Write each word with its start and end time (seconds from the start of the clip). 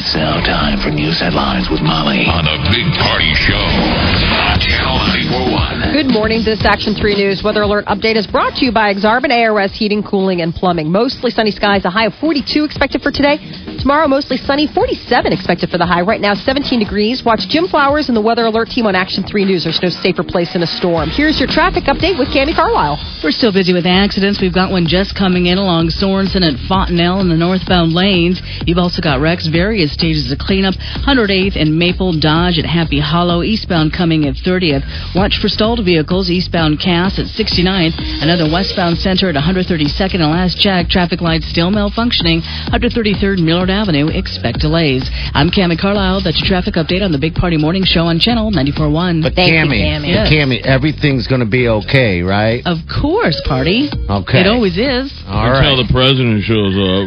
It's 0.00 0.16
now 0.16 0.40
time 0.40 0.80
for 0.80 0.88
news 0.88 1.20
headlines 1.20 1.68
with 1.68 1.84
Molly 1.84 2.24
on 2.24 2.48
a 2.48 2.56
big 2.72 2.88
party 3.04 3.36
show 3.36 3.52
on 3.52 4.56
Channel 4.56 4.96
941. 4.96 5.92
Good 5.92 6.08
morning. 6.08 6.40
This 6.40 6.64
Action 6.64 6.96
3 6.96 7.20
News 7.20 7.44
weather 7.44 7.60
alert 7.60 7.84
update 7.84 8.16
is 8.16 8.26
brought 8.26 8.56
to 8.56 8.64
you 8.64 8.72
by 8.72 8.88
Exarban 8.96 9.28
ARS 9.28 9.76
Heating, 9.76 10.00
Cooling, 10.00 10.40
and 10.40 10.54
Plumbing. 10.56 10.90
Mostly 10.90 11.28
sunny 11.28 11.50
skies, 11.50 11.84
a 11.84 11.90
high 11.90 12.06
of 12.06 12.14
42 12.16 12.64
expected 12.64 13.04
for 13.04 13.12
today. 13.12 13.36
Tomorrow, 13.80 14.08
mostly 14.08 14.36
sunny, 14.36 14.66
47 14.66 15.32
expected 15.32 15.70
for 15.70 15.78
the 15.78 15.86
high. 15.86 16.02
Right 16.02 16.20
now, 16.20 16.34
17 16.34 16.78
degrees. 16.78 17.24
Watch 17.24 17.48
Jim 17.48 17.66
Flowers 17.66 18.08
and 18.08 18.16
the 18.16 18.20
weather 18.20 18.44
alert 18.44 18.68
team 18.68 18.84
on 18.84 18.94
Action 18.94 19.24
3 19.24 19.46
News. 19.46 19.64
There's 19.64 19.80
no 19.80 19.88
safer 19.88 20.22
place 20.22 20.54
in 20.54 20.62
a 20.62 20.66
storm. 20.66 21.08
Here's 21.08 21.40
your 21.40 21.48
traffic 21.48 21.84
update 21.84 22.18
with 22.18 22.28
Candy 22.28 22.52
Carlisle. 22.52 23.00
We're 23.24 23.32
still 23.32 23.52
busy 23.56 23.72
with 23.72 23.86
accidents. 23.86 24.38
We've 24.38 24.52
got 24.52 24.70
one 24.70 24.86
just 24.86 25.16
coming 25.16 25.46
in 25.46 25.56
along 25.56 25.88
Sorensen 25.96 26.44
and 26.44 26.60
Fontenelle 26.68 27.20
in 27.24 27.30
the 27.30 27.40
northbound 27.40 27.94
lanes. 27.94 28.42
You've 28.66 28.76
also 28.76 29.00
got 29.00 29.18
wrecks, 29.18 29.48
various 29.48 29.94
stages 29.94 30.30
of 30.30 30.36
cleanup. 30.36 30.74
108th 31.08 31.56
and 31.56 31.78
Maple 31.78 32.12
Dodge 32.12 32.58
at 32.58 32.66
Happy 32.66 33.00
Hollow, 33.00 33.42
eastbound 33.42 33.94
coming 33.94 34.26
at 34.26 34.34
30th. 34.34 34.84
Watch 35.16 35.38
for 35.40 35.48
stalled 35.48 35.80
vehicles, 35.82 36.28
eastbound 36.28 36.80
Cass 36.80 37.18
at 37.18 37.32
69th. 37.32 37.96
Another 38.20 38.44
westbound 38.44 38.98
center 38.98 39.30
at 39.30 39.36
132nd. 39.36 40.20
And 40.20 40.30
last 40.36 40.60
check, 40.60 40.90
traffic 40.90 41.22
lights 41.22 41.48
still 41.48 41.70
malfunctioning. 41.70 42.44
133rd 42.68 43.40
Millard 43.70 43.88
Avenue. 43.88 44.08
Expect 44.10 44.58
delays. 44.58 45.08
I'm 45.34 45.50
Cami 45.50 45.78
Carlisle. 45.78 46.22
That's 46.24 46.38
your 46.42 46.48
traffic 46.48 46.74
update 46.74 47.02
on 47.02 47.12
the 47.12 47.18
Big 47.18 47.34
Party 47.34 47.56
Morning 47.56 47.82
Show 47.84 48.02
on 48.10 48.18
Channel 48.18 48.50
94.1. 48.50 49.22
But 49.22 49.34
Thank 49.34 49.52
you, 49.52 49.58
Cammy, 49.58 49.78
Cammy. 49.78 50.08
Yes. 50.08 50.32
Cammy, 50.32 50.60
everything's 50.62 51.26
going 51.26 51.40
to 51.40 51.46
be 51.48 51.68
okay, 51.68 52.22
right? 52.22 52.62
Of 52.66 52.78
course, 52.90 53.40
party. 53.46 53.88
Okay. 53.94 54.40
It 54.40 54.46
always 54.46 54.76
is. 54.76 55.12
All 55.26 55.46
Until 55.46 55.78
right. 55.78 55.86
the 55.86 55.88
president 55.92 56.42
shows 56.42 56.74
up. 56.74 57.06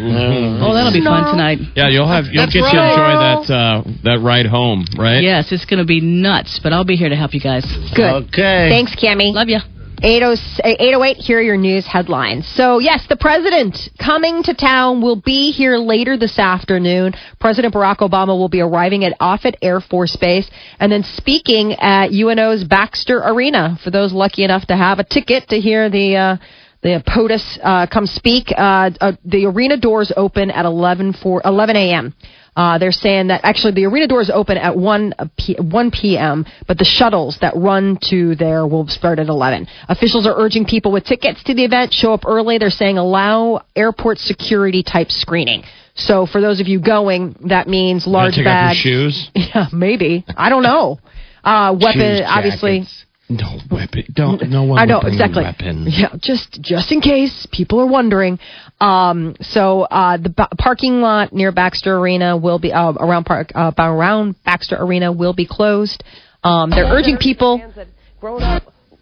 Oh, 0.63 0.73
that'll 0.73 0.95
be 0.95 1.03
fun 1.03 1.31
tonight. 1.31 1.59
Yeah, 1.75 1.89
you'll 1.89 2.07
have 2.07 2.25
you'll 2.31 2.47
That's 2.47 2.53
get 2.55 2.63
to 2.63 2.79
enjoy 2.79 3.13
that 3.19 3.43
uh, 3.51 3.83
that 4.03 4.19
ride 4.23 4.47
home, 4.47 4.85
right? 4.97 5.21
Yes, 5.21 5.51
it's 5.51 5.65
going 5.65 5.79
to 5.79 5.87
be 5.87 5.99
nuts, 5.99 6.59
but 6.63 6.71
I'll 6.71 6.87
be 6.87 6.95
here 6.95 7.09
to 7.09 7.15
help 7.15 7.33
you 7.33 7.41
guys. 7.41 7.65
Good. 7.95 8.31
Okay. 8.31 8.69
Thanks, 8.71 8.95
Cammy. 8.95 9.33
Love 9.33 9.49
you. 9.49 9.59
808, 10.01 11.17
here 11.17 11.37
are 11.37 11.41
your 11.41 11.57
news 11.57 11.85
headlines. 11.85 12.47
So, 12.55 12.79
yes, 12.79 13.05
the 13.07 13.15
president 13.15 13.77
coming 13.97 14.43
to 14.43 14.53
town 14.53 15.01
will 15.01 15.15
be 15.15 15.51
here 15.51 15.77
later 15.77 16.17
this 16.17 16.39
afternoon. 16.39 17.13
President 17.39 17.73
Barack 17.73 17.97
Obama 17.97 18.37
will 18.37 18.49
be 18.49 18.61
arriving 18.61 19.03
at 19.05 19.17
Offutt 19.19 19.55
Air 19.61 19.79
Force 19.79 20.15
Base 20.15 20.49
and 20.79 20.91
then 20.91 21.03
speaking 21.03 21.73
at 21.73 22.11
UNO's 22.11 22.63
Baxter 22.63 23.19
Arena. 23.19 23.77
For 23.83 23.91
those 23.91 24.11
lucky 24.11 24.43
enough 24.43 24.65
to 24.67 24.75
have 24.75 24.99
a 24.99 25.03
ticket 25.03 25.49
to 25.49 25.59
hear 25.59 25.89
the 25.89 26.15
uh, 26.15 26.37
the 26.83 27.01
POTUS 27.07 27.59
uh, 27.63 27.87
come 27.87 28.05
speak, 28.05 28.51
uh, 28.51 28.91
uh, 28.99 29.13
the 29.23 29.45
arena 29.45 29.77
doors 29.77 30.11
open 30.17 30.51
at 30.51 30.65
11, 30.65 31.13
for, 31.13 31.41
11 31.45 31.77
a.m. 31.77 32.13
Uh, 32.55 32.77
they're 32.77 32.91
saying 32.91 33.27
that 33.27 33.41
actually 33.43 33.73
the 33.73 33.85
arena 33.85 34.07
doors 34.07 34.29
open 34.29 34.57
at 34.57 34.77
1, 34.77 35.13
p- 35.37 35.57
1 35.59 35.91
p.m., 35.91 36.45
but 36.67 36.77
the 36.77 36.85
shuttles 36.85 37.37
that 37.41 37.53
run 37.55 37.97
to 38.09 38.35
there 38.35 38.67
will 38.67 38.87
start 38.87 39.17
at 39.19 39.27
11. 39.27 39.67
Officials 39.89 40.27
are 40.27 40.35
urging 40.37 40.65
people 40.65 40.91
with 40.91 41.03
tickets 41.03 41.43
to 41.45 41.53
the 41.53 41.63
event 41.63 41.93
show 41.93 42.13
up 42.13 42.25
early. 42.25 42.57
They're 42.59 42.69
saying 42.69 42.97
allow 42.97 43.65
airport 43.75 44.19
security 44.19 44.83
type 44.83 45.09
screening. 45.09 45.63
So 45.95 46.25
for 46.25 46.41
those 46.41 46.59
of 46.59 46.67
you 46.67 46.79
going, 46.79 47.35
that 47.49 47.67
means 47.67 48.05
large 48.07 48.35
take 48.35 48.45
off 48.45 48.45
your 48.45 48.53
bags. 48.53 48.77
shoes. 48.77 49.31
Yeah, 49.35 49.67
maybe. 49.71 50.25
I 50.35 50.49
don't 50.49 50.63
know. 50.63 50.99
Uh, 51.45 51.73
weapon, 51.77 52.19
Shoes, 52.19 52.21
obviously. 52.25 52.85
No 53.27 53.57
weapon. 53.69 54.05
Don't. 54.13 54.49
No 54.49 54.63
one. 54.63 54.79
I 54.79 54.85
know 54.85 55.01
exactly. 55.01 55.43
Yeah, 55.91 56.15
just 56.21 56.61
just 56.61 56.91
in 56.93 57.01
case 57.01 57.45
people 57.51 57.81
are 57.81 57.85
wondering. 57.85 58.39
Um, 58.83 59.35
so 59.39 59.83
uh, 59.83 60.17
the 60.17 60.29
ba- 60.29 60.49
parking 60.57 60.99
lot 60.99 61.31
near 61.31 61.51
Baxter 61.53 61.97
Arena 61.97 62.35
will 62.35 62.59
be 62.59 62.73
uh, 62.73 62.91
around 62.93 63.23
park 63.23 63.51
uh, 63.55 63.71
around 63.77 64.35
Baxter 64.43 64.75
Arena 64.77 65.11
will 65.11 65.33
be 65.33 65.47
closed. 65.47 66.03
Um, 66.43 66.69
they're 66.69 66.85
urging 66.85 67.17
people. 67.17 67.61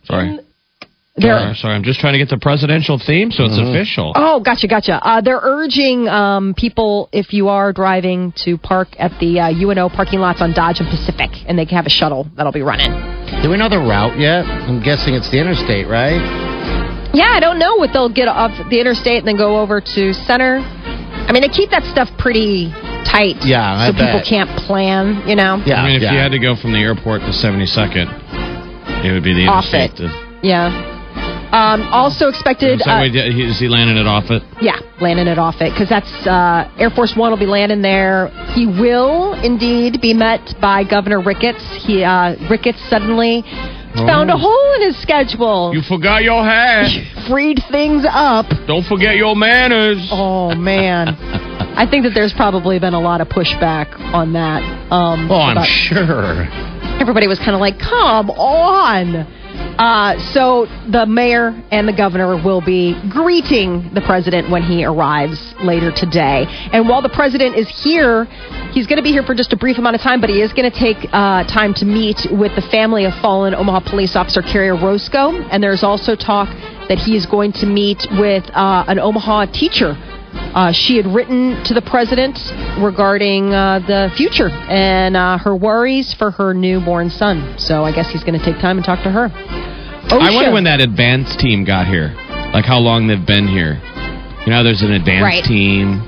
Sorry. 0.04 0.40
They're, 1.18 1.38
Sorry, 1.38 1.56
sorry. 1.56 1.76
I'm 1.76 1.84
just 1.84 2.00
trying 2.00 2.14
to 2.14 2.20
get 2.20 2.30
the 2.30 2.38
presidential 2.38 2.98
theme, 2.98 3.32
so 3.32 3.44
it's 3.44 3.58
official. 3.58 4.14
Oh, 4.16 4.40
gotcha, 4.40 4.68
gotcha. 4.68 4.94
Uh, 4.94 5.20
they're 5.20 5.42
urging 5.42 6.08
um, 6.08 6.54
people, 6.56 7.10
if 7.12 7.34
you 7.34 7.50
are 7.50 7.74
driving, 7.74 8.34
to 8.46 8.58
park 8.58 8.88
at 8.98 9.12
the 9.20 9.40
uh, 9.40 9.52
UNO 9.52 9.90
parking 9.90 10.20
lots 10.20 10.42
on 10.42 10.54
Dodge 10.54 10.80
and 10.80 10.88
Pacific, 10.90 11.30
and 11.48 11.60
they 11.60 11.66
can 11.66 11.76
have 11.76 11.86
a 11.86 11.90
shuttle 11.90 12.28
that'll 12.38 12.54
be 12.54 12.62
running. 12.62 12.92
Do 13.44 13.50
we 13.50 13.58
know 13.58 13.68
the 13.68 13.80
route 13.80 14.18
yet? 14.18 14.46
I'm 14.46 14.82
guessing 14.82 15.14
it's 15.14 15.30
the 15.32 15.40
interstate, 15.40 15.88
right? 15.88 16.51
Yeah, 17.14 17.28
I 17.36 17.40
don't 17.40 17.60
know 17.60 17.76
what 17.76 17.92
they'll 17.92 18.14
get 18.14 18.28
off 18.28 18.52
the 18.70 18.80
interstate 18.80 19.20
and 19.20 19.28
then 19.28 19.38
go 19.38 19.60
over 19.60 19.82
to 19.82 20.14
center. 20.14 20.60
I 20.60 21.32
mean, 21.34 21.42
they 21.42 21.50
keep 21.50 21.70
that 21.72 21.84
stuff 21.92 22.10
pretty 22.18 22.72
tight. 23.04 23.44
Yeah, 23.44 23.60
I 23.60 23.88
so 23.88 23.94
people 23.94 24.24
can't 24.24 24.50
plan. 24.64 25.28
You 25.28 25.36
know. 25.36 25.62
Yeah. 25.66 25.82
I 25.82 25.88
mean, 25.88 25.96
if 25.98 26.02
yeah. 26.02 26.14
you 26.14 26.20
had 26.20 26.32
to 26.32 26.40
go 26.40 26.56
from 26.56 26.72
the 26.72 26.80
airport 26.80 27.22
to 27.22 27.36
72nd, 27.36 28.08
it 29.04 29.12
would 29.12 29.24
be 29.24 29.34
the 29.34 29.44
interstate. 29.44 29.92
Offutt. 29.92 29.98
to- 29.98 30.40
Yeah. 30.44 31.00
Um, 31.52 31.82
also 31.92 32.30
expected. 32.30 32.80
Is, 32.80 32.88
uh, 32.88 33.04
way, 33.04 33.10
is 33.10 33.60
he 33.60 33.68
landing 33.68 33.98
it 33.98 34.08
Offutt? 34.08 34.42
Yeah, 34.62 34.80
landing 35.02 35.28
it 35.28 35.38
Offutt 35.38 35.74
because 35.74 35.90
that's 35.90 36.08
uh, 36.26 36.72
Air 36.80 36.90
Force 36.90 37.14
One 37.18 37.30
will 37.30 37.38
be 37.38 37.46
landing 37.46 37.82
there. 37.82 38.30
He 38.56 38.66
will 38.66 39.34
indeed 39.34 40.00
be 40.00 40.14
met 40.14 40.56
by 40.62 40.86
Governor 40.86 41.20
Ricketts. 41.20 41.62
He 41.84 42.06
uh, 42.06 42.36
Ricketts 42.50 42.80
suddenly 42.90 43.44
found 43.96 44.30
a 44.32 44.38
hole 44.38 44.74
in 44.76 44.82
his 44.84 45.02
schedule, 45.02 45.72
You 45.74 45.82
forgot 45.82 46.24
your 46.24 46.44
hat. 46.44 46.90
freed 47.30 47.60
things 47.72 48.06
up. 48.10 48.46
Don't 48.68 48.86
forget 48.86 49.16
your 49.16 49.36
manners. 49.36 50.08
Oh 50.12 50.56
man, 50.56 51.10
I 51.76 51.86
think 51.90 52.04
that 52.04 52.12
there's 52.14 52.34
probably 52.34 52.80
been 52.80 52.94
a 52.94 53.00
lot 53.02 53.22
of 53.22 53.28
pushback 53.30 53.98
on 54.14 54.34
that. 54.34 54.62
Um, 54.92 55.30
Oh, 55.32 55.36
I'm 55.42 55.64
sure. 55.66 56.44
everybody 57.00 57.28
was 57.28 57.40
kind 57.40 57.54
of 57.54 57.60
like, 57.62 57.80
"Come 57.80 58.30
on." 58.32 59.28
Uh, 59.78 60.20
so 60.34 60.68
the 60.92 61.06
mayor 61.06 61.50
and 61.72 61.88
the 61.88 61.94
governor 61.94 62.36
will 62.44 62.62
be 62.62 62.96
greeting 63.10 63.90
the 63.94 64.02
president 64.02 64.50
when 64.50 64.64
he 64.64 64.86
arrives 64.86 65.54
later 65.64 65.92
today. 65.92 66.46
And 66.72 66.88
while 66.88 67.02
the 67.02 67.10
president 67.10 67.56
is 67.56 67.68
here, 67.84 68.26
he's 68.72 68.88
going 68.88 68.98
to 68.98 69.04
be 69.04 69.12
here 69.12 69.24
for 69.24 69.36
just 69.36 69.54
a 69.54 69.58
brief 69.58 69.78
amount 69.78 69.96
of 69.96 70.02
time, 70.02 70.22
but 70.22 70.30
he 70.30 70.42
is 70.42 70.54
going 70.54 70.70
to 70.70 70.78
take 70.78 70.98
uh, 71.12 71.44
time 71.46 71.74
to 71.76 71.86
meet 71.86 72.18
with 72.32 72.56
the 72.56 72.62
family 72.72 73.06
of 73.06 73.14
fallen 73.22 73.56
Omaha 73.56 73.90
police 73.90 74.16
officer 74.16 74.42
Kerrie 74.42 74.70
Orozco. 74.70 75.32
And 75.50 75.64
there's 75.64 75.84
also 75.84 76.16
talk 76.16 76.50
that 76.90 76.98
he 76.98 77.16
is 77.16 77.26
going 77.26 77.52
to 77.54 77.66
meet 77.66 78.06
with 78.20 78.44
uh, 78.54 78.86
an 78.88 79.00
Omaha 79.00 79.46
teacher 79.52 79.96
uh, 80.34 80.72
she 80.72 80.98
had 80.98 81.06
written 81.08 81.62
to 81.66 81.74
the 81.74 81.82
president 81.82 82.38
regarding 82.82 83.54
uh, 83.54 83.80
the 83.86 84.10
future 84.16 84.50
and 84.50 85.16
uh, 85.18 85.38
her 85.38 85.56
worries 85.56 86.14
for 86.14 86.32
her 86.32 86.54
newborn 86.54 87.10
son. 87.10 87.56
So 87.58 87.84
I 87.84 87.92
guess 87.94 88.10
he's 88.12 88.24
going 88.24 88.38
to 88.40 88.44
take 88.46 88.60
time 88.62 88.78
and 88.78 88.86
talk 88.86 89.04
to 89.04 89.12
her. 89.12 89.30
I 89.34 90.34
wonder 90.34 90.52
when 90.52 90.66
that 90.66 90.82
advance 90.82 91.36
team 91.38 91.64
got 91.64 91.88
here. 91.88 92.14
Like 92.54 92.66
how 92.66 92.80
long 92.80 93.08
they've 93.08 93.26
been 93.26 93.48
here. 93.48 93.80
You 94.46 94.52
know, 94.52 94.64
there's 94.64 94.82
an 94.82 94.92
advance 94.92 95.24
Right. 95.24 95.44
team. 95.44 96.02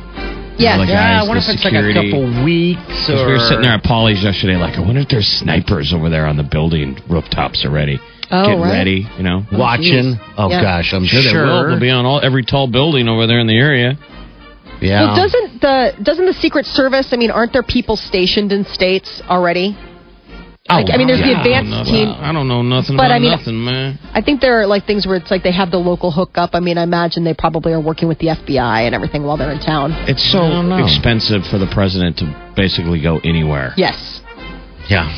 Yes. 0.58 0.78
the 0.78 0.86
Yeah, 0.86 1.20
guys, 1.20 1.24
I 1.24 1.28
wonder 1.28 1.42
if 1.42 1.50
it's 1.50 1.64
like 1.66 1.74
a 1.74 1.94
couple 1.94 2.44
weeks. 2.44 3.10
or. 3.10 3.26
we 3.26 3.34
were 3.34 3.40
sitting 3.40 3.64
there 3.64 3.74
at 3.74 3.84
Polly's 3.84 4.24
yesterday, 4.24 4.56
like, 4.56 4.78
I 4.78 4.82
wonder 4.82 5.02
if 5.02 5.10
there's 5.10 5.28
snipers 5.28 5.94
over 5.94 6.10
there 6.10 6.26
on 6.26 6.38
the 6.38 6.44
building 6.44 6.98
rooftops 7.10 7.66
already. 7.66 8.00
Oh, 8.32 8.46
Getting 8.46 8.62
right. 8.62 8.72
ready, 8.72 9.08
you 9.18 9.24
know. 9.24 9.46
watching. 9.52 10.18
Oh, 10.38 10.50
Yeah. 10.50 10.62
gosh, 10.62 10.94
I'm 10.94 11.06
Sure, 11.06 11.22
sure. 11.22 11.46
they 11.46 11.52
will. 11.52 11.70
They'll 11.70 11.80
be 11.80 11.90
on 11.92 12.06
all 12.06 12.20
every 12.24 12.44
tall 12.44 12.68
building 12.68 13.08
over 13.08 13.28
there 13.28 13.40
in 13.40 13.48
the 13.48 13.58
area. 13.58 13.98
Yeah. 14.82 15.02
Well, 15.08 15.16
doesn't 15.16 15.62
the 15.62 15.94
doesn't 16.02 16.26
the 16.26 16.34
Secret 16.34 16.66
Service? 16.66 17.10
I 17.14 17.18
mean, 17.18 17.32
aren't 17.32 17.54
there 17.54 17.64
people 17.64 17.96
stationed 17.96 18.52
in 18.52 18.66
states 18.66 19.22
already? 19.30 19.78
Oh, 20.70 20.76
like, 20.76 20.94
I 20.94 20.98
mean, 20.98 21.08
there's 21.08 21.20
the 21.20 21.28
Yeah, 21.28 21.42
I 21.42 21.44
don't 21.44 21.46
advanced 21.68 21.72
know 21.72 21.84
team. 21.98 22.08
about- 22.10 22.24
I 22.24 22.32
don't 22.32 22.48
know 22.48 22.62
nothing 22.62 22.96
But 22.96 23.08
about 23.08 23.16
I 23.16 23.20
mean- 23.20 23.32
nothing, 23.32 23.66
man. 23.66 24.00
I 24.14 24.22
think 24.22 24.40
there 24.40 24.62
are 24.62 24.66
like 24.66 24.86
things 24.86 25.06
where 25.06 25.18
it's 25.18 25.30
like 25.30 25.44
they 25.44 25.52
have 25.52 25.72
the 25.72 25.78
local 25.78 26.10
hookup. 26.10 26.52
I 26.54 26.62
mean, 26.62 26.78
I 26.78 26.84
imagine 26.84 27.26
they 27.26 27.34
probably 27.34 27.74
are 27.74 27.82
working 27.82 28.08
with 28.08 28.18
the 28.20 28.30
FBI 28.30 28.82
and 28.84 28.96
everything 28.96 29.24
while 29.24 29.36
they're 29.36 29.52
in 29.52 29.60
town. 29.60 29.94
It's 30.08 30.24
so 30.24 30.46
expensive 30.78 31.46
for 31.48 31.58
the 31.58 31.68
president 31.68 32.18
to 32.18 32.34
basically 32.56 33.00
go 33.02 33.20
anywhere. 33.26 33.74
Yes, 33.76 34.22
yeah. 34.88 35.12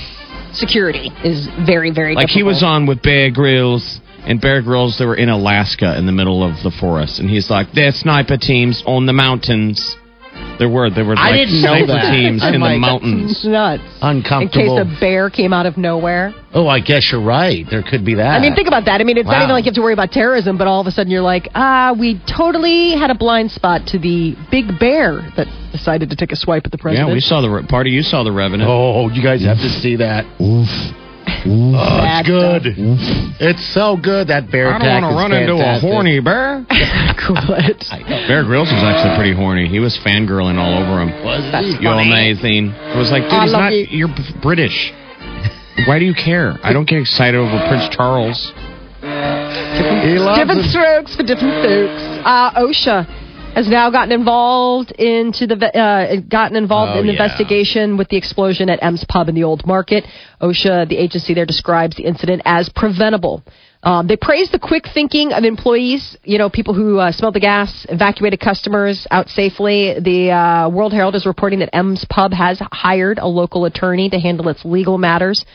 Security 0.55 1.11
is 1.23 1.47
very 1.65 1.91
very 1.91 2.15
Like 2.15 2.29
he 2.29 2.43
was 2.43 2.63
on 2.63 2.85
with 2.85 3.01
Bear 3.01 3.31
Grylls 3.31 4.01
and 4.25 4.41
Bear 4.41 4.61
Grylls, 4.61 4.97
they 4.97 5.05
were 5.05 5.15
in 5.15 5.29
Alaska 5.29 5.97
in 5.97 6.05
the 6.07 6.11
middle 6.11 6.43
of 6.43 6.55
the 6.63 6.71
forest, 6.71 7.19
and 7.19 7.29
he's 7.29 7.49
like, 7.49 7.71
"There's 7.73 7.95
sniper 7.95 8.37
teams 8.37 8.81
on 8.87 9.05
the 9.05 9.13
mountains." 9.13 9.95
There 10.57 10.69
were 10.69 10.89
there 10.89 11.05
were 11.05 11.15
I 11.17 11.31
like 11.31 11.47
didn't 11.47 11.61
know 11.61 11.75
sniper 11.75 11.87
that. 11.99 12.11
teams 12.11 12.43
I'm 12.43 12.53
in 12.55 12.61
the 12.61 12.77
mountains. 12.77 13.45
Nuts. 13.45 13.83
In 14.01 14.23
case 14.23 14.71
a 14.71 14.85
bear 14.99 15.29
came 15.29 15.51
out 15.53 15.65
of 15.65 15.77
nowhere. 15.77 16.33
oh, 16.53 16.67
I 16.67 16.79
guess 16.79 17.09
you're 17.11 17.21
right. 17.23 17.65
There 17.69 17.83
could 17.83 18.05
be 18.05 18.15
that. 18.15 18.37
I 18.37 18.39
mean, 18.39 18.55
think 18.55 18.67
about 18.67 18.85
that. 18.85 19.01
I 19.01 19.03
mean, 19.03 19.17
it's 19.17 19.27
not 19.27 19.43
even 19.43 19.49
like 19.49 19.65
you 19.65 19.69
have 19.69 19.75
to 19.75 19.81
worry 19.81 19.93
about 19.93 20.11
terrorism, 20.11 20.57
but 20.57 20.67
all 20.67 20.79
of 20.81 20.87
a 20.87 20.91
sudden 20.91 21.11
you're 21.11 21.21
like, 21.21 21.49
ah, 21.55 21.93
we 21.97 22.21
totally 22.25 22.95
had 22.95 23.09
a 23.11 23.15
blind 23.15 23.51
spot 23.51 23.87
to 23.87 23.99
the 23.99 24.35
big 24.51 24.79
bear 24.79 25.21
that 25.35 25.47
decided 25.71 26.09
to 26.09 26.15
take 26.15 26.31
a 26.31 26.35
swipe 26.37 26.65
at 26.65 26.71
the 26.71 26.77
president. 26.77 27.09
Yeah, 27.09 27.13
we 27.13 27.19
saw 27.19 27.41
the 27.41 27.49
re- 27.49 27.67
party. 27.67 27.89
You 27.91 28.01
saw 28.01 28.23
the 28.23 28.31
Revenant. 28.31 28.69
Oh, 28.69 29.09
you 29.09 29.21
guys 29.21 29.43
have 29.43 29.57
to 29.57 29.69
see 29.81 29.97
that. 29.97 30.25
Oof. 30.41 30.69
Oh, 31.47 31.77
it's 32.01 32.27
good. 32.27 32.63
It's 33.39 33.73
so 33.73 33.97
good. 34.01 34.29
That 34.29 34.49
bear 34.49 34.73
I 34.73 34.79
don't 34.79 35.03
want 35.03 35.05
to 35.05 35.15
run 35.15 35.31
into 35.31 35.53
a 35.61 35.79
horny 35.79 36.19
bear. 36.19 36.65
cool. 37.21 37.37
Bear 37.37 38.43
Grylls 38.43 38.71
was 38.73 38.81
actually 38.81 39.15
pretty 39.15 39.35
horny. 39.35 39.67
He 39.69 39.79
was 39.79 39.93
fangirling 40.01 40.57
all 40.57 40.73
over 40.73 41.01
him. 41.01 41.13
Was 41.23 41.45
That's 41.51 41.67
You're 41.81 41.93
funny. 41.93 42.09
amazing. 42.09 42.73
It 42.73 42.97
was 42.97 43.11
like, 43.11 43.29
dude, 43.29 43.41
he's 43.45 43.51
not. 43.51 43.73
you. 43.73 43.85
You're 43.89 44.13
British. 44.41 44.91
Why 45.85 45.99
do 45.99 46.05
you 46.05 46.15
care? 46.15 46.57
I 46.63 46.73
don't 46.73 46.87
get 46.87 46.99
excited 46.99 47.37
over 47.37 47.61
Prince 47.67 47.93
Charles. 47.95 48.51
He 49.01 50.17
loves 50.17 50.39
different 50.41 50.65
strokes 50.71 51.15
for 51.15 51.23
different 51.23 51.61
folks. 51.61 52.01
Uh, 52.25 52.57
OSHA 52.57 53.24
has 53.55 53.67
now 53.69 53.89
gotten 53.89 54.11
involved 54.11 54.91
into 54.91 55.47
the 55.47 55.55
uh, 55.55 56.21
gotten 56.27 56.57
involved 56.57 56.91
Oh, 56.95 56.99
in 56.99 57.07
the 57.07 57.13
yeah. 57.13 57.23
investigation 57.23 57.97
with 57.97 58.09
the 58.09 58.17
explosion 58.17 58.69
at 58.69 58.79
M's 58.83 59.05
Pub 59.07 59.29
in 59.29 59.35
the 59.35 59.45
Old 59.45 59.65
Market. 59.65 60.03
OSHA, 60.41 60.89
the 60.89 60.97
agency 60.97 61.33
there, 61.33 61.45
describes 61.45 61.95
the 61.95 62.03
incident 62.03 62.41
as 62.45 62.69
preventable. 62.69 63.41
Um, 63.81 64.07
they 64.07 64.17
praise 64.17 64.49
the 64.51 64.57
quick 64.59 64.85
thinking 64.93 65.31
of 65.31 65.43
employees, 65.43 66.17
you 66.23 66.39
know, 66.39 66.49
people 66.49 66.73
who 66.73 66.97
uh, 66.97 67.11
smelled 67.11 67.35
the 67.35 67.39
gas, 67.39 67.85
evacuated 67.87 68.39
customers 68.39 69.05
out 69.11 69.29
safely. 69.29 69.95
The 69.99 70.31
uh, 70.31 70.69
World 70.69 70.91
Herald 70.91 71.15
is 71.15 71.25
reporting 71.25 71.59
that 71.59 71.69
M's 71.71 72.03
Pub 72.09 72.33
has 72.33 72.59
hired 72.71 73.19
a 73.19 73.27
local 73.27 73.65
attorney 73.65 74.09
to 74.09 74.19
handle 74.19 74.49
its 74.49 74.65
legal 74.65 74.97
matters. 74.97 75.45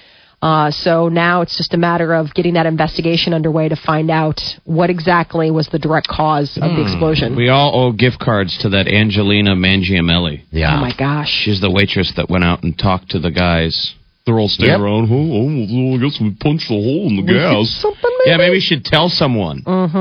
Uh, 0.43 0.71
so 0.71 1.09
now 1.11 1.43
it's 1.43 1.57
just 1.59 1.75
a 1.75 1.77
matter 1.77 2.15
of 2.15 2.33
getting 2.33 2.55
that 2.55 2.65
investigation 2.65 3.35
underway 3.35 3.69
to 3.69 3.77
find 3.77 4.11
out 4.11 4.41
what 4.65 4.89
exactly 4.89 5.51
was 5.51 5.69
the 5.69 5.79
direct 5.79 6.09
cause 6.09 6.57
of 6.61 6.71
the 6.77 6.83
explosion. 6.83 7.37
We 7.37 7.51
all 7.51 7.73
owe 7.79 7.93
gift 7.93 8.19
cards 8.21 8.57
to 8.63 8.71
that 8.71 8.89
Angelina 8.89 9.55
Mangiamelli. 9.55 10.45
Yeah. 10.51 10.77
oh 10.77 10.81
my 10.81 10.95
gosh. 10.97 11.29
She's 11.29 11.61
the 11.61 11.71
waitress 11.71 12.15
that 12.17 12.31
went 12.31 12.45
out 12.45 12.63
and 12.63 12.79
talked 12.79 13.11
to 13.11 13.19
the 13.19 13.31
guys. 13.31 13.95
They're 14.25 14.39
all 14.39 14.49
standing 14.49 14.73
Yep. 14.77 14.81
around. 14.81 15.09
Oh, 15.11 15.17
oh, 15.37 15.97
I 15.97 15.99
guess 16.09 16.19
we 16.21 16.31
punched 16.41 16.71
a 16.71 16.75
hole 16.75 17.09
in 17.09 17.17
the 17.17 17.23
gas. 17.23 17.69
Something 17.81 18.11
Yeah, 18.25 18.39
maybe 18.39 18.53
we 18.57 18.61
should 18.61 18.85
tell 18.85 19.11
someone. 19.11 19.63
Mm-hmm. 19.63 19.99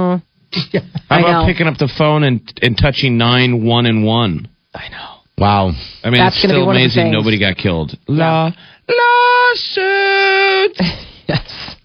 How 1.10 1.16
I 1.16 1.20
about 1.20 1.42
know. 1.42 1.46
picking 1.52 1.68
up 1.68 1.78
the 1.78 1.88
phone 1.98 2.24
and 2.24 2.42
and 2.62 2.78
touching 2.78 3.18
nine 3.18 3.66
one 3.66 3.86
and 3.86 4.06
one? 4.06 4.48
I 4.74 4.88
know. 4.90 5.16
Wow. 5.38 5.72
I 6.04 6.10
mean, 6.10 6.20
That's 6.22 6.36
it's 6.36 6.44
gonna 6.46 6.54
be 6.56 6.58
still 6.60 6.66
one 6.66 6.76
of 6.76 6.80
the 6.80 6.86
amazing 6.86 7.12
nobody 7.12 7.40
got 7.40 7.56
killed. 7.58 7.98
La 8.08 8.52
lawsuit. 8.90 10.78
Yes. 11.30 11.76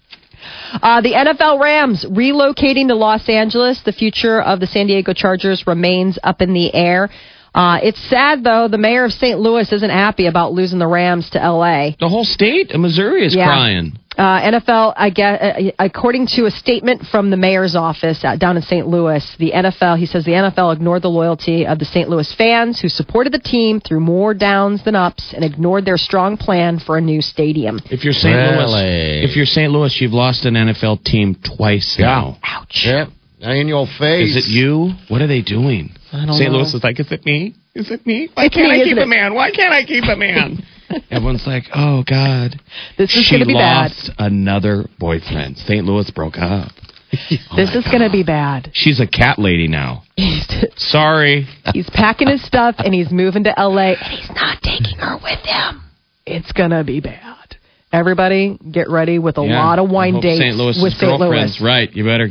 Uh, 0.81 1.01
the 1.01 1.11
NFL 1.11 1.61
Rams 1.61 2.03
relocating 2.03 2.87
to 2.87 2.95
Los 2.95 3.29
Angeles. 3.29 3.79
The 3.85 3.91
future 3.91 4.41
of 4.41 4.59
the 4.59 4.65
San 4.65 4.87
Diego 4.87 5.13
Chargers 5.13 5.67
remains 5.67 6.17
up 6.23 6.41
in 6.41 6.53
the 6.53 6.73
air. 6.73 7.11
Uh, 7.55 7.79
it's 7.81 7.99
sad, 8.09 8.43
though. 8.43 8.67
The 8.67 8.77
mayor 8.77 9.05
of 9.05 9.13
St. 9.13 9.39
Louis 9.39 9.71
isn't 9.71 9.89
happy 9.89 10.25
about 10.27 10.51
losing 10.51 10.77
the 10.77 10.87
Rams 10.87 11.29
to 11.31 11.41
L.A. 11.41 11.95
the 11.99 12.09
whole 12.09 12.25
state 12.25 12.71
of 12.71 12.81
Missouri 12.81 13.25
is 13.25 13.33
Yeah. 13.33 13.45
crying. 13.47 13.93
Uh, 14.17 14.39
NFL, 14.39 14.93
I 14.95 15.09
guess, 15.09 15.41
uh, 15.41 15.71
according 15.77 16.27
to 16.35 16.45
a 16.45 16.51
statement 16.51 17.05
from 17.07 17.29
the 17.31 17.35
mayor's 17.37 17.75
office 17.75 18.23
uh, 18.23 18.37
down 18.37 18.55
in 18.55 18.63
St. 18.63 18.87
Louis, 18.87 19.21
the 19.39 19.51
NFL, 19.53 19.97
he 19.97 20.05
says 20.05 20.23
the 20.23 20.31
NFL 20.31 20.71
ignored 20.73 21.01
the 21.01 21.09
loyalty 21.09 21.65
of 21.67 21.79
the 21.79 21.85
St. 21.85 22.09
Louis 22.09 22.33
fans 22.37 22.79
who 22.79 22.87
supported 22.87 23.33
the 23.33 23.39
team 23.39 23.81
through 23.81 23.99
more 23.99 24.33
downs 24.33 24.83
than 24.85 24.95
ups 24.95 25.33
and 25.33 25.43
ignored 25.43 25.83
their 25.83 25.97
strong 25.97 26.37
plan 26.37 26.79
for 26.79 26.97
a 26.97 27.01
new 27.01 27.21
stadium. 27.21 27.79
If 27.91 28.05
you're 28.05 28.13
St. 28.13 28.33
Really? 28.33 28.65
Louis, 28.71 29.23
if 29.25 29.35
you're 29.35 29.45
St. 29.45 29.69
Louis, 29.71 29.93
you've 29.99 30.13
lost 30.13 30.45
an 30.45 30.53
NFL 30.55 31.03
team 31.03 31.35
twice 31.35 31.97
Yeah. 31.99 32.05
now. 32.05 32.37
Ouch. 32.43 32.85
Yep. 32.85 33.09
In 33.51 33.67
your 33.67 33.85
face. 33.99 34.35
Is 34.35 34.45
it 34.45 34.49
you? 34.49 34.93
What 35.09 35.21
are 35.21 35.27
they 35.27 35.41
doing? 35.41 35.91
I 36.11 36.25
don't 36.25 36.35
St. 36.35 36.51
know. 36.51 36.57
Louis 36.59 36.73
is 36.73 36.83
like, 36.83 36.99
is 36.99 37.11
it 37.11 37.25
me? 37.25 37.55
Is 37.75 37.91
it 37.91 38.05
me? 38.05 38.29
Why 38.33 38.45
It's 38.45 38.55
can't 38.55 38.69
me, 38.71 38.81
I 38.81 38.83
keep 38.83 38.93
isn't 38.97 39.03
a 39.03 39.07
man? 39.07 39.33
Why 39.35 39.51
can't 39.51 39.73
I 39.73 39.83
keep 39.83 40.03
a 40.05 40.15
man? 40.15 40.63
Everyone's 41.11 41.45
like, 41.45 41.63
oh 41.73 42.03
God, 42.07 42.59
This 42.97 43.15
is 43.15 43.27
going 43.29 43.41
to 43.41 43.45
be 43.47 43.53
bad. 43.53 43.91
lost 43.91 44.11
another 44.17 44.85
boyfriend. 44.99 45.57
St. 45.57 45.83
Louis 45.85 46.09
broke 46.11 46.37
up. 46.37 46.71
This 47.55 47.73
is 47.75 47.85
going 47.85 48.01
to 48.01 48.09
be 48.11 48.23
bad. 48.23 48.71
She's 48.73 48.99
a 48.99 49.07
cat 49.07 49.39
lady 49.39 49.67
now. 49.67 50.03
He's, 50.15 50.45
Sorry. 50.75 51.47
he's 51.73 51.89
packing 51.89 52.27
his 52.27 52.43
stuff 52.45 52.75
and 52.79 52.93
he's 52.93 53.09
moving 53.11 53.43
to 53.45 53.53
LA 53.57 53.93
and 53.93 54.19
he's 54.19 54.29
not 54.35 54.61
taking 54.61 54.97
her 54.99 55.15
with 55.23 55.39
him. 55.45 55.81
It's 56.25 56.51
going 56.51 56.71
to 56.71 56.83
be 56.83 56.99
bad. 56.99 57.55
Everybody, 57.93 58.57
get 58.71 58.89
ready 58.89 59.19
with 59.19 59.37
a 59.37 59.45
Yeah, 59.45 59.63
lot 59.63 59.79
of 59.79 59.89
wine 59.89 60.19
dates 60.19 60.39
St. 60.41 60.55
Louis 60.55 60.77
with 60.81 60.93
St. 60.93 61.19
Louis. 61.19 61.61
Right. 61.63 61.89
You 61.95 62.03
better 62.03 62.27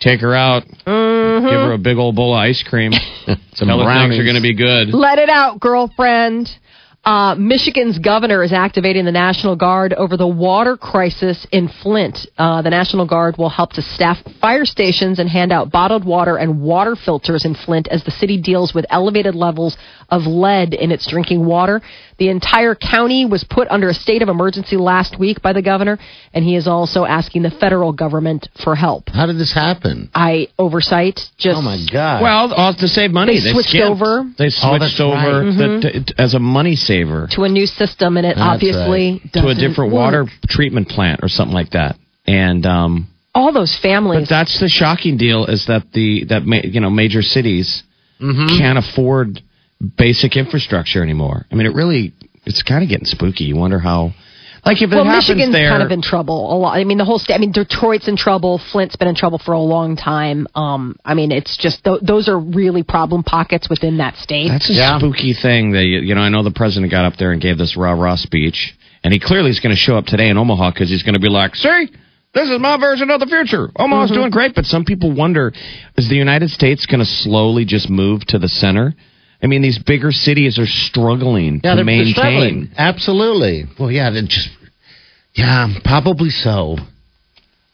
take 0.00 0.20
her 0.20 0.34
out. 0.34 0.64
Mm-hmm. 0.86 1.46
Give 1.46 1.54
her 1.54 1.72
a 1.72 1.78
big 1.78 1.96
old 1.96 2.16
bowl 2.16 2.34
of 2.34 2.38
ice 2.38 2.62
cream. 2.68 2.92
Some 3.54 3.68
Tell 3.68 3.82
brownies. 3.82 4.18
are 4.18 4.24
going 4.24 4.36
to 4.36 4.42
be 4.42 4.54
good. 4.54 4.94
Let 4.94 5.18
it 5.18 5.28
out, 5.28 5.60
girlfriend. 5.60 6.48
Uh, 7.06 7.36
Michigan's 7.36 8.00
governor 8.00 8.42
is 8.42 8.52
activating 8.52 9.04
the 9.04 9.12
National 9.12 9.54
Guard 9.54 9.92
over 9.92 10.16
the 10.16 10.26
water 10.26 10.76
crisis 10.76 11.46
in 11.52 11.68
Flint. 11.68 12.26
Uh, 12.36 12.62
the 12.62 12.70
National 12.70 13.06
Guard 13.06 13.36
will 13.38 13.48
help 13.48 13.70
to 13.74 13.82
staff 13.82 14.18
fire 14.40 14.64
stations 14.64 15.20
and 15.20 15.30
hand 15.30 15.52
out 15.52 15.70
bottled 15.70 16.04
water 16.04 16.36
and 16.36 16.60
water 16.60 16.96
filters 16.96 17.44
in 17.44 17.54
Flint 17.54 17.86
as 17.92 18.02
the 18.02 18.10
city 18.10 18.42
deals 18.42 18.74
with 18.74 18.84
elevated 18.90 19.36
levels 19.36 19.76
of 20.08 20.22
lead 20.26 20.74
in 20.74 20.92
its 20.92 21.06
drinking 21.10 21.44
water. 21.44 21.80
The 22.18 22.28
entire 22.28 22.74
county 22.74 23.26
was 23.26 23.44
put 23.44 23.68
under 23.68 23.88
a 23.88 23.94
state 23.94 24.22
of 24.22 24.28
emergency 24.28 24.76
last 24.76 25.18
week 25.18 25.42
by 25.42 25.52
the 25.52 25.62
governor, 25.62 25.98
and 26.32 26.44
he 26.44 26.56
is 26.56 26.66
also 26.66 27.04
asking 27.04 27.42
the 27.42 27.50
federal 27.50 27.92
government 27.92 28.48
for 28.64 28.74
help. 28.74 29.08
How 29.10 29.26
did 29.26 29.36
this 29.38 29.52
happen? 29.52 30.08
I 30.14 30.48
oversight 30.58 31.20
just 31.36 31.56
Oh 31.58 31.62
my 31.62 31.78
God. 31.92 32.22
Well, 32.22 32.52
all 32.54 32.74
to 32.74 32.88
save 32.88 33.10
money. 33.10 33.40
They 33.40 33.52
switched 33.52 33.70
skipped. 33.70 33.84
over. 33.84 34.22
They 34.38 34.46
Oh, 34.46 34.78
switched 34.78 34.96
that's 34.96 35.00
over 35.00 35.44
right. 35.44 35.56
the, 35.82 35.90
t- 35.92 36.04
t- 36.06 36.14
as 36.18 36.34
a 36.34 36.38
money 36.38 36.76
saver 36.76 37.28
to 37.32 37.42
a 37.42 37.48
new 37.48 37.66
system, 37.66 38.16
and 38.16 38.26
it 38.26 38.36
That's 38.36 38.40
obviously 38.48 39.20
to 39.34 39.40
a 39.40 39.42
doesn't 39.42 39.58
different 39.68 39.92
work. 39.92 40.00
water 40.00 40.26
treatment 40.48 40.88
plant 40.88 41.20
or 41.22 41.28
something 41.28 41.54
like 41.54 41.70
that. 41.70 41.96
And 42.26 42.64
um, 42.64 43.08
all 43.34 43.52
those 43.52 43.76
families. 43.82 44.20
but 44.22 44.28
that's 44.30 44.58
the 44.58 44.68
shocking 44.68 45.16
deal 45.18 45.44
is 45.46 45.66
that 45.66 45.92
the 45.92 46.24
that 46.30 46.44
ma- 46.46 46.62
you 46.64 46.80
know 46.80 46.90
major 46.90 47.22
cities 47.22 47.82
Mm-hmm. 48.18 48.56
can't 48.58 48.78
afford 48.78 49.42
basic 49.96 50.36
infrastructure 50.36 51.02
anymore. 51.02 51.46
I 51.50 51.54
mean, 51.54 51.66
it 51.66 51.74
really 51.74 52.14
it's 52.44 52.62
kind 52.62 52.82
of 52.82 52.88
getting 52.88 53.06
spooky. 53.06 53.44
You 53.44 53.56
wonder 53.56 53.78
how. 53.78 54.12
Like 54.64 54.82
if 54.82 54.90
it 54.90 54.96
well, 54.96 55.04
Michigan's 55.04 55.52
there, 55.52 55.70
kind 55.70 55.82
of 55.84 55.92
in 55.92 56.02
trouble 56.02 56.52
a 56.52 56.56
lot. 56.58 56.72
I 56.76 56.82
mean, 56.82 56.98
the 56.98 57.04
whole 57.04 57.20
state. 57.20 57.34
I 57.34 57.38
mean, 57.38 57.52
Detroit's 57.52 58.08
in 58.08 58.16
trouble. 58.16 58.58
Flint's 58.72 58.96
been 58.96 59.06
in 59.06 59.14
trouble 59.14 59.38
for 59.38 59.52
a 59.52 59.60
long 59.60 59.94
time. 59.94 60.48
Um, 60.56 60.96
I 61.04 61.14
mean, 61.14 61.30
it's 61.30 61.56
just 61.56 61.84
th- 61.84 62.00
those 62.02 62.28
are 62.28 62.36
really 62.36 62.82
problem 62.82 63.22
pockets 63.22 63.70
within 63.70 63.98
that 63.98 64.16
state. 64.16 64.48
That's 64.48 64.68
a 64.68 64.72
Yeah. 64.72 64.98
spooky 64.98 65.34
thing. 65.34 65.70
That 65.70 65.84
you, 65.84 66.00
you 66.00 66.14
know, 66.16 66.20
I 66.20 66.30
know 66.30 66.42
the 66.42 66.50
president 66.50 66.90
got 66.90 67.04
up 67.04 67.16
there 67.16 67.30
and 67.30 67.40
gave 67.40 67.58
this 67.58 67.76
rah 67.76 67.92
rah 67.92 68.16
speech, 68.16 68.74
and 69.04 69.12
he 69.12 69.20
clearly 69.20 69.50
is 69.50 69.60
going 69.60 69.70
to 69.74 69.78
show 69.80 69.96
up 69.98 70.06
today 70.06 70.28
in 70.30 70.36
Omaha 70.36 70.72
because 70.72 70.88
he's 70.90 71.04
going 71.04 71.14
to 71.14 71.20
be 71.20 71.28
like, 71.28 71.54
"See, 71.54 71.88
this 72.34 72.48
is 72.48 72.58
my 72.58 72.76
version 72.76 73.08
of 73.12 73.20
the 73.20 73.26
future. 73.26 73.70
Omaha's 73.76 74.10
Mm-hmm. 74.10 74.18
doing 74.20 74.30
great." 74.30 74.56
But 74.56 74.64
some 74.64 74.84
people 74.84 75.12
wonder, 75.12 75.52
is 75.96 76.08
the 76.08 76.16
United 76.16 76.50
States 76.50 76.86
going 76.86 76.98
to 77.00 77.06
slowly 77.06 77.66
just 77.66 77.88
move 77.88 78.24
to 78.26 78.38
the 78.40 78.48
center? 78.48 78.96
I 79.42 79.46
mean, 79.46 79.62
these 79.62 79.78
bigger 79.78 80.12
cities 80.12 80.58
are 80.58 80.66
struggling 80.66 81.60
yeah, 81.62 81.70
to 81.70 81.76
they're, 81.76 81.76
they're 81.76 81.84
maintain. 81.84 82.14
struggling. 82.14 82.70
Absolutely. 82.76 83.64
Well, 83.78 83.90
yeah, 83.90 84.10
they 84.10 84.22
just. 84.22 84.48
Yeah, 85.34 85.68
probably 85.84 86.30
so. 86.30 86.76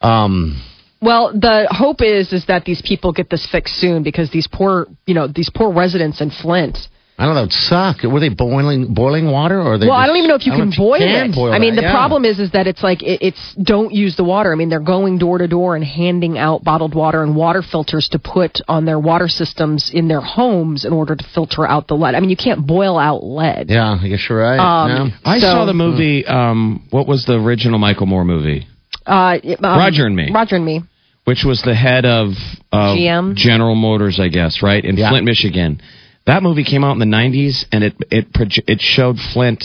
Um. 0.00 0.61
Well, 1.00 1.33
the 1.33 1.66
hope 1.71 2.00
is 2.00 2.33
is 2.33 2.47
that 2.47 2.64
these 2.64 2.81
people 2.81 3.12
get 3.12 3.28
this 3.28 3.49
fixed 3.50 3.75
soon 3.76 4.02
because 4.02 4.31
these 4.31 4.47
poor, 4.47 4.87
you 5.07 5.14
know, 5.14 5.26
these 5.26 5.50
poor 5.50 5.73
residents 5.73 6.21
in 6.21 6.31
Flint. 6.31 6.78
I 7.19 7.26
don't 7.26 7.35
know. 7.35 7.42
It 7.42 7.45
would 7.45 7.52
suck. 7.52 8.02
Were 8.04 8.19
they 8.21 8.31
boiling 8.31 8.95
boiling 8.95 9.31
water 9.31 9.61
or 9.61 9.78
they? 9.78 9.87
Well, 9.87 9.95
I 9.97 10.07
don't 10.07 10.16
even 10.16 10.28
know 10.28 10.35
if 10.35 10.47
you 10.47 10.52
I 10.54 10.57
can 10.57 10.71
don't 10.71 10.76
boil 10.78 10.99
can 10.99 11.31
it. 11.31 11.35
boil 11.35 11.52
I 11.52 11.59
mean, 11.59 11.76
the 11.76 11.83
yeah. 11.83 11.92
problem 11.92 12.25
is, 12.25 12.40
is 12.40 12.50
that 12.52 12.66
it's 12.66 12.83
like 12.83 13.02
it, 13.02 13.21
it's 13.23 13.54
don't 13.62 13.92
use 13.92 14.16
the 14.16 14.25
water. 14.25 14.50
I 14.50 14.57
mean, 14.57 14.71
they're 14.71 14.81
going 14.81 15.19
door 15.19 15.38
to 15.38 15.47
door 15.47 15.76
and 15.76 15.85
handing 15.85 16.38
out 16.38 16.64
bottled 16.64 16.95
water 16.95 17.23
and 17.23 17.37
water 17.37 17.62
filters 17.62 18.09
to 18.12 18.19
put 18.19 18.61
on 18.66 18.87
their 18.87 18.99
water 18.99 19.28
systems 19.28 19.90
in 19.92 20.09
their 20.09 20.23
homes 20.23 20.85
in 20.87 20.92
order 20.92 21.14
to 21.14 21.25
filter 21.35 21.66
out 21.66 21.87
the 21.87 21.95
lead. 21.95 22.14
I 22.14 22.21
mean, 22.21 22.31
you 22.31 22.37
can't 22.37 22.66
boil 22.66 22.99
out 22.99 23.23
lead. 23.23 23.69
Yeah, 23.69 23.99
I 24.02 24.09
guess 24.09 24.25
you're 24.28 24.38
right. 24.40 24.59
Um, 24.59 24.90
yeah. 24.90 25.16
I 25.25 25.38
So- 25.38 25.47
saw 25.47 25.64
the 25.66 25.75
movie. 25.75 26.26
Um, 26.26 26.87
what 26.90 27.07
was 27.07 27.25
the 27.26 27.35
original 27.35 27.78
Michael 27.78 28.07
Moore 28.07 28.25
movie? 28.25 28.66
Uh, 29.07 29.38
um, 29.45 29.57
Roger 29.62 30.07
and 30.07 30.16
Me. 30.16 30.31
Roger 30.33 30.57
and 30.57 30.64
me. 30.64 30.81
which 31.25 31.45
was 31.45 31.61
the 31.62 31.75
head 31.75 32.04
of, 32.07 32.31
of 32.73 32.97
GM? 32.97 33.35
General 33.37 33.75
Motors, 33.75 34.19
I 34.19 34.28
guess, 34.28 34.62
right 34.62 34.83
in 34.85 34.97
Yeah. 34.97 35.11
Flint, 35.11 35.25
Michigan. 35.26 35.81
That 36.26 36.42
movie 36.42 36.64
came 36.64 36.84
out 36.84 36.92
in 36.92 36.98
the 36.98 37.16
'90s, 37.16 37.64
and 37.72 37.82
it 37.84 37.94
it 38.10 38.26
it 38.68 38.80
showed 38.80 39.16
Flint 39.32 39.64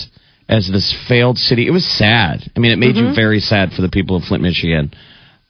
as 0.49 0.67
this 0.71 0.95
failed 1.07 1.37
city. 1.37 1.67
It 1.67 1.71
was 1.71 1.85
sad. 1.85 2.49
I 2.55 2.59
mean, 2.59 2.71
it 2.71 2.77
made 2.79 2.95
Mm-hmm. 2.95 3.09
you 3.09 3.15
very 3.15 3.39
sad 3.39 3.73
for 3.73 3.81
the 3.81 3.89
people 3.89 4.15
of 4.15 4.23
Flint, 4.23 4.41
Michigan. 4.43 4.91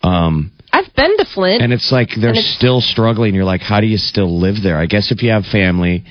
Um, 0.04 0.52
I've 0.74 0.94
been 0.96 1.18
to 1.18 1.26
Flint. 1.26 1.62
and 1.62 1.72
it's 1.72 1.92
like 1.92 2.10
they're 2.20 2.32
it's- 2.32 2.56
still 2.58 2.82
struggling. 2.82 3.34
You're 3.36 3.46
like, 3.46 3.62
how 3.62 3.80
do 3.80 3.88
you 3.88 3.98
still 3.98 4.40
live 4.40 4.56
there? 4.64 4.78
I 4.78 4.86
guess 4.86 5.12
if 5.12 5.22
you 5.24 5.30
have 5.32 5.46
family, 5.46 6.04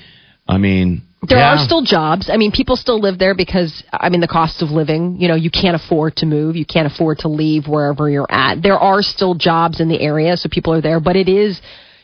I 0.49 0.59
mean, 0.59 1.03
There 1.29 1.39
Yeah. 1.39 1.55
are 1.55 1.65
still 1.65 1.83
jobs. 1.83 2.31
I 2.31 2.37
mean, 2.37 2.53
people 2.53 2.77
still 2.77 3.01
live 3.01 3.19
there 3.19 3.35
because, 3.35 3.83
I 3.93 4.11
mean, 4.11 4.21
the 4.21 4.29
cost 4.29 4.63
of 4.63 4.71
living, 4.71 5.17
you 5.21 5.27
know, 5.29 5.35
you 5.35 5.51
can't 5.51 5.75
afford 5.75 6.15
to 6.17 6.27
move. 6.27 6.55
You 6.57 6.65
can't 6.67 6.87
afford 6.87 7.19
to 7.21 7.29
leave 7.29 7.67
wherever 7.67 8.09
you're 8.09 8.31
at. 8.31 8.63
There 8.63 8.79
are 8.79 9.03
still 9.03 9.35
jobs 9.35 9.81
in 9.81 9.89
the 9.89 10.01
area, 10.01 10.37
so 10.37 10.49
people 10.49 10.73
are 10.75 10.81
there, 10.81 11.01
but 11.01 11.17
it 11.17 11.29
is, 11.29 11.61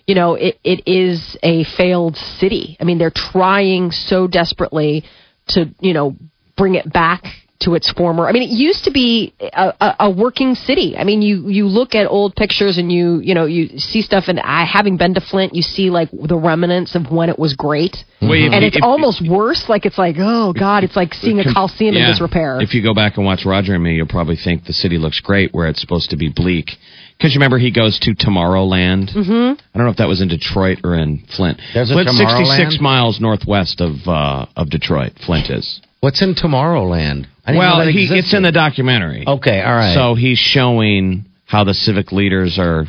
you 0.07 0.15
know, 0.15 0.35
it, 0.35 0.59
it 0.65 0.83
is 0.87 1.37
a 1.43 1.65
failed 1.65 2.17
city. 2.17 2.77
I 2.81 2.85
mean, 2.85 2.99
they're 2.99 3.13
trying 3.15 3.91
so 3.93 4.27
desperately 4.27 5.05
to, 5.49 5.71
you 5.81 5.93
know, 5.93 6.17
bring 6.57 6.75
it 6.75 6.93
back 6.93 7.25
to 7.63 7.75
its 7.75 7.91
former. 7.93 8.29
I 8.29 8.33
mean, 8.33 8.43
it 8.43 8.51
used 8.51 8.85
to 8.85 8.91
be 8.91 9.35
a, 9.41 9.73
a, 9.81 9.97
a 10.01 10.11
working 10.11 10.55
city. 10.55 10.97
I 10.97 11.05
mean, 11.05 11.23
you 11.23 11.49
you 11.49 11.67
look 11.67 11.95
at 11.95 12.07
old 12.07 12.35
pictures 12.35 12.79
and 12.79 12.91
you 12.91 13.21
you 13.21 13.35
know 13.35 13.47
you 13.47 13.79
see 13.79 14.03
stuff. 14.03 14.25
And 14.29 14.41
I, 14.41 14.65
having 14.65 14.97
been 14.97 15.15
to 15.15 15.21
Flint, 15.21 15.55
you 15.55 15.63
see 15.63 15.91
like 15.91 16.11
the 16.13 16.37
remnants 16.37 16.95
of 16.95 17.11
when 17.11 17.29
it 17.29 17.39
was 17.39 17.55
great 17.55 18.05
mm-hmm. 18.21 18.33
if- 18.33 18.53
and 18.53 18.65
it's 18.65 18.77
if- 18.77 18.83
almost 18.83 19.27
worse. 19.27 19.69
Like 19.69 19.87
it's 19.87 19.99
like, 19.99 20.17
oh 20.19 20.53
god, 20.53 20.85
it's 20.85 20.97
like 20.97 21.15
seeing 21.15 21.41
a 21.41 21.53
coliseum 21.53 21.97
in 21.97 22.07
disrepair. 22.07 22.61
If 22.61 22.75
you 22.75 22.83
go 22.83 22.95
back 22.95 23.17
and 23.17 23.25
watch 23.25 23.45
Roger 23.45 23.75
and 23.75 23.83
me, 23.83 23.95
you'll 23.95 24.07
probably 24.07 24.37
think 24.37 24.65
the 24.65 24.73
city 24.73 24.99
looks 24.99 25.21
great 25.21 25.55
where 25.55 25.69
it's 25.69 25.81
supposed 25.81 26.11
to 26.11 26.17
be 26.17 26.29
bleak. 26.29 26.71
Because 27.23 27.35
you 27.35 27.39
remember 27.39 27.57
he 27.59 27.71
goes 27.71 28.01
to 28.01 28.15
Tomorrowland. 28.17 29.15
Mm-hmm. 29.15 29.61
I 29.73 29.79
don't 29.79 29.87
know 29.87 29.93
if 29.93 29.99
that 29.99 30.09
was 30.09 30.21
in 30.21 30.27
Detroit 30.27 30.79
or 30.83 30.97
in 30.97 31.23
Flint. 31.37 31.61
There's 31.73 31.89
a 31.89 31.95
Flint's 31.95 32.19
66 32.19 32.81
miles 32.81 33.21
northwest 33.21 33.81
of 33.81 33.93
uh, 34.09 34.47
of 34.57 34.71
Detroit. 34.71 35.13
Flint 35.25 35.49
is. 35.49 35.81
What's 36.01 36.21
in 36.21 36.35
Tomorrowland? 36.35 37.27
I 37.47 37.53
didn't 37.53 37.55
know 37.55 37.59
Well, 37.59 37.79
that 37.87 37.93
he, 37.93 38.09
it's 38.11 38.35
in 38.35 38.43
the 38.43 38.51
documentary. 38.51 39.23
Okay, 39.25 39.63
all 39.63 39.73
right. 39.73 39.95
So 39.95 40.17
he's 40.17 40.39
showing 40.39 41.27
how 41.47 41.63
the 41.63 41.75
civic 41.75 42.11
leaders 42.11 42.59
are, 42.59 42.87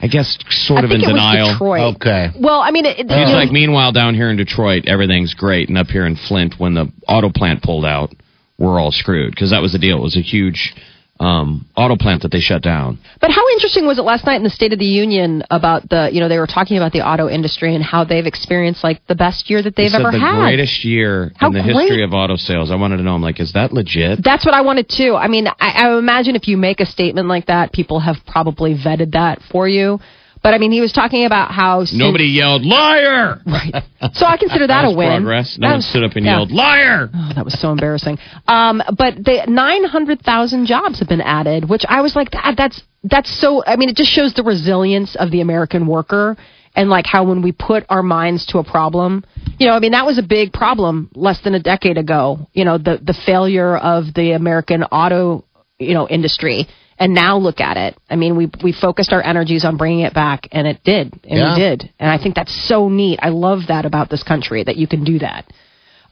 I 0.00 0.06
guess, 0.06 0.38
sort 0.48 0.80
I 0.80 0.84
of 0.84 0.90
think 0.90 1.02
in 1.04 1.10
it 1.10 1.12
was 1.12 1.20
denial. 1.20 1.52
Detroit. 1.52 1.96
okay. 1.96 2.28
Well, 2.40 2.60
I 2.60 2.70
mean, 2.70 2.86
it, 2.86 2.98
it- 2.98 3.06
He's 3.08 3.10
you 3.18 3.24
know, 3.26 3.32
like, 3.32 3.50
meanwhile, 3.52 3.92
down 3.92 4.14
here 4.14 4.30
in 4.30 4.38
Detroit, 4.38 4.84
everything's 4.86 5.34
great, 5.34 5.68
and 5.68 5.76
up 5.76 5.88
here 5.88 6.06
in 6.06 6.16
Flint, 6.16 6.54
when 6.56 6.72
the 6.72 6.90
auto 7.06 7.28
plant 7.28 7.62
pulled 7.62 7.84
out, 7.84 8.14
we're 8.58 8.80
all 8.80 8.90
screwed 8.92 9.32
because 9.34 9.50
that 9.50 9.60
was 9.60 9.72
the 9.72 9.78
deal. 9.78 9.98
It 9.98 10.02
was 10.02 10.16
a 10.16 10.22
huge 10.22 10.74
um, 11.20 11.68
auto 11.76 11.96
plant 11.96 12.22
that 12.22 12.32
they 12.32 12.40
shut 12.40 12.62
down. 12.62 12.98
but 13.20 13.30
how 13.30 13.46
interesting 13.50 13.86
was 13.86 13.98
it 13.98 14.02
last 14.02 14.24
night 14.24 14.36
in 14.36 14.42
the 14.42 14.50
State 14.50 14.72
of 14.72 14.78
the 14.78 14.86
Union 14.86 15.44
about 15.50 15.86
the, 15.90 16.08
you 16.10 16.18
know, 16.18 16.28
they 16.28 16.38
were 16.38 16.46
talking 16.46 16.78
about 16.78 16.92
the 16.92 17.06
auto 17.06 17.28
industry 17.28 17.74
and 17.74 17.84
how 17.84 18.04
they've 18.04 18.24
experienced 18.26 18.82
like 18.82 19.06
the 19.06 19.14
best 19.14 19.50
year 19.50 19.62
that 19.62 19.76
they've 19.76 19.84
He 19.84 19.90
said 19.90 20.00
ever 20.00 20.12
the 20.12 20.18
had. 20.18 20.36
The 20.36 20.40
greatest 20.40 20.82
year 20.84 21.32
How 21.36 21.48
in 21.48 21.52
the 21.52 21.62
great. 21.62 21.76
history 21.76 22.02
of 22.04 22.14
auto 22.14 22.36
sales. 22.36 22.70
I 22.70 22.76
wanted 22.76 22.96
to 22.96 23.02
know. 23.02 23.14
I'm 23.14 23.22
like, 23.22 23.38
is 23.38 23.52
that 23.52 23.70
legit? 23.70 24.24
That's 24.24 24.46
what 24.46 24.54
I 24.54 24.62
wanted 24.62 24.88
too. 24.88 25.14
I 25.14 25.28
mean, 25.28 25.46
I, 25.46 25.54
I 25.60 25.98
imagine 25.98 26.36
if 26.36 26.48
you 26.48 26.56
make 26.56 26.80
a 26.80 26.86
statement 26.86 27.28
like 27.28 27.46
that, 27.46 27.70
people 27.72 28.00
have 28.00 28.16
probably 28.26 28.74
vetted 28.74 29.12
that 29.12 29.40
for 29.52 29.68
you. 29.68 30.00
But 30.42 30.54
I 30.54 30.58
mean, 30.58 30.72
he 30.72 30.80
was 30.80 30.90
talking 30.92 31.26
about 31.26 31.50
how 31.50 31.84
since- 31.84 31.98
Nobody 31.98 32.24
yelled 32.24 32.64
liar. 32.64 33.40
Right. 33.46 33.74
So 34.14 34.24
I 34.24 34.38
consider 34.38 34.66
that, 34.68 34.82
That 34.82 34.92
a 34.94 34.96
win. 34.96 35.22
progress. 35.22 35.58
No 35.58 35.66
That 35.68 35.72
one 35.72 35.78
was- 35.78 35.86
stood 35.86 36.04
up 36.04 36.16
and 36.16 36.24
yeah. 36.24 36.36
yelled 36.36 36.50
liar. 36.50 37.10
Oh, 37.14 37.32
that 37.34 37.44
was 37.44 37.58
so 37.60 37.70
embarrassing. 37.72 38.18
Um, 38.48 38.82
but 38.96 39.16
the 39.16 39.44
900,000 39.46 40.66
jobs 40.66 40.98
have 41.00 41.08
been 41.08 41.20
added, 41.20 41.68
which 41.68 41.84
I 41.88 42.00
was 42.00 42.16
like, 42.16 42.30
that, 42.30 42.54
that's 42.56 42.82
that's 43.04 43.30
so. 43.40 43.62
I 43.66 43.76
mean, 43.76 43.88
it 43.88 43.96
just 43.96 44.10
shows 44.10 44.34
the 44.34 44.42
resilience 44.42 45.16
of 45.16 45.30
the 45.30 45.40
American 45.40 45.86
worker 45.86 46.36
and 46.76 46.88
like 46.90 47.06
how 47.06 47.24
when 47.24 47.42
we 47.42 47.50
put 47.52 47.84
our 47.88 48.02
minds 48.02 48.46
to 48.46 48.58
a 48.58 48.64
problem, 48.64 49.24
you 49.58 49.66
know, 49.66 49.72
I 49.74 49.78
mean, 49.80 49.92
that 49.92 50.06
was 50.06 50.18
a 50.18 50.22
big 50.22 50.52
problem 50.52 51.10
less 51.14 51.40
than 51.42 51.54
a 51.54 51.60
decade 51.60 51.98
ago. 51.98 52.46
You 52.52 52.64
know, 52.64 52.78
the 52.78 52.98
the 53.02 53.14
failure 53.26 53.76
of 53.76 54.12
the 54.14 54.32
American 54.32 54.84
auto, 54.84 55.44
you 55.78 55.94
know, 55.94 56.08
industry. 56.08 56.66
And 57.00 57.14
now 57.14 57.38
look 57.38 57.60
at 57.60 57.78
it. 57.78 57.96
I 58.10 58.16
mean, 58.16 58.36
we 58.36 58.50
we 58.62 58.72
focused 58.72 59.10
our 59.12 59.22
energies 59.22 59.64
on 59.64 59.78
bringing 59.78 60.00
it 60.00 60.12
back, 60.12 60.46
and 60.52 60.66
it 60.68 60.84
did, 60.84 61.14
and 61.24 61.38
Yeah. 61.38 61.54
we 61.54 61.60
did. 61.60 61.90
And 61.98 62.10
I 62.10 62.18
think 62.18 62.34
that's 62.34 62.54
so 62.68 62.90
neat. 62.90 63.18
I 63.22 63.30
love 63.30 63.68
that 63.68 63.86
about 63.86 64.10
this 64.10 64.22
country 64.22 64.62
that 64.62 64.76
you 64.76 64.86
can 64.86 65.02
do 65.02 65.18
that. 65.20 65.46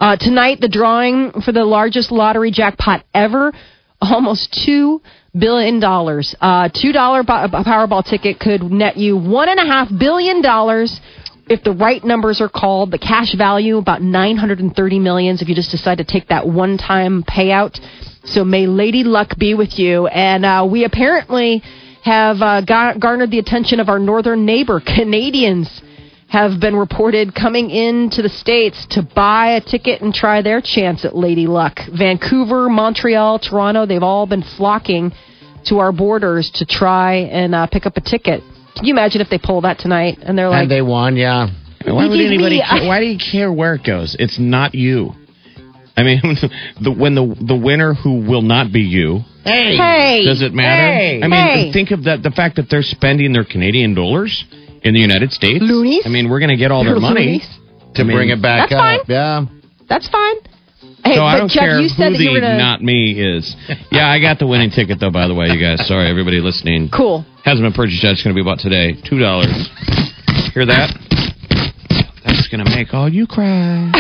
Uh, 0.01 0.17
tonight, 0.17 0.61
the 0.63 0.69
drawing 0.69 1.43
for 1.43 1.53
the 1.53 1.65
largest 1.65 2.11
lottery 2.11 2.51
jackpot 2.51 3.05
ever, 3.15 3.53
almost 4.01 4.51
two 4.65 5.03
billion 5.39 5.79
dollars. 5.79 6.35
Uh, 6.41 6.71
two 6.73 6.93
dollar 6.93 7.23
Powerball 7.23 8.03
ticket 8.05 8.41
could 8.41 8.63
net 8.63 8.97
you 8.97 9.15
one 9.17 9.51
and 9.51 9.61
a 9.61 9.67
half 9.67 9.89
billion 9.99 10.41
dollars 10.41 11.01
if 11.51 11.63
the 11.65 11.73
right 11.73 12.03
numbers 12.03 12.41
are 12.41 12.49
called. 12.49 12.93
The 12.93 12.99
cash 12.99 13.35
value 13.37 13.77
about 13.77 14.01
nine 14.01 14.39
hundred 14.39 14.61
and 14.61 14.75
thirty 14.75 14.99
millions 14.99 15.43
if 15.43 15.49
you 15.51 15.55
just 15.55 15.71
decide 15.71 15.99
to 15.99 16.05
take 16.05 16.29
that 16.29 16.49
one 16.49 16.79
time 16.79 17.25
payout. 17.25 17.79
So 18.33 18.45
may 18.45 18.67
Lady 18.67 19.05
Luck 19.05 19.39
be 19.39 19.55
with 19.55 19.79
you. 19.79 20.07
And 20.07 20.45
uh, 20.45 20.67
we 20.71 20.85
apparently 20.85 21.63
have 22.03 22.41
uh, 22.41 22.61
gar- 22.63 22.99
garnered 22.99 23.31
the 23.31 23.39
attention 23.39 23.81
of 23.81 23.89
our 23.89 23.99
northern 23.99 24.45
neighbor, 24.45 24.81
Canadians 24.85 25.83
have 26.29 26.61
been 26.61 26.77
reported 26.77 27.35
coming 27.35 27.71
into 27.71 28.21
the 28.21 28.29
States 28.29 28.87
to 28.91 29.03
buy 29.03 29.53
a 29.53 29.61
ticket 29.63 30.03
and 30.03 30.13
try 30.13 30.43
their 30.43 30.61
chance 30.61 31.05
at 31.07 31.17
Lady 31.17 31.47
Luck. 31.47 31.79
Vancouver, 31.91 32.69
Montreal, 32.69 33.39
Toronto, 33.39 33.87
they've 33.87 34.03
all 34.03 34.27
been 34.27 34.43
flocking 34.43 35.11
to 35.65 35.79
our 35.79 35.91
borders 35.91 36.51
to 36.57 36.67
try 36.67 37.15
and 37.15 37.55
uh, 37.55 37.67
pick 37.67 37.87
up 37.87 37.97
a 37.97 38.03
ticket. 38.03 38.43
Can 38.77 38.85
you 38.85 38.93
imagine 38.93 39.23
if 39.23 39.31
they 39.31 39.39
pull 39.39 39.63
that 39.63 39.79
tonight 39.79 40.19
and 40.21 40.37
they're 40.37 40.51
like, 40.51 40.63
and 40.63 40.71
they 40.71 40.83
won, 40.83 41.17
yeah. 41.17 41.49
Why 41.85 42.07
would 42.07 42.21
anybody? 42.21 42.59
me- 42.59 42.65
Care, 42.69 42.87
why 42.87 43.01
do 43.01 43.07
you 43.07 43.19
care 43.19 43.51
where 43.51 43.75
it 43.75 43.85
goes? 43.85 44.15
It's 44.19 44.39
not 44.39 44.75
you. 44.75 45.13
I 45.99 46.03
mean, 46.05 46.21
the, 46.81 46.93
when 46.93 47.15
the 47.15 47.27
the 47.47 47.57
winner 47.57 47.93
who 47.95 48.21
will 48.21 48.43
not 48.43 48.73
be 48.73 48.81
you, 48.83 49.21
Hey. 49.45 49.77
hey, 49.77 50.25
does 50.25 50.43
it 50.43 50.53
matter? 50.55 50.95
Hey. 50.95 51.21
I 51.23 51.27
mean, 51.29 51.33
Hey. 51.49 51.73
think 51.73 51.91
of 51.91 52.05
that. 52.05 52.23
The 52.23 52.31
fact 52.31 52.57
that 52.57 52.69
they're 52.71 52.83
spending 52.83 53.33
their 53.33 53.45
Canadian 53.45 53.95
dollars 53.95 54.45
in 54.83 54.95
the 54.95 55.01
United 55.01 55.33
States. 55.33 55.59
Loonies? 55.61 56.03
I 56.07 56.09
mean, 56.09 56.29
we're 56.29 56.39
going 56.41 56.51
to 56.51 56.57
get 56.57 56.71
all 56.71 56.85
their 56.85 57.01
money. 57.01 57.43
Loonies? 57.43 57.49
To 57.97 58.03
I 58.03 58.05
mean, 58.05 58.17
bring 58.17 58.29
it 58.29 58.41
back 58.41 58.71
That's 58.71 58.75
up. 58.75 58.79
fine. 58.79 59.01
Yeah. 59.09 59.45
That's 59.89 60.09
fine. 60.09 60.37
Hey, 61.05 61.15
so 61.17 61.23
I 61.25 61.39
don't 61.39 61.49
Jeff, 61.51 61.63
care 61.63 61.81
you 61.81 61.89
said 61.89 62.13
who 62.13 62.19
the 62.19 62.41
gonna. 62.41 62.59
not 62.59 62.83
me 62.83 63.13
is. 63.19 63.57
Yeah, 63.91 64.07
I 64.09 64.21
got 64.21 64.39
the 64.39 64.47
winning 64.47 64.71
ticket 64.71 65.01
though. 65.01 65.11
By 65.11 65.27
the 65.27 65.35
way, 65.35 65.47
you 65.49 65.59
guys. 65.59 65.87
Sorry, 65.89 66.09
everybody 66.11 66.41
listening. 66.41 66.91
Cool. 66.95 67.25
Hasn't 67.45 67.65
been 67.65 67.73
purchased 67.73 68.03
yet. 68.05 68.13
It's 68.13 68.23
going 68.23 68.37
to 68.37 68.39
be 68.39 68.45
about 68.45 68.59
today. 68.61 68.93
Two 69.09 69.19
dollars. 69.19 69.49
Hear 70.55 70.67
that? 70.67 70.93
That's 72.25 72.47
going 72.49 72.63
to 72.65 72.71
make 72.71 72.93
all 72.95 73.09
you 73.09 73.27
cry. 73.27 73.91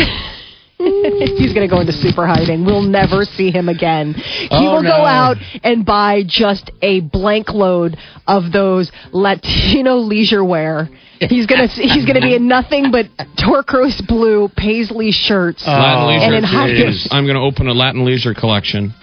Mm. 0.80 1.37
He's 1.38 1.52
going 1.52 1.68
to 1.68 1.75
go 1.75 1.80
into 1.80 1.92
super 1.92 2.26
hiding. 2.26 2.64
We'll 2.64 2.82
never 2.82 3.25
see 3.25 3.50
him 3.50 3.68
again. 3.68 4.14
He 4.14 4.49
Oh, 4.50 4.75
will 4.75 4.82
no. 4.82 4.90
go 4.90 5.04
out 5.04 5.37
and 5.64 5.85
buy 5.85 6.23
just 6.26 6.70
a 6.82 7.00
blank 7.00 7.50
load 7.52 7.97
of 8.26 8.52
those 8.52 8.90
Latino 9.12 9.97
leisure 9.97 10.44
wear. 10.44 10.88
He's 11.20 11.47
gonna 11.47 11.66
he's 11.66 12.04
gonna 12.06 12.20
be 12.20 12.37
in 12.37 12.47
nothing 12.47 12.92
but 12.92 13.06
turquoise 13.37 14.00
blue 14.02 14.49
paisley 14.56 15.11
shirts. 15.11 15.64
Oh. 15.66 15.73
Latin 15.73 16.06
leisure. 16.06 16.25
And 16.26 16.35
in 16.37 16.44
high 16.44 16.68
is- 16.68 17.08
I'm 17.11 17.25
going 17.25 17.35
to 17.35 17.42
open 17.42 17.66
a 17.66 17.73
Latin 17.75 18.04
leisure 18.04 18.35
collection. 18.35 18.94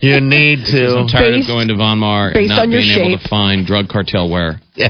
You 0.00 0.20
need 0.20 0.66
to. 0.66 0.98
I'm 0.98 1.06
to. 1.06 1.12
tired 1.12 1.30
Based- 1.32 1.48
of 1.48 1.54
going 1.54 1.68
to 1.68 1.76
Von 1.76 2.00
Maur 2.00 2.26
and 2.26 2.34
based 2.34 2.48
not 2.50 2.62
on 2.62 2.70
your 2.72 2.80
being 2.82 3.12
able 3.12 3.18
to 3.22 3.28
find 3.28 3.64
drug 3.64 3.88
cartel 3.88 4.28
wear. 4.28 4.60
Yeah. 4.74 4.88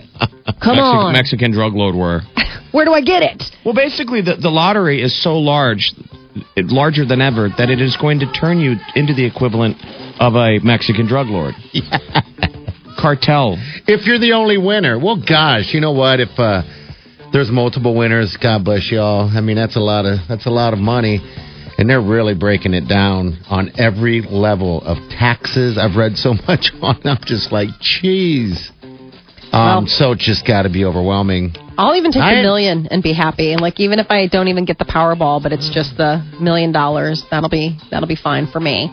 Come 0.60 0.78
Mexi- 0.78 0.82
on, 0.82 1.12
Mexican 1.12 1.52
drug 1.52 1.74
lord 1.74 1.94
wear. 1.94 2.22
where 2.72 2.84
do 2.84 2.92
I 2.92 3.00
get 3.02 3.22
it? 3.22 3.44
Well, 3.64 3.74
basically, 3.74 4.22
the, 4.22 4.34
the 4.36 4.48
lottery 4.48 5.02
is 5.02 5.14
so 5.22 5.38
large, 5.38 5.92
it, 5.96 6.23
larger 6.56 7.04
than 7.04 7.20
ever, 7.20 7.48
that 7.56 7.70
it 7.70 7.80
is 7.80 7.96
going 7.96 8.20
to 8.20 8.32
turn 8.32 8.58
you 8.58 8.76
into 8.94 9.14
the 9.14 9.24
equivalent 9.24 9.76
of 10.20 10.34
a 10.34 10.58
Mexican 10.60 11.06
drug 11.06 11.28
lord. 11.28 11.54
Cartel. 12.98 13.56
If 13.86 14.06
you're 14.06 14.18
the 14.18 14.32
only 14.32 14.56
winner, 14.56 14.98
well, 14.98 15.16
gosh, 15.16 15.74
you 15.74 15.80
know 15.80 15.92
what? 15.92 16.20
If 16.20 16.30
uh, 16.38 16.62
there's 17.32 17.50
multiple 17.50 17.94
winners, 17.94 18.36
God 18.40 18.64
bless 18.64 18.90
y'all. 18.90 19.28
I 19.28 19.40
mean, 19.40 19.56
that's 19.56 19.76
a 19.76 19.80
lot 19.80 20.06
of 20.06 20.20
that's 20.28 20.46
a 20.46 20.50
lot 20.50 20.72
of 20.72 20.78
money, 20.78 21.18
and 21.76 21.90
they're 21.90 22.00
really 22.00 22.34
breaking 22.34 22.74
it 22.74 22.88
down 22.88 23.38
on 23.48 23.72
every 23.76 24.22
level 24.22 24.80
of 24.82 24.96
taxes. 25.10 25.76
I've 25.76 25.96
read 25.96 26.16
so 26.16 26.32
much 26.48 26.70
on. 26.80 27.00
I'm 27.04 27.18
just 27.26 27.52
like, 27.52 27.68
jeez. 27.80 28.70
Um, 29.54 29.84
Well- 29.84 29.86
so 29.86 30.12
it's 30.12 30.24
just 30.24 30.44
got 30.44 30.62
to 30.62 30.68
be 30.68 30.84
overwhelming. 30.84 31.54
I'll 31.78 31.94
even 31.94 32.10
take 32.10 32.22
I- 32.22 32.36
the 32.36 32.42
million 32.42 32.88
and 32.90 33.02
be 33.02 33.12
happy. 33.12 33.52
And 33.52 33.60
like 33.60 33.78
even 33.78 33.98
if 34.00 34.10
I 34.10 34.26
don't 34.26 34.48
even 34.48 34.64
get 34.64 34.78
the 34.78 34.84
Powerball, 34.84 35.42
but 35.42 35.52
it's 35.52 35.68
just 35.70 35.96
the 35.96 36.22
million 36.40 36.72
dollars, 36.72 37.22
that'll 37.30 37.48
be 37.48 37.76
that'll 37.90 38.08
be 38.08 38.16
fine 38.16 38.48
for 38.48 38.60
me. 38.60 38.90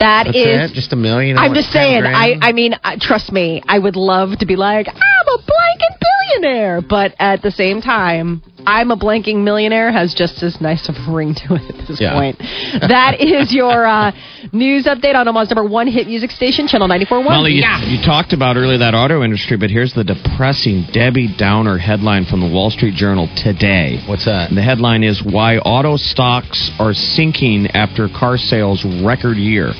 That 0.00 0.24
That's 0.24 0.36
is 0.36 0.70
it, 0.70 0.74
just 0.74 0.92
a 0.92 0.96
million. 0.96 1.38
I'm 1.38 1.54
just 1.54 1.70
saying. 1.70 2.02
I, 2.04 2.30
grand? 2.34 2.44
I 2.44 2.52
mean, 2.52 2.74
uh, 2.82 2.96
trust 3.00 3.30
me. 3.30 3.62
I 3.68 3.78
would 3.78 3.96
love 3.96 4.38
to 4.38 4.46
be 4.46 4.56
like, 4.56 4.88
I'm 4.88 5.28
a 5.28 5.38
blanking 5.38 5.96
billionaire, 6.28 6.80
but 6.80 7.14
at 7.18 7.42
the 7.42 7.50
same 7.50 7.80
time, 7.80 8.42
I'm 8.66 8.90
a 8.90 8.96
blanking 8.96 9.44
millionaire 9.44 9.92
has 9.92 10.14
just 10.14 10.42
as 10.42 10.60
nice 10.60 10.88
of 10.88 10.94
a 11.06 11.12
ring 11.12 11.34
to 11.34 11.54
it 11.54 11.74
at 11.80 11.86
this 11.88 12.00
Yeah. 12.00 12.14
point. 12.14 12.40
That 12.94 13.20
is 13.20 13.52
your 13.52 13.86
uh, 13.86 14.12
news 14.52 14.84
update 14.86 15.14
on 15.14 15.26
Omaha's 15.28 15.50
number 15.50 15.68
one 15.68 15.86
hit 15.86 16.06
music 16.06 16.30
station, 16.30 16.66
Channel 16.66 16.88
94.1. 16.88 17.24
Molly, 17.24 17.52
you, 17.52 17.64
you 17.86 18.04
talked 18.04 18.32
about 18.32 18.56
earlier 18.56 18.78
that 18.78 18.94
auto 18.94 19.22
industry, 19.22 19.56
but 19.56 19.70
here's 19.70 19.92
the 19.94 20.04
depressing 20.04 20.86
Debbie 20.92 21.34
Downer 21.36 21.78
headline 21.78 22.24
from 22.24 22.40
the 22.40 22.48
Wall 22.48 22.70
Street 22.70 22.94
Journal 22.94 23.28
today. 23.36 24.02
What's 24.06 24.24
that? 24.24 24.50
The 24.54 24.62
headline 24.62 25.02
is 25.04 25.22
Why 25.22 25.58
Auto 25.58 25.96
Stocks 25.96 26.70
Are 26.78 26.92
Sinking 26.94 27.68
After 27.68 28.08
Car 28.08 28.36
Sales 28.36 28.84
Record 29.04 29.36
Year. 29.36 29.72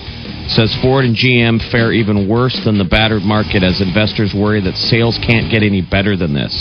Says 0.48 0.74
Ford 0.82 1.04
and 1.04 1.16
GM 1.16 1.58
fare 1.70 1.92
even 1.92 2.28
worse 2.28 2.58
than 2.64 2.78
the 2.78 2.84
battered 2.84 3.22
market 3.22 3.62
as 3.62 3.80
investors 3.80 4.34
worry 4.36 4.60
that 4.62 4.76
sales 4.76 5.18
can't 5.24 5.50
get 5.50 5.62
any 5.62 5.80
better 5.82 6.16
than 6.16 6.34
this. 6.34 6.52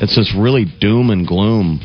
It's 0.00 0.14
this 0.16 0.34
really 0.36 0.66
doom 0.80 1.10
and 1.10 1.26
gloom 1.26 1.80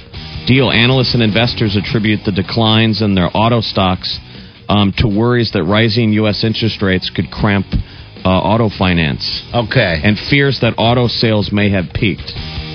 deal. 0.48 0.70
Analysts 0.72 1.14
and 1.14 1.24
investors 1.24 1.76
attribute 1.76 2.22
the 2.26 2.32
declines 2.32 3.02
in 3.02 3.16
their 3.16 3.30
auto 3.34 3.62
stocks 3.62 4.20
um, 4.68 4.94
to 4.98 5.08
worries 5.08 5.52
that 5.54 5.64
rising 5.64 6.12
U.S. 6.14 6.44
interest 6.44 6.82
rates 6.82 7.10
could 7.14 7.32
cramp 7.32 7.66
uh, 8.26 8.30
auto 8.30 8.70
finance 8.70 9.44
Okay. 9.54 10.02
and 10.04 10.18
fears 10.18 10.60
that 10.62 10.74
auto 10.78 11.08
sales 11.08 11.52
may 11.54 11.70
have 11.70 11.86
peaked. 11.94 12.34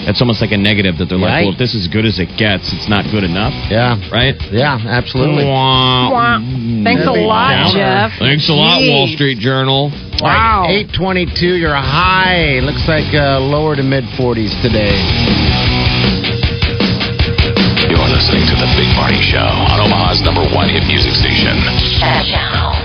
It's 0.08 0.20
almost 0.20 0.40
like 0.40 0.52
a 0.52 0.56
negative 0.56 0.96
that 0.98 1.06
they're 1.08 1.18
like, 1.18 1.44
well, 1.44 1.52
if 1.52 1.58
this 1.58 1.74
is 1.74 1.88
good 1.88 2.06
as 2.06 2.18
it 2.18 2.32
gets, 2.38 2.72
it's 2.72 2.88
not 2.88 3.04
good 3.10 3.24
enough, 3.24 3.52
yeah. 3.68 4.00
right? 4.08 4.36
Yeah, 4.50 4.78
absolutely. 4.80 5.44
Wah. 5.44 6.40
Thanks 6.84 7.04
a 7.04 7.12
lot, 7.12 7.72
downer. 7.72 7.74
Jeff. 7.76 8.18
Thanks 8.18 8.48
a 8.48 8.56
lot, 8.56 8.80
Wall 8.80 9.08
Street 9.12 9.38
Journal. 9.38 9.92
Wow. 10.20 10.66
822, 10.68 11.56
you're 11.56 11.76
a 11.76 11.80
high. 11.80 12.60
Looks 12.60 12.84
like 12.88 13.08
uh, 13.12 13.40
lower 13.40 13.76
to 13.76 13.82
mid 13.82 14.04
40s 14.16 14.52
today. 14.60 14.96
You're 17.88 18.08
listening 18.08 18.44
to 18.48 18.56
The 18.56 18.68
Big 18.76 18.88
Party 18.96 19.20
Show 19.20 19.38
on 19.40 19.80
Omaha's 19.80 20.20
number 20.22 20.44
one 20.54 20.68
hit 20.68 20.84
music 20.88 21.12
station. 21.16 21.56
Channel 22.00 22.79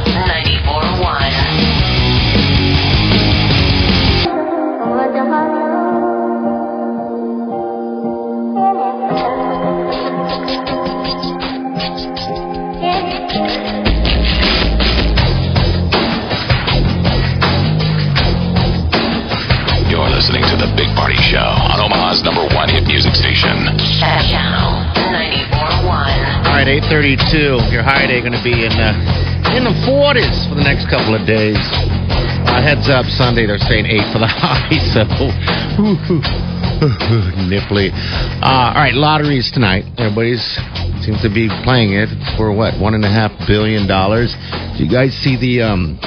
32. 26.96 27.76
Your 27.76 27.84
high 27.84 28.08
day 28.08 28.24
going 28.24 28.32
to 28.32 28.40
be 28.40 28.64
in 28.64 28.72
the 28.72 28.96
in 29.52 29.68
the 29.68 29.76
40s 29.84 30.48
for 30.48 30.56
the 30.56 30.64
next 30.64 30.88
couple 30.88 31.12
of 31.12 31.28
days. 31.28 31.60
Uh, 32.48 32.64
heads 32.64 32.88
up, 32.88 33.04
Sunday 33.20 33.44
they're 33.44 33.60
saying 33.60 33.84
eight 33.84 34.08
for 34.16 34.20
the 34.24 34.32
high, 34.32 34.72
so 34.96 35.04
nipply. 37.52 37.92
Uh, 38.40 38.72
all 38.72 38.80
right, 38.80 38.96
lotteries 38.96 39.52
tonight. 39.52 39.84
Everybody's 40.00 40.40
seems 41.04 41.20
to 41.20 41.28
be 41.28 41.52
playing 41.68 42.00
it 42.00 42.08
for 42.40 42.56
what 42.56 42.80
one 42.80 42.96
and 42.96 43.04
a 43.04 43.12
half 43.12 43.36
billion 43.44 43.92
dollars. 43.92 44.32
Do 44.80 44.88
you 44.88 44.90
guys 44.90 45.12
see 45.20 45.36
the 45.36 45.68
um, 45.68 46.00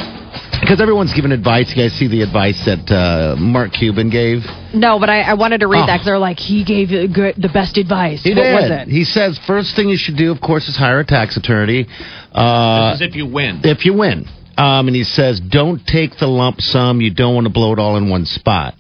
because 0.69 0.83
everyone's 0.83 1.15
giving 1.15 1.33
advice. 1.33 1.73
You 1.75 1.83
guys 1.83 1.95
see 1.99 2.09
the 2.09 2.21
advice 2.21 2.61
that 2.67 2.85
uh, 2.93 3.37
Mark 3.41 3.73
Cuban 3.73 4.11
gave? 4.11 4.41
No, 4.75 4.99
but 5.01 5.09
I, 5.09 5.23
I 5.23 5.33
wanted 5.33 5.61
to 5.61 5.67
read 5.67 5.85
Oh. 5.85 5.87
that 5.87 5.95
because 5.97 6.05
they're 6.05 6.19
like, 6.19 6.39
he 6.39 6.63
gave 6.63 6.91
the 6.91 7.09
good, 7.09 7.37
the 7.41 7.49
best 7.49 7.79
advice. 7.79 8.23
He 8.23 8.35
what 8.35 8.43
did. 8.43 8.53
was 8.55 8.71
it? 8.71 8.89
He 8.89 9.05
says 9.05 9.41
first 9.47 9.75
thing 9.75 9.89
you 9.89 9.97
should 9.97 10.19
do, 10.19 10.31
of 10.31 10.43
course, 10.43 10.69
is 10.69 10.77
hire 10.77 11.01
a 11.01 11.07
tax 11.07 11.39
attorney. 11.39 11.87
Uh, 12.33 12.91
This 12.93 13.01
is 13.01 13.09
if 13.09 13.17
you 13.17 13.25
win. 13.27 13.63
if 13.65 13.87
you 13.87 13.95
win. 13.95 14.27
Um, 14.59 14.89
and 14.89 14.95
he 14.95 15.05
says, 15.05 15.41
don't 15.41 15.81
take 15.87 16.19
the 16.19 16.27
lump 16.27 16.61
sum. 16.61 17.01
You 17.01 17.15
don't 17.15 17.35
want 17.35 17.47
to 17.47 17.53
blow 17.53 17.73
it 17.73 17.79
all 17.79 17.97
in 17.97 18.11
one 18.11 18.27
spot. 18.27 18.75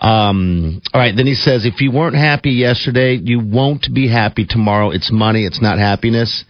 Um, 0.00 0.82
all 0.92 1.00
right. 1.00 1.16
Then 1.16 1.26
he 1.26 1.34
says, 1.34 1.64
if 1.64 1.80
you 1.80 1.92
weren't 1.92 2.16
happy 2.16 2.50
yesterday, 2.50 3.14
you 3.22 3.40
won't 3.40 3.86
be 3.94 4.08
happy 4.08 4.44
tomorrow. 4.44 4.90
It's 4.90 5.10
money. 5.10 5.46
It's 5.46 5.62
not 5.62 5.78
happiness. 5.78 6.44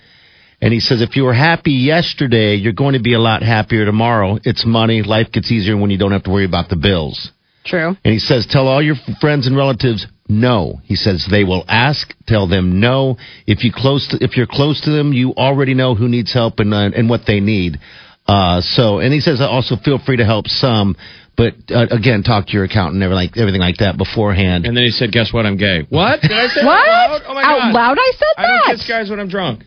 And 0.63 0.73
he 0.73 0.81
says, 0.81 1.03
if 1.03 1.17
you 1.17 1.25
were 1.25 1.35
happy 1.35 1.73
yesterday, 1.73 2.55
you're 2.55 2.73
going 2.73 2.95
to 2.95 3.01
be 3.03 3.15
a 3.15 3.19
lot 3.19 3.43
happier 3.43 3.85
tomorrow. 3.85 4.39
It's 4.45 4.65
money. 4.65 5.03
Life 5.03 5.33
gets 5.33 5.51
easier 5.51 5.77
when 5.77 5.91
you 5.91 5.99
don't 5.99 6.13
have 6.13 6.23
to 6.23 6.31
worry 6.31 6.45
about 6.47 6.69
the 6.71 6.77
bills. 6.77 7.33
True. 7.67 7.97
And 8.05 8.13
he 8.13 8.19
says, 8.21 8.47
tell 8.49 8.69
all 8.69 8.81
your 8.81 8.95
friends 9.21 9.47
and 9.49 9.57
relatives 9.57 10.07
no. 10.29 10.81
He 10.85 10.95
says 10.95 11.27
they 11.31 11.43
will 11.45 11.65
ask. 11.69 12.15
Tell 12.29 12.47
them 12.49 12.81
no. 12.81 13.17
If 13.47 13.65
you 13.65 13.73
close 13.75 14.07
to, 14.09 14.25
if 14.25 14.37
you're 14.37 14.47
close 14.47 14.81
to 14.83 14.91
them, 14.91 15.13
you 15.13 15.33
already 15.35 15.75
know 15.75 15.95
who 15.97 16.09
needs 16.09 16.33
help 16.33 16.61
and 16.61 16.73
uh, 16.73 16.91
and 16.97 17.11
what 17.11 17.23
they 17.27 17.41
need. 17.41 17.79
Uh, 18.27 18.61
so, 18.61 19.01
and 19.01 19.13
he 19.13 19.19
says 19.21 19.41
also 19.41 19.75
feel 19.85 19.99
free 19.99 20.17
to 20.19 20.25
help 20.25 20.47
some, 20.47 20.97
but 21.37 21.55
uh, 21.75 21.87
again, 21.91 22.23
talk 22.23 22.47
to 22.47 22.53
your 22.53 22.65
accountant 22.65 23.03
and 23.03 23.03
everything 23.03 23.27
like 23.29 23.37
everything 23.37 23.61
like 23.61 23.77
that 23.79 23.99
beforehand. 23.99 24.65
And 24.65 24.77
then 24.77 24.85
he 24.85 24.91
said, 24.91 25.11
guess 25.11 25.33
what? 25.33 25.45
I'm 25.45 25.57
gay. 25.57 25.87
What? 25.91 26.21
Did 26.23 26.31
I 26.33 26.47
say 26.47 26.65
What? 26.65 26.87
that 26.87 26.89
out 26.89 27.11
loud? 27.11 27.23
Oh, 27.27 27.35
my 27.35 27.43
Out 27.43 27.59
God. 27.59 27.75
loud 27.75 27.99
I 27.99 28.13
said 28.17 28.27
I 28.39 28.43
don't 28.47 28.61
that? 28.69 28.77
kiss 28.79 28.89
guys 28.89 29.11
when 29.11 29.19
I'm 29.21 29.29
drunk. 29.29 29.65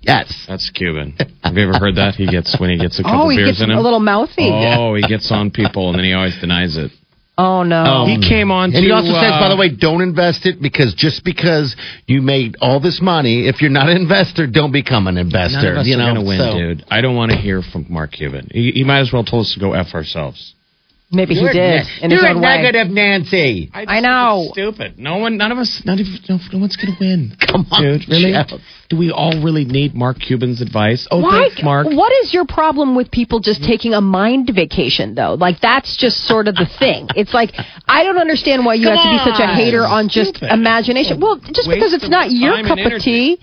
Yes. 0.00 0.44
That's 0.48 0.68
Cuban. 0.70 1.16
Have 1.42 1.54
you 1.56 1.62
ever 1.68 1.78
heard 1.78 1.96
that? 1.96 2.14
He 2.14 2.26
gets, 2.26 2.58
when 2.58 2.70
he 2.70 2.78
gets 2.78 2.98
a 2.98 3.02
couple 3.04 3.22
Oh, 3.22 3.28
he 3.28 3.36
beers 3.38 3.50
gets 3.50 3.62
in 3.62 3.70
him. 3.70 3.78
a 3.78 3.80
little 3.80 4.00
mouthy. 4.00 4.50
Oh, 4.50 4.94
he 4.94 5.02
gets 5.02 5.30
on 5.30 5.50
people 5.50 5.88
and 5.90 5.98
then 5.98 6.04
he 6.04 6.12
always 6.12 6.38
denies 6.40 6.76
it. 6.76 6.90
Oh, 7.38 7.62
no. 7.62 8.04
He 8.04 8.20
came 8.20 8.50
on 8.50 8.64
And 8.74 8.82
he 8.84 8.88
to, 8.88 8.94
also 8.94 9.12
says, 9.14 9.32
uh, 9.32 9.40
by 9.40 9.48
the 9.48 9.56
way, 9.56 9.70
don't 9.74 10.02
invest 10.02 10.44
it 10.44 10.60
because 10.60 10.92
just 10.92 11.24
because 11.24 11.74
you 12.06 12.20
made 12.20 12.56
all 12.60 12.80
this 12.80 13.00
money, 13.00 13.48
if 13.48 13.62
you're 13.62 13.70
not 13.70 13.88
an 13.88 13.96
investor, 13.96 14.46
don't 14.46 14.72
become 14.72 15.06
an 15.06 15.16
investor. 15.16 15.62
None 15.62 15.72
of 15.72 15.76
us 15.78 15.86
you 15.86 15.94
are 15.94 15.98
know, 15.98 16.04
going 16.12 16.14
to 16.16 16.28
win, 16.28 16.38
so- 16.38 16.58
dude. 16.58 16.84
I 16.90 17.00
don't 17.00 17.16
want 17.16 17.30
to 17.32 17.38
hear 17.38 17.62
from 17.62 17.86
Mark 17.88 18.12
Cuban. 18.12 18.50
He, 18.52 18.72
he 18.72 18.84
might 18.84 18.98
as 19.00 19.10
well 19.10 19.24
told 19.24 19.46
us 19.46 19.54
to 19.54 19.60
go 19.60 19.72
F 19.72 19.94
ourselves. 19.94 20.54
Maybe 21.12 21.34
he 21.34 21.40
You're 21.40 21.52
did 21.52 21.86
ne- 21.86 22.02
in 22.02 22.10
his 22.12 22.20
you're 22.20 22.30
own 22.30 22.36
a 22.36 22.40
way. 22.40 22.62
negative, 22.62 22.88
Nancy. 22.88 23.68
I 23.74 23.98
know. 23.98 24.50
Stupid. 24.52 24.96
No 24.96 25.18
one, 25.18 25.36
none 25.36 25.50
of 25.50 25.58
us, 25.58 25.82
none 25.84 25.98
of, 25.98 26.06
no, 26.28 26.38
no 26.52 26.58
one's 26.60 26.76
going 26.76 26.94
to 26.94 27.00
win. 27.00 27.36
Come 27.48 27.66
on, 27.72 27.82
dude. 27.82 28.08
Really? 28.08 28.30
Jeff. 28.30 28.46
Do 28.88 28.96
we 28.96 29.10
all 29.10 29.42
really 29.42 29.64
need 29.64 29.92
Mark 29.94 30.18
Cuban's 30.20 30.60
advice? 30.60 31.08
Oh, 31.10 31.20
Why? 31.20 31.48
thanks, 31.48 31.62
Mark. 31.64 31.86
What 31.88 32.12
is 32.22 32.32
your 32.32 32.44
problem 32.46 32.94
with 32.94 33.10
people 33.10 33.40
just 33.40 33.64
taking 33.64 33.92
a 33.92 34.00
mind 34.00 34.50
vacation, 34.54 35.16
though? 35.16 35.34
Like, 35.34 35.60
that's 35.60 35.96
just 35.96 36.18
sort 36.26 36.46
of 36.46 36.54
the 36.54 36.68
thing. 36.78 37.08
It's 37.16 37.34
like, 37.34 37.50
I 37.88 38.04
don't 38.04 38.18
understand 38.18 38.64
why 38.64 38.74
you 38.74 38.86
Come 38.86 38.96
have 38.96 39.24
to 39.24 39.30
be 39.30 39.36
such 39.36 39.40
a 39.42 39.52
hater 39.52 39.82
on 39.84 40.08
just 40.08 40.36
Stupid. 40.36 40.52
imagination. 40.52 41.20
Well, 41.20 41.38
just 41.38 41.68
Waste 41.68 41.70
because 41.76 41.92
it's 41.92 42.08
not 42.08 42.30
your 42.30 42.62
cup 42.62 42.78
of 42.78 42.86
energy. 42.86 43.36
tea. 43.36 43.40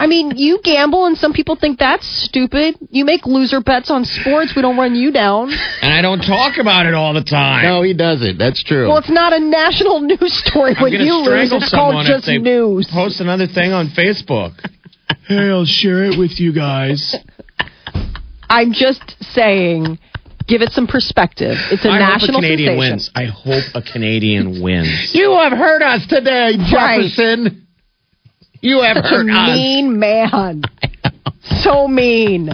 I 0.00 0.06
mean, 0.06 0.32
you 0.36 0.60
gamble, 0.64 1.04
and 1.04 1.16
some 1.18 1.34
people 1.34 1.56
think 1.56 1.78
that's 1.78 2.06
stupid. 2.24 2.74
You 2.90 3.04
make 3.04 3.26
loser 3.26 3.60
bets 3.60 3.90
on 3.90 4.06
sports. 4.06 4.54
We 4.56 4.62
don't 4.62 4.78
run 4.78 4.94
you 4.94 5.12
down. 5.12 5.50
And 5.82 5.92
I 5.92 6.00
don't 6.00 6.20
talk 6.22 6.56
about 6.58 6.86
it 6.86 6.94
all 6.94 7.12
the 7.12 7.22
time. 7.22 7.64
No, 7.64 7.82
he 7.82 7.92
doesn't. 7.92 8.38
That's 8.38 8.64
true. 8.64 8.88
Well, 8.88 8.96
it's 8.96 9.10
not 9.10 9.34
a 9.34 9.38
national 9.40 10.00
news 10.10 10.32
story 10.46 10.74
I'm 10.74 10.82
when 10.82 10.92
you 10.94 11.16
lose. 11.22 11.52
It's 11.52 11.70
called 11.70 12.06
just 12.06 12.26
news. 12.26 12.88
Post 12.90 13.20
another 13.20 13.46
thing 13.46 13.72
on 13.72 13.88
Facebook. 13.88 14.52
hey, 15.28 15.50
I'll 15.50 15.66
share 15.66 16.04
it 16.04 16.18
with 16.18 16.40
you 16.40 16.54
guys. 16.54 17.14
I'm 18.48 18.72
just 18.72 19.16
saying, 19.34 19.98
give 20.48 20.62
it 20.62 20.72
some 20.72 20.86
perspective. 20.86 21.56
It's 21.70 21.84
a 21.84 21.88
I 21.90 21.92
hope 21.92 22.00
a 22.00 22.12
national 22.12 22.40
Canadian 22.40 22.78
sensation. 22.78 22.92
wins. 22.92 23.10
I 23.14 23.24
hope 23.26 23.64
a 23.74 23.82
Canadian 23.82 24.62
wins. 24.62 25.10
you 25.14 25.30
have 25.32 25.52
hurt 25.52 25.82
us 25.82 26.06
today, 26.06 26.56
Right. 26.72 27.10
Jefferson. 28.62 28.68
You 28.68 28.82
have 28.82 28.96
Such 29.04 29.12
a 29.12 29.16
us. 29.18 29.56
mean 29.56 29.98
man. 29.98 30.62
so 31.62 31.88
mean. 31.88 32.50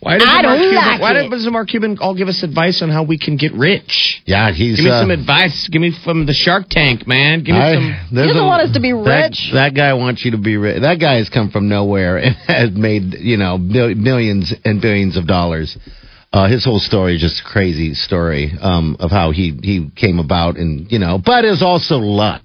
Why 0.00 0.18
doesn't 0.18 0.28
I 0.28 0.42
Mark 0.42 0.44
don't 0.44 0.58
Cuban, 0.58 0.74
like 0.74 1.00
Why 1.00 1.12
it. 1.20 1.30
doesn't 1.30 1.52
Mark 1.52 1.68
Cuban 1.68 1.98
all 2.00 2.16
give 2.16 2.26
us 2.26 2.42
advice 2.42 2.82
on 2.82 2.90
how 2.90 3.04
we 3.04 3.16
can 3.18 3.36
get 3.36 3.52
rich? 3.52 4.20
Yeah, 4.26 4.50
he's. 4.50 4.74
Give 4.76 4.86
me 4.86 4.90
uh, 4.90 5.00
some 5.00 5.12
advice. 5.12 5.68
Give 5.70 5.80
me 5.80 5.92
from 6.04 6.26
the 6.26 6.32
Shark 6.32 6.64
Tank, 6.68 7.06
man. 7.06 7.44
Give 7.44 7.54
me 7.54 7.60
I- 7.60 7.74
some. 7.74 7.96
there's 8.12 8.26
He 8.26 8.32
doesn't 8.32 8.42
a- 8.42 8.46
want 8.46 8.62
us 8.62 8.72
to 8.74 8.80
be 8.80 8.90
that- 8.90 9.30
rich. 9.30 9.50
That, 9.52 9.76
guy 9.76 9.92
wants 9.94 10.24
you 10.24 10.32
to 10.32 10.38
be 10.38 10.56
rich. 10.56 10.82
That 10.82 10.98
guy 10.98 11.18
has 11.18 11.28
come 11.28 11.50
from 11.52 11.68
nowhere 11.68 12.16
and 12.16 12.34
has 12.48 12.70
made 12.72 13.14
you 13.14 13.36
know 13.36 13.58
mil- 13.58 13.94
millions 13.94 14.52
and 14.64 14.80
billions 14.82 15.16
of 15.16 15.28
dollars. 15.28 15.78
Uh, 16.32 16.48
his 16.48 16.64
whole 16.64 16.80
story 16.80 17.14
is 17.14 17.20
just 17.20 17.40
a 17.40 17.44
crazy 17.44 17.94
story 17.94 18.50
um, 18.60 18.96
of 18.98 19.12
how 19.12 19.30
he 19.30 19.56
he 19.62 19.88
came 19.94 20.18
about, 20.18 20.56
and 20.56 20.90
you 20.90 20.98
know, 20.98 21.20
but 21.24 21.44
it's 21.44 21.62
also 21.62 21.98
luck. 21.98 22.42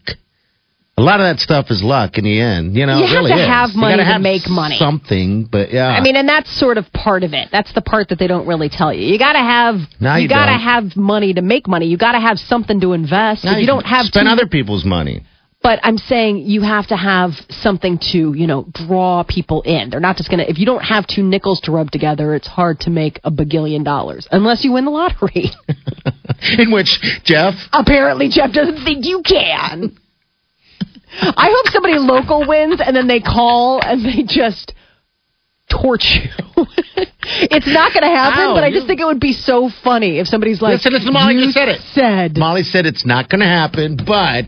A 1.00 1.04
lot 1.04 1.20
of 1.20 1.26
that 1.26 1.40
stuff 1.40 1.68
is 1.70 1.84
luck 1.84 2.18
in 2.18 2.24
the 2.24 2.42
end. 2.42 2.76
You 2.76 2.88
know, 2.88 2.98
You 2.98 3.06
have 3.06 3.16
really 3.18 3.32
to 3.32 3.40
is. 3.42 3.48
have 3.48 3.76
money 3.76 3.94
gotta 3.98 4.04
have 4.04 4.20
make 4.22 4.50
money. 4.50 4.78
Something, 4.80 5.46
but 5.46 5.72
yeah. 5.72 5.90
I 5.90 6.02
mean, 6.02 6.16
and 6.16 6.28
that's 6.28 6.50
sort 6.60 6.80
of 6.80 6.92
part 6.92 7.24
of 7.24 7.34
it. 7.34 7.50
That's 7.52 7.72
the 7.74 7.82
part 7.84 8.10
that 8.10 8.18
they 8.18 8.26
don't 8.26 8.48
really 8.48 8.68
tell 8.68 8.92
you. 8.92 9.06
You 9.06 9.20
got 9.20 9.34
to 9.34 9.40
have 9.40 9.76
No, 10.00 10.16
you 10.16 10.24
you 10.24 10.28
got 10.30 10.48
to 10.48 10.54
have 10.58 10.96
money 10.96 11.34
to 11.36 11.44
make 11.44 11.68
money. 11.68 11.86
You 11.86 11.98
got 11.98 12.14
to 12.14 12.20
have 12.20 12.40
something 12.40 12.80
to 12.82 12.94
invest. 12.94 13.44
Now 13.46 13.54
if 13.54 13.60
you 13.62 13.68
don't 13.68 13.86
have 13.86 14.08
spend 14.08 14.26
too- 14.26 14.32
other 14.32 14.48
people's 14.48 14.86
money. 14.86 15.24
But 15.62 15.80
I'm 15.84 15.98
saying 15.98 16.38
you 16.46 16.62
have 16.62 16.88
to 16.88 16.96
have 16.96 17.32
something 17.50 17.98
to, 18.12 18.34
you 18.34 18.48
know, 18.48 18.66
draw 18.72 19.24
people 19.24 19.64
in. 19.64 19.90
They're 19.90 20.00
not 20.00 20.16
just 20.16 20.30
going 20.30 20.40
to, 20.40 20.50
if 20.50 20.60
you 20.60 20.66
don't 20.68 20.84
have 20.84 21.06
two 21.08 21.24
nickels 21.24 21.60
to 21.62 21.72
rub 21.72 21.90
together, 21.92 22.36
it's 22.36 22.48
hard 22.48 22.80
to 22.82 22.90
make 22.92 23.20
a 23.24 23.32
bagillion 23.32 23.84
dollars 23.84 24.28
unless 24.32 24.64
you 24.64 24.72
win 24.72 24.86
the 24.86 24.92
lottery. 24.92 25.50
In 26.60 26.72
which 26.72 27.00
Jeff, 27.24 27.56
Apparently, 27.74 28.30
Jeff 28.30 28.52
doesn't 28.54 28.84
think 28.84 29.06
you 29.06 29.24
can. 29.24 29.98
I 31.22 31.50
hope 31.52 31.72
somebody 31.72 31.98
local 31.98 32.48
wins 32.48 32.82
and 32.84 32.96
then 32.96 33.08
they 33.08 33.20
call 33.20 33.80
and 33.82 34.04
they 34.06 34.24
just 34.24 34.74
torch 35.70 36.20
you. 36.22 36.30
it's 37.52 37.68
not 37.68 37.94
going 37.94 38.04
to 38.04 38.16
happen, 38.16 38.52
Ow, 38.52 38.54
but 38.56 38.64
I 38.64 38.72
just 38.72 38.88
think 38.88 39.00
it 39.00 39.06
would 39.06 39.20
be 39.20 39.34
so 39.34 39.70
funny 39.84 40.20
if 40.20 40.28
somebody's 40.28 40.62
like, 40.62 40.74
Listen, 40.74 40.96
it's 40.96 41.12
Molly 41.12 41.36
you 41.36 41.52
said 41.52 41.70
it." 41.70 41.82
Said. 41.94 42.38
Molly 42.38 42.64
said 42.64 42.86
it's 42.86 43.06
not 43.06 43.30
going 43.30 43.42
to 43.42 43.48
happen, 43.48 43.98
but 43.98 44.46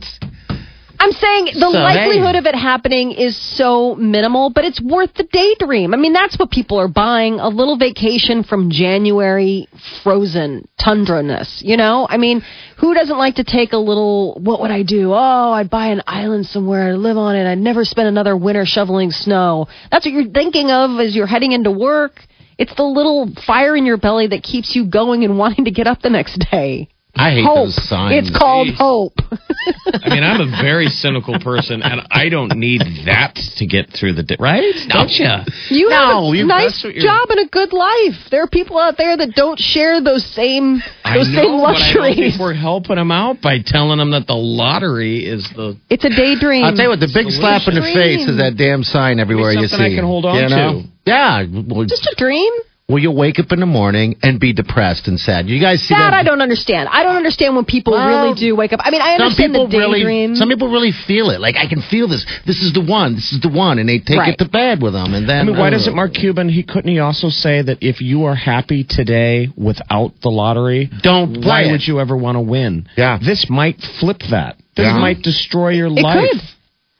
I'm 1.02 1.12
saying 1.14 1.46
the 1.54 1.60
So, 1.60 1.70
likelihood 1.70 2.36
hey. 2.36 2.40
of 2.40 2.46
it 2.46 2.56
happening 2.56 3.12
is 3.14 3.38
so 3.38 3.96
minimal, 3.96 4.50
but 4.50 4.66
it's 4.66 4.82
worth 4.82 5.14
the 5.14 5.24
daydream. 5.24 5.94
I 5.94 5.98
mean, 5.98 6.12
that's 6.12 6.38
what 6.38 6.52
people 6.52 6.78
are 6.78 6.90
buying 6.90 7.40
a 7.40 7.48
little 7.48 7.78
vacation 7.78 8.44
from 8.44 8.70
January 8.70 9.68
frozen 10.04 10.68
tundra-ness, 10.78 11.62
you 11.66 11.78
know? 11.78 12.06
I 12.10 12.18
mean, 12.18 12.44
who 12.78 12.94
doesn't 12.94 13.18
like 13.18 13.36
to 13.36 13.46
take 13.46 13.72
a 13.72 13.78
little, 13.78 14.38
what 14.42 14.60
would 14.62 14.72
I 14.72 14.84
do? 14.84 15.14
Oh, 15.14 15.52
I'd 15.52 15.70
buy 15.70 15.88
an 15.88 16.02
island 16.06 16.46
somewhere, 16.48 16.90
I'd 16.90 16.98
live 16.98 17.18
on 17.18 17.36
it, 17.38 17.50
I'd 17.50 17.58
never 17.60 17.86
spend 17.86 18.10
another 18.10 18.36
winter 18.36 18.66
shoveling 18.66 19.12
snow. 19.12 19.68
That's 19.92 20.06
what 20.06 20.14
you're 20.14 20.32
thinking 20.32 20.70
of 20.70 21.00
as 21.00 21.16
you're 21.16 21.28
heading 21.28 21.54
into 21.54 21.72
work. 21.72 22.22
It's 22.58 22.76
the 22.76 22.84
little 22.84 23.30
fire 23.48 23.78
in 23.78 23.86
your 23.86 23.98
belly 23.98 24.28
that 24.28 24.44
keeps 24.44 24.76
you 24.76 24.86
going 24.86 25.24
and 25.24 25.38
wanting 25.44 25.64
to 25.66 25.72
get 25.72 25.88
up 25.88 26.02
the 26.02 26.10
next 26.10 26.46
day. 26.52 26.90
I 27.16 27.32
hate 27.32 27.44
Hope. 27.44 27.66
those 27.68 27.90
signs. 27.90 28.28
It's 28.28 28.38
called 28.38 28.68
Jeez. 28.70 28.76
hope. 28.76 29.14
I 30.04 30.10
mean, 30.14 30.24
I'm 30.24 30.40
a 30.42 30.62
very 30.62 30.88
cynical 30.88 31.38
person, 31.40 31.82
and 31.82 32.02
I 32.12 32.30
don't 32.30 32.56
need 32.58 32.82
that 33.06 33.36
to 33.58 33.66
get 33.68 33.90
through 33.92 34.14
the 34.14 34.24
day, 34.24 34.38
right? 34.40 34.64
Don't 34.88 35.10
you? 35.12 35.28
You 35.70 35.90
No, 35.90 35.96
have 36.30 36.34
a 36.34 36.38
you- 36.38 36.46
nice 36.48 36.64
that's 36.72 36.84
what 36.86 36.94
you're- 36.96 37.06
job 37.06 37.30
and 37.32 37.40
a 37.42 37.50
good 37.50 37.74
life. 37.74 38.16
There 38.32 38.42
are 38.44 38.48
people 38.48 38.78
out 38.78 38.96
there 38.98 39.18
that 39.18 39.34
don't 39.36 39.60
share 39.60 40.00
those 40.02 40.24
same 40.34 40.82
I 41.04 41.18
those 41.18 41.28
know, 41.30 41.42
same 41.42 41.60
but 41.62 41.76
I 41.76 41.94
don't 41.94 42.02
luxuries. 42.08 42.16
think 42.38 42.40
we're 42.40 42.54
helping 42.54 42.96
them 42.96 43.12
out 43.12 43.42
by 43.42 43.60
telling 43.66 43.98
them 43.98 44.12
that 44.12 44.28
the 44.28 44.36
lottery 44.38 45.26
is 45.26 45.44
the. 45.56 45.78
It's 45.90 46.06
a 46.06 46.10
daydream. 46.10 46.64
I'll 46.64 46.76
tell 46.76 46.86
you 46.86 46.90
what, 46.90 47.00
the 47.02 47.12
big 47.14 47.30
slap 47.32 47.68
in 47.68 47.76
the 47.76 47.82
face 47.82 48.28
is 48.30 48.38
that 48.38 48.56
damn 48.56 48.84
sign 48.84 49.20
everywhere 49.20 49.52
you 49.52 49.62
see. 49.68 49.68
something 49.76 49.94
I 49.94 49.96
can 49.96 50.06
hold 50.06 50.26
on 50.26 50.36
you 50.36 50.50
know? 50.50 50.82
to. 50.84 50.88
Yeah. 51.06 51.44
Just 51.88 52.06
a 52.08 52.16
dream. 52.18 52.54
Well, 52.90 52.98
you'll 52.98 53.16
wake 53.16 53.38
up 53.40 53.52
in 53.52 53.60
the 53.60 53.66
morning 53.68 54.16
and 54.24 54.40
be 54.40 54.52
depressed 54.52 55.08
and 55.08 55.20
sad. 55.20 55.48
You 55.48 55.60
guys 55.62 55.82
see 55.84 55.94
That 55.94 56.10
that? 56.10 56.14
I 56.16 56.24
don't 56.24 56.42
understand. 56.42 56.90
I 56.92 57.04
don't 57.04 57.16
understand 57.16 57.56
when 57.56 57.64
people 57.64 57.94
Well, 57.94 58.08
really 58.26 58.34
do 58.40 58.56
wake 58.56 58.74
up. 58.74 58.80
I 58.84 58.90
mean, 58.90 59.02
I 59.02 59.16
Some 59.18 59.26
understand 59.28 59.54
people 59.54 59.68
the 59.68 59.78
daydream. 59.78 60.06
really, 60.32 60.36
some 60.36 60.50
people 60.50 60.70
really 60.70 60.92
feel 60.92 61.30
it. 61.30 61.40
Like 61.40 61.56
I 61.56 61.68
can 61.68 61.82
feel 61.84 62.08
this. 62.08 62.26
This 62.48 62.62
is 62.64 62.74
the 62.74 62.82
one. 62.82 63.14
This 63.16 63.32
is 63.32 63.40
the 63.42 63.50
one, 63.50 63.78
and 63.80 63.88
they 63.88 64.00
take 64.00 64.18
Right. 64.18 64.34
it 64.34 64.40
to 64.40 64.50
bed 64.50 64.82
with 64.82 64.94
them. 64.94 65.14
And 65.14 65.30
then, 65.30 65.42
I 65.42 65.44
mean, 65.44 65.58
why 65.58 65.68
uh, 65.68 65.72
doesn't 65.72 65.96
Mark 65.96 66.14
Cuban? 66.16 66.50
He 66.50 66.64
couldn't 66.64 66.90
he 66.92 67.00
also 67.00 67.30
say 67.30 67.62
that 67.62 67.78
if 67.82 68.02
you 68.02 68.26
are 68.26 68.36
happy 68.36 68.84
today 68.84 69.50
without 69.56 70.14
the 70.24 70.30
lottery, 70.30 70.90
Don't 71.04 71.38
why 71.38 71.44
play 71.44 71.70
it. 71.70 71.72
would 71.72 71.88
you 71.88 72.00
ever 72.00 72.18
want 72.18 72.38
to 72.38 72.42
win? 72.42 72.88
Yeah. 72.98 73.20
this 73.24 73.48
might 73.50 73.80
flip 74.00 74.20
that. 74.32 74.58
This 74.76 74.86
Yeah. 74.88 74.98
might 74.98 75.22
destroy 75.22 75.70
your 75.70 75.88
it 75.88 75.92
life. 75.92 76.30
could, 76.32 76.42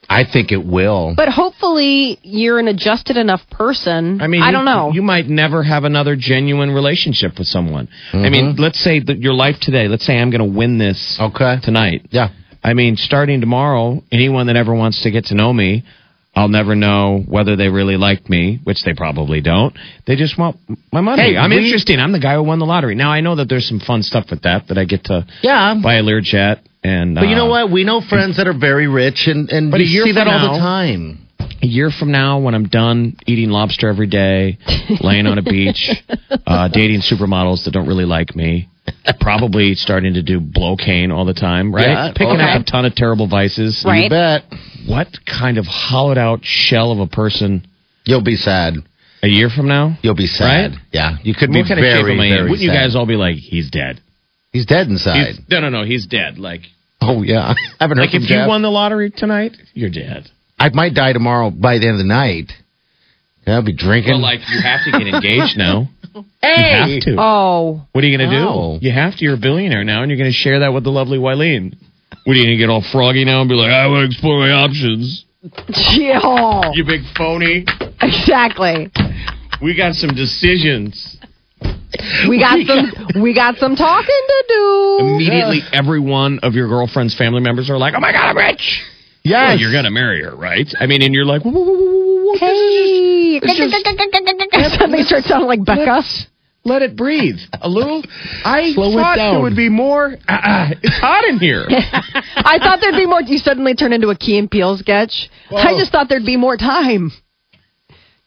I 0.10 0.24
think 0.24 0.52
it 0.52 0.66
will. 0.66 1.14
but 1.16 1.30
hopefully 1.30 2.18
you're 2.24 2.58
an 2.60 2.68
adjusted 2.68 3.16
enough 3.16 3.42
person. 3.52 4.22
I 4.22 4.28
mean, 4.28 4.42
I 4.42 4.52
don't 4.52 4.66
know. 4.66 4.92
You 4.92 5.02
might 5.04 5.28
never 5.28 5.62
have 5.64 5.84
another 5.84 6.16
genuine 6.18 6.72
relationship 6.72 7.38
with 7.38 7.48
someone. 7.48 7.88
I 8.14 8.30
mean, 8.30 8.54
Mm-hmm. 8.54 8.62
let's 8.62 8.80
say 8.84 9.00
that 9.02 9.20
your 9.20 9.34
life 9.34 9.58
today. 9.62 9.88
Let's 9.88 10.06
say 10.06 10.18
I'm 10.18 10.32
going 10.32 10.52
to 10.52 10.58
win 10.58 10.78
this 10.80 11.18
okay. 11.22 11.58
tonight. 11.62 12.08
Yeah. 12.10 12.30
I 12.64 12.74
mean, 12.74 12.96
starting 12.98 13.40
tomorrow, 13.40 14.02
anyone 14.12 14.48
that 14.48 14.56
ever 14.56 14.74
wants 14.74 15.04
to 15.04 15.12
get 15.12 15.26
to 15.26 15.36
know 15.36 15.54
me, 15.54 15.84
I'll 16.40 16.48
never 16.48 16.74
know 16.76 17.24
whether 17.28 17.56
they 17.56 17.68
really 17.68 17.98
like 17.98 18.30
me, 18.30 18.60
which 18.64 18.84
they 18.84 18.94
probably 18.94 19.42
don't. 19.42 19.76
They 20.08 20.16
just 20.16 20.38
want 20.38 20.58
my 20.92 21.02
money. 21.02 21.22
Hey, 21.22 21.38
I'm 21.38 21.50
we- 21.50 21.58
interesting. 21.66 22.00
I'm 22.00 22.12
the 22.14 22.20
guy 22.20 22.36
who 22.36 22.44
won 22.44 22.60
the 22.60 22.66
lottery. 22.66 22.96
Now 22.96 23.12
I 23.12 23.22
know 23.22 23.36
that 23.36 23.50
there's 23.50 23.68
some 23.68 23.80
fun 23.80 24.04
stuff 24.04 24.28
with 24.30 24.44
that 24.44 24.68
that 24.70 24.78
I 24.78 24.86
get 24.86 25.04
to 25.06 25.26
Yeah. 25.42 25.76
buy 25.84 25.96
a 25.96 26.02
Learjet 26.04 26.62
and. 26.84 27.16
But 27.16 27.28
you 27.28 27.36
know 27.36 27.48
uh, 27.48 27.66
what? 27.66 27.72
We 27.72 27.84
know 27.84 28.00
friends 28.02 28.38
that 28.38 28.48
are 28.48 28.58
very 28.58 28.88
rich, 28.88 29.28
and 29.28 29.50
and 29.50 29.70
But 29.70 29.82
you 29.82 30.04
see 30.04 30.14
that 30.14 30.28
all 30.28 30.54
the 30.54 30.60
time. 30.60 31.28
A 31.62 31.68
year 31.68 31.90
from 31.92 32.12
now, 32.12 32.40
when 32.40 32.56
I'm 32.56 32.68
done 32.70 33.18
eating 33.28 33.50
lobster 33.50 33.90
every 33.90 34.08
day, 34.08 34.58
laying 35.02 35.28
on 35.28 35.38
a 35.38 35.42
beach, 35.42 35.90
uh, 36.48 36.70
dating 36.70 37.02
supermodels 37.02 37.66
that 37.66 37.72
don't 37.72 37.88
really 37.88 38.06
like 38.06 38.34
me, 38.36 38.70
probably 39.20 39.74
starting 39.76 40.14
to 40.14 40.24
do 40.24 40.40
blow 40.40 40.78
cane 40.78 41.12
all 41.12 41.26
the 41.26 41.34
time, 41.34 41.74
right? 41.76 41.88
Yeah, 41.88 42.12
Picking 42.16 42.36
okay. 42.36 42.44
up 42.44 42.62
a 42.62 42.64
ton 42.64 42.86
of 42.86 42.96
terrible 42.96 43.28
vices. 43.28 43.84
Right. 43.86 44.06
You 44.06 44.10
bet. 44.10 44.44
What 44.88 45.08
kind 45.26 45.58
of 45.58 45.66
hollowed 45.66 46.18
out 46.18 46.40
shell 46.44 46.92
of 46.92 47.00
a 47.00 47.08
person 47.08 47.68
You'll 48.06 48.24
be 48.24 48.36
sad. 48.38 48.76
a 49.22 49.28
year 49.28 49.50
from 49.50 49.68
now? 49.68 49.98
You'll 50.02 50.16
be 50.16 50.28
sad. 50.28 50.72
Right? 50.72 50.80
Yeah. 50.94 51.18
You 51.24 51.34
could 51.36 51.50
What 51.50 51.56
be 51.56 51.68
kind 51.68 51.80
of 51.80 51.84
very, 51.84 52.14
am 52.14 52.20
I 52.22 52.26
in? 52.26 52.44
Wouldn't 52.44 52.62
you 52.62 52.72
guys 52.72 52.96
all 52.96 53.06
be 53.06 53.16
like, 53.18 53.36
he's 53.36 53.70
dead? 53.70 54.02
He's 54.52 54.66
dead 54.66 54.88
inside. 54.88 55.28
He's, 55.28 55.40
no, 55.50 55.60
no, 55.60 55.70
no, 55.70 55.84
he's 55.84 56.08
dead. 56.08 56.40
Like, 56.40 56.62
oh 57.02 57.22
yeah. 57.22 57.54
I 57.80 57.84
haven't 57.84 57.98
heard 57.98 58.04
like 58.06 58.12
from 58.12 58.24
if 58.24 58.30
you 58.30 58.48
won 58.48 58.62
the 58.62 58.70
lottery 58.72 59.12
tonight, 59.12 59.58
you're 59.74 59.92
dead. 59.92 60.30
I 60.60 60.70
might 60.74 60.94
die 60.94 61.14
tomorrow 61.14 61.50
by 61.52 61.78
the 61.80 61.86
end 61.88 61.94
of 61.96 61.98
the 62.00 62.04
night. 62.04 62.52
I'll 63.48 63.64
be 63.64 63.74
drinking. 63.74 64.14
Well, 64.14 64.22
like 64.22 64.42
you 64.50 64.62
have 64.62 64.82
to 64.86 64.92
get 64.92 65.08
engaged 65.08 65.58
now. 65.58 65.88
hey. 66.42 66.86
You 66.88 66.94
have 66.96 67.02
to. 67.04 67.16
oh, 67.18 67.82
What 67.94 68.04
are 68.04 68.08
you 68.08 68.16
going 68.18 68.30
to 68.30 68.38
Oh. 68.38 68.78
do? 68.80 68.86
You 68.86 68.92
have 68.92 69.16
to. 69.18 69.24
You're 69.26 69.34
a 69.36 69.38
billionaire 69.38 69.84
now, 69.84 70.04
and 70.04 70.12
you're 70.12 70.20
going 70.20 70.30
to 70.30 70.36
share 70.38 70.60
that 70.60 70.72
with 70.74 70.84
the 70.84 70.92
lovely 70.92 71.18
Wileen. 71.18 71.76
What 72.26 72.34
are 72.34 72.36
you 72.36 72.44
going 72.46 72.58
to 72.58 72.62
get 72.62 72.70
all 72.70 72.84
froggy 72.92 73.26
now 73.26 73.42
and 73.42 73.50
be 73.50 73.56
like, 73.56 73.72
I 73.72 73.88
want 73.88 74.02
to 74.02 74.06
explore 74.06 74.38
my 74.40 74.52
options? 74.52 75.26
yeah, 75.98 76.20
oh, 76.22 76.72
You 76.74 76.84
big 76.84 77.02
phony. 77.18 77.66
exactly. 78.02 78.92
We 79.64 79.76
got 79.76 79.96
some 79.96 80.14
decisions. 80.14 81.18
We 82.28 82.40
got 82.40 82.60
some. 82.68 83.22
We 83.22 83.34
got 83.34 83.56
some 83.58 83.76
talking 83.76 84.06
to 84.28 84.44
do. 84.48 84.98
Immediately, 85.02 85.62
every 85.74 86.00
one 86.00 86.40
of 86.44 86.54
your 86.54 86.68
girlfriend's 86.68 87.16
family 87.16 87.42
members 87.42 87.70
are 87.70 87.78
like, 87.78 87.94
"Oh 87.96 88.00
my 88.00 88.12
god, 88.12 88.30
I'm 88.30 88.38
rich." 88.38 88.84
Yes. 89.24 89.50
Well, 89.50 89.60
you're 89.60 89.72
to 89.86 89.92
marry 89.92 90.24
her, 90.24 90.36
right? 90.36 90.68
I 90.80 90.86
mean, 90.86 91.02
and 91.02 91.14
you're 91.14 91.26
like, 91.26 91.44
whoa, 91.44 91.52
whoa, 91.52 91.64
whoa, 91.64 91.74
whoa, 91.74 92.34
whoa, 92.34 92.38
Hey, 92.40 93.40
suddenly 94.78 95.04
start 95.04 95.24
sounding 95.26 95.48
like 95.48 95.66
Becca. 95.66 96.02
Let 96.66 96.82
it 96.82 96.96
breathe. 96.96 97.38
a 97.62 97.70
little. 97.70 98.04
I 98.44 98.74
Slow 98.74 98.90
it 98.92 99.02
thought 99.02 99.16
there 99.16 99.42
would 99.42 99.56
be 99.56 99.70
more. 99.70 100.18
Uh, 100.28 100.32
uh, 100.32 100.68
it's 100.84 100.98
hot 101.00 101.24
in 101.24 101.40
here. 101.40 101.66
I 101.70 102.60
thought 102.60 102.80
there'd 102.82 102.96
be 102.96 103.06
more. 103.06 103.22
You 103.22 103.38
suddenly 103.38 103.76
turn 103.76 103.94
into 103.94 104.10
a 104.10 104.16
Key 104.18 104.38
and 104.38 104.52
Peele 104.52 104.78
sketch. 104.78 105.30
I 105.52 105.78
just 105.80 105.92
thought 105.92 106.10
there'd 106.10 106.26
be 106.26 106.36
more 106.38 106.58
time. 106.58 107.12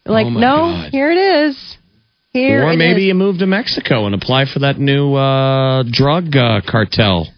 Like, 0.07 0.27
Oh, 0.27 0.31
no, 0.31 0.57
God. 0.57 0.91
here 0.93 1.11
it 1.13 1.19
is. 1.49 1.77
Here 2.33 2.65
or 2.65 2.73
it 2.73 2.77
maybe 2.79 3.03
is. 3.03 3.09
you 3.09 3.15
move 3.15 3.39
to 3.41 3.47
Mexico 3.47 4.07
and 4.07 4.15
apply 4.15 4.47
for 4.53 4.61
that 4.61 4.79
new 4.79 5.15
uh, 5.15 5.85
drug 5.89 6.35
uh, 6.35 6.63
cartel 6.67 7.29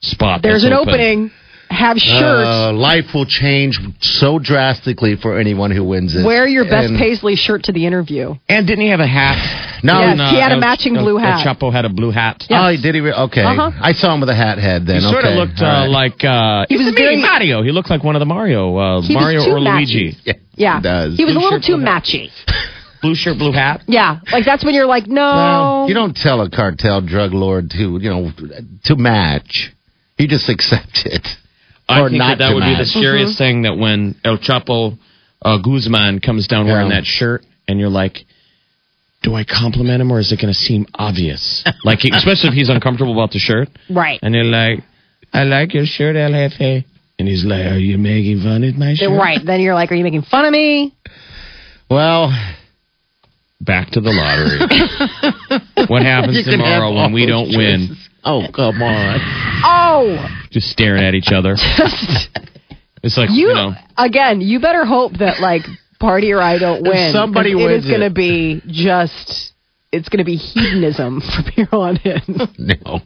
spot. 0.00 0.42
There's 0.42 0.64
an 0.64 0.72
open. 0.72 0.88
opening. 0.94 1.30
Have 1.70 1.98
shirts. 1.98 2.48
Uh, 2.48 2.72
life 2.72 3.14
will 3.14 3.24
change 3.26 3.78
so 4.00 4.40
drastically 4.40 5.14
for 5.14 5.38
anyone 5.38 5.70
who 5.70 5.84
wins 5.84 6.16
it. 6.16 6.24
Wear 6.26 6.46
your 6.48 6.64
best 6.64 6.88
And- 6.90 6.98
Paisley 6.98 7.36
shirt 7.36 7.62
to 7.64 7.72
the 7.72 7.86
interview. 7.86 8.34
And 8.48 8.66
didn't 8.66 8.82
he 8.82 8.90
have 8.90 8.98
a 8.98 9.06
hat? 9.06 9.38
No, 9.84 10.00
Yes, 10.00 10.18
And, 10.18 10.20
he 10.34 10.40
had 10.40 10.50
a 10.50 10.58
matching 10.58 10.96
El- 10.96 11.04
blue 11.04 11.18
El 11.20 11.24
hat. 11.24 11.46
Chapo 11.46 11.72
had 11.72 11.84
a 11.84 11.88
blue 11.88 12.10
hat. 12.10 12.44
Yes. 12.50 12.60
Oh, 12.60 12.82
did 12.82 12.94
he? 12.96 13.00
Re- 13.00 13.12
okay. 13.12 13.44
Uh-huh. 13.44 13.70
I 13.80 13.92
saw 13.92 14.12
him 14.12 14.20
with 14.20 14.28
a 14.28 14.34
hat 14.34 14.58
head 14.58 14.84
then. 14.84 14.96
He 14.96 15.02
sort 15.02 15.24
okay. 15.24 15.32
of 15.32 15.38
looked 15.48 15.62
uh, 15.62 15.64
right. 15.64 15.86
like 15.86 16.24
uh, 16.24 16.66
He 16.68 16.76
was 16.76 16.88
it's 16.88 16.96
me, 16.96 17.02
very- 17.02 17.16
Mario. 17.22 17.62
He 17.62 17.70
looked 17.70 17.88
like 17.88 18.02
one 18.02 18.16
of 18.16 18.20
the 18.20 18.26
Mario, 18.26 18.76
uh, 18.76 19.00
Mario 19.08 19.44
too 19.44 19.52
or 19.52 19.60
Luigi. 19.60 20.16
Yeah, 20.24 20.32
Yeah, 20.56 20.76
he 20.78 20.82
does. 20.82 21.16
He 21.16 21.24
was 21.24 21.34
a 21.36 21.38
little 21.38 21.58
shirt, 21.60 21.64
too 21.64 21.76
blue 21.76 21.86
matchy. 21.86 22.30
Blue 23.00 23.14
shirt, 23.14 23.38
blue 23.38 23.52
hat. 23.52 23.80
Yeah, 23.86 24.20
like 24.30 24.44
that's 24.44 24.62
when 24.62 24.74
you're 24.74 24.84
like, 24.84 25.06
no. 25.06 25.22
Well, 25.22 25.88
you 25.88 25.94
don't 25.94 26.14
tell 26.14 26.42
a 26.42 26.50
cartel 26.50 27.00
drug 27.00 27.32
lord 27.32 27.70
to, 27.70 27.96
you 27.98 28.10
know, 28.10 28.30
to 28.84 28.94
match. 28.96 29.72
You 30.18 30.28
just 30.28 30.50
accept 30.50 31.06
it. 31.06 31.26
I 31.90 32.08
think 32.08 32.18
not 32.18 32.38
that 32.38 32.44
that 32.44 32.48
to 32.50 32.54
would 32.54 32.60
be 32.60 32.72
the 32.72 32.78
match. 32.78 32.88
scariest 32.88 33.38
thing 33.38 33.62
that 33.62 33.76
when 33.76 34.16
El 34.24 34.38
Chapo 34.38 34.98
uh, 35.42 35.58
Guzman 35.58 36.20
comes 36.20 36.46
down 36.46 36.66
wearing 36.66 36.90
that 36.90 37.04
shirt, 37.04 37.44
and 37.68 37.78
you're 37.78 37.88
like, 37.88 38.18
do 39.22 39.34
I 39.34 39.44
compliment 39.44 40.00
him 40.00 40.10
or 40.10 40.18
is 40.18 40.32
it 40.32 40.40
going 40.40 40.52
to 40.52 40.58
seem 40.58 40.86
obvious? 40.94 41.64
like, 41.84 42.00
especially 42.04 42.48
if 42.48 42.54
he's 42.54 42.68
uncomfortable 42.68 43.12
about 43.12 43.32
the 43.32 43.38
shirt. 43.38 43.68
Right. 43.88 44.18
And 44.22 44.34
you're 44.34 44.44
like, 44.44 44.80
I 45.32 45.44
like 45.44 45.74
your 45.74 45.86
shirt, 45.86 46.16
El 46.16 46.32
Jefe. 46.32 46.84
And 47.18 47.28
he's 47.28 47.44
like, 47.44 47.66
Are 47.66 47.78
you 47.78 47.98
making 47.98 48.40
fun 48.40 48.64
of 48.64 48.74
my 48.76 48.94
shirt? 48.94 49.10
Right. 49.10 49.38
Then 49.44 49.60
you're 49.60 49.74
like, 49.74 49.92
are 49.92 49.94
you 49.94 50.04
making 50.04 50.22
fun 50.22 50.46
of 50.46 50.52
me? 50.52 50.94
Well, 51.90 52.32
Back 53.60 53.90
to 53.90 54.00
the 54.00 54.08
lottery. 54.08 54.56
what 55.88 56.02
happens 56.02 56.44
tomorrow 56.46 56.94
when 56.94 57.12
we 57.12 57.26
don't 57.26 57.54
win? 57.54 57.94
Oh, 58.24 58.42
come 58.54 58.82
on. 58.82 59.18
Oh, 59.64 60.26
Just 60.50 60.68
staring 60.70 61.02
at 61.04 61.14
each 61.14 61.30
other. 61.32 61.54
it's 63.02 63.16
like, 63.16 63.30
you, 63.30 63.48
you, 63.48 63.54
know. 63.54 63.72
again. 63.96 64.40
You 64.40 64.60
better 64.60 64.84
hope 64.84 65.12
that 65.18 65.40
like 65.40 65.62
party 65.98 66.32
or 66.32 66.40
I 66.40 66.58
don't 66.58 66.82
win. 66.82 67.12
somebody 67.12 67.52
'cause 67.52 67.60
it 67.60 67.64
wins 67.64 67.84
is 67.84 67.90
going 67.90 68.02
to 68.08 68.10
be 68.14 68.62
just. 68.66 69.52
It's 69.92 70.08
going 70.08 70.18
to 70.18 70.24
be 70.24 70.36
hedonism 70.36 71.20
from 71.34 71.44
here 71.54 71.68
on 71.72 71.96
in. 71.98 72.48
No. 72.58 73.00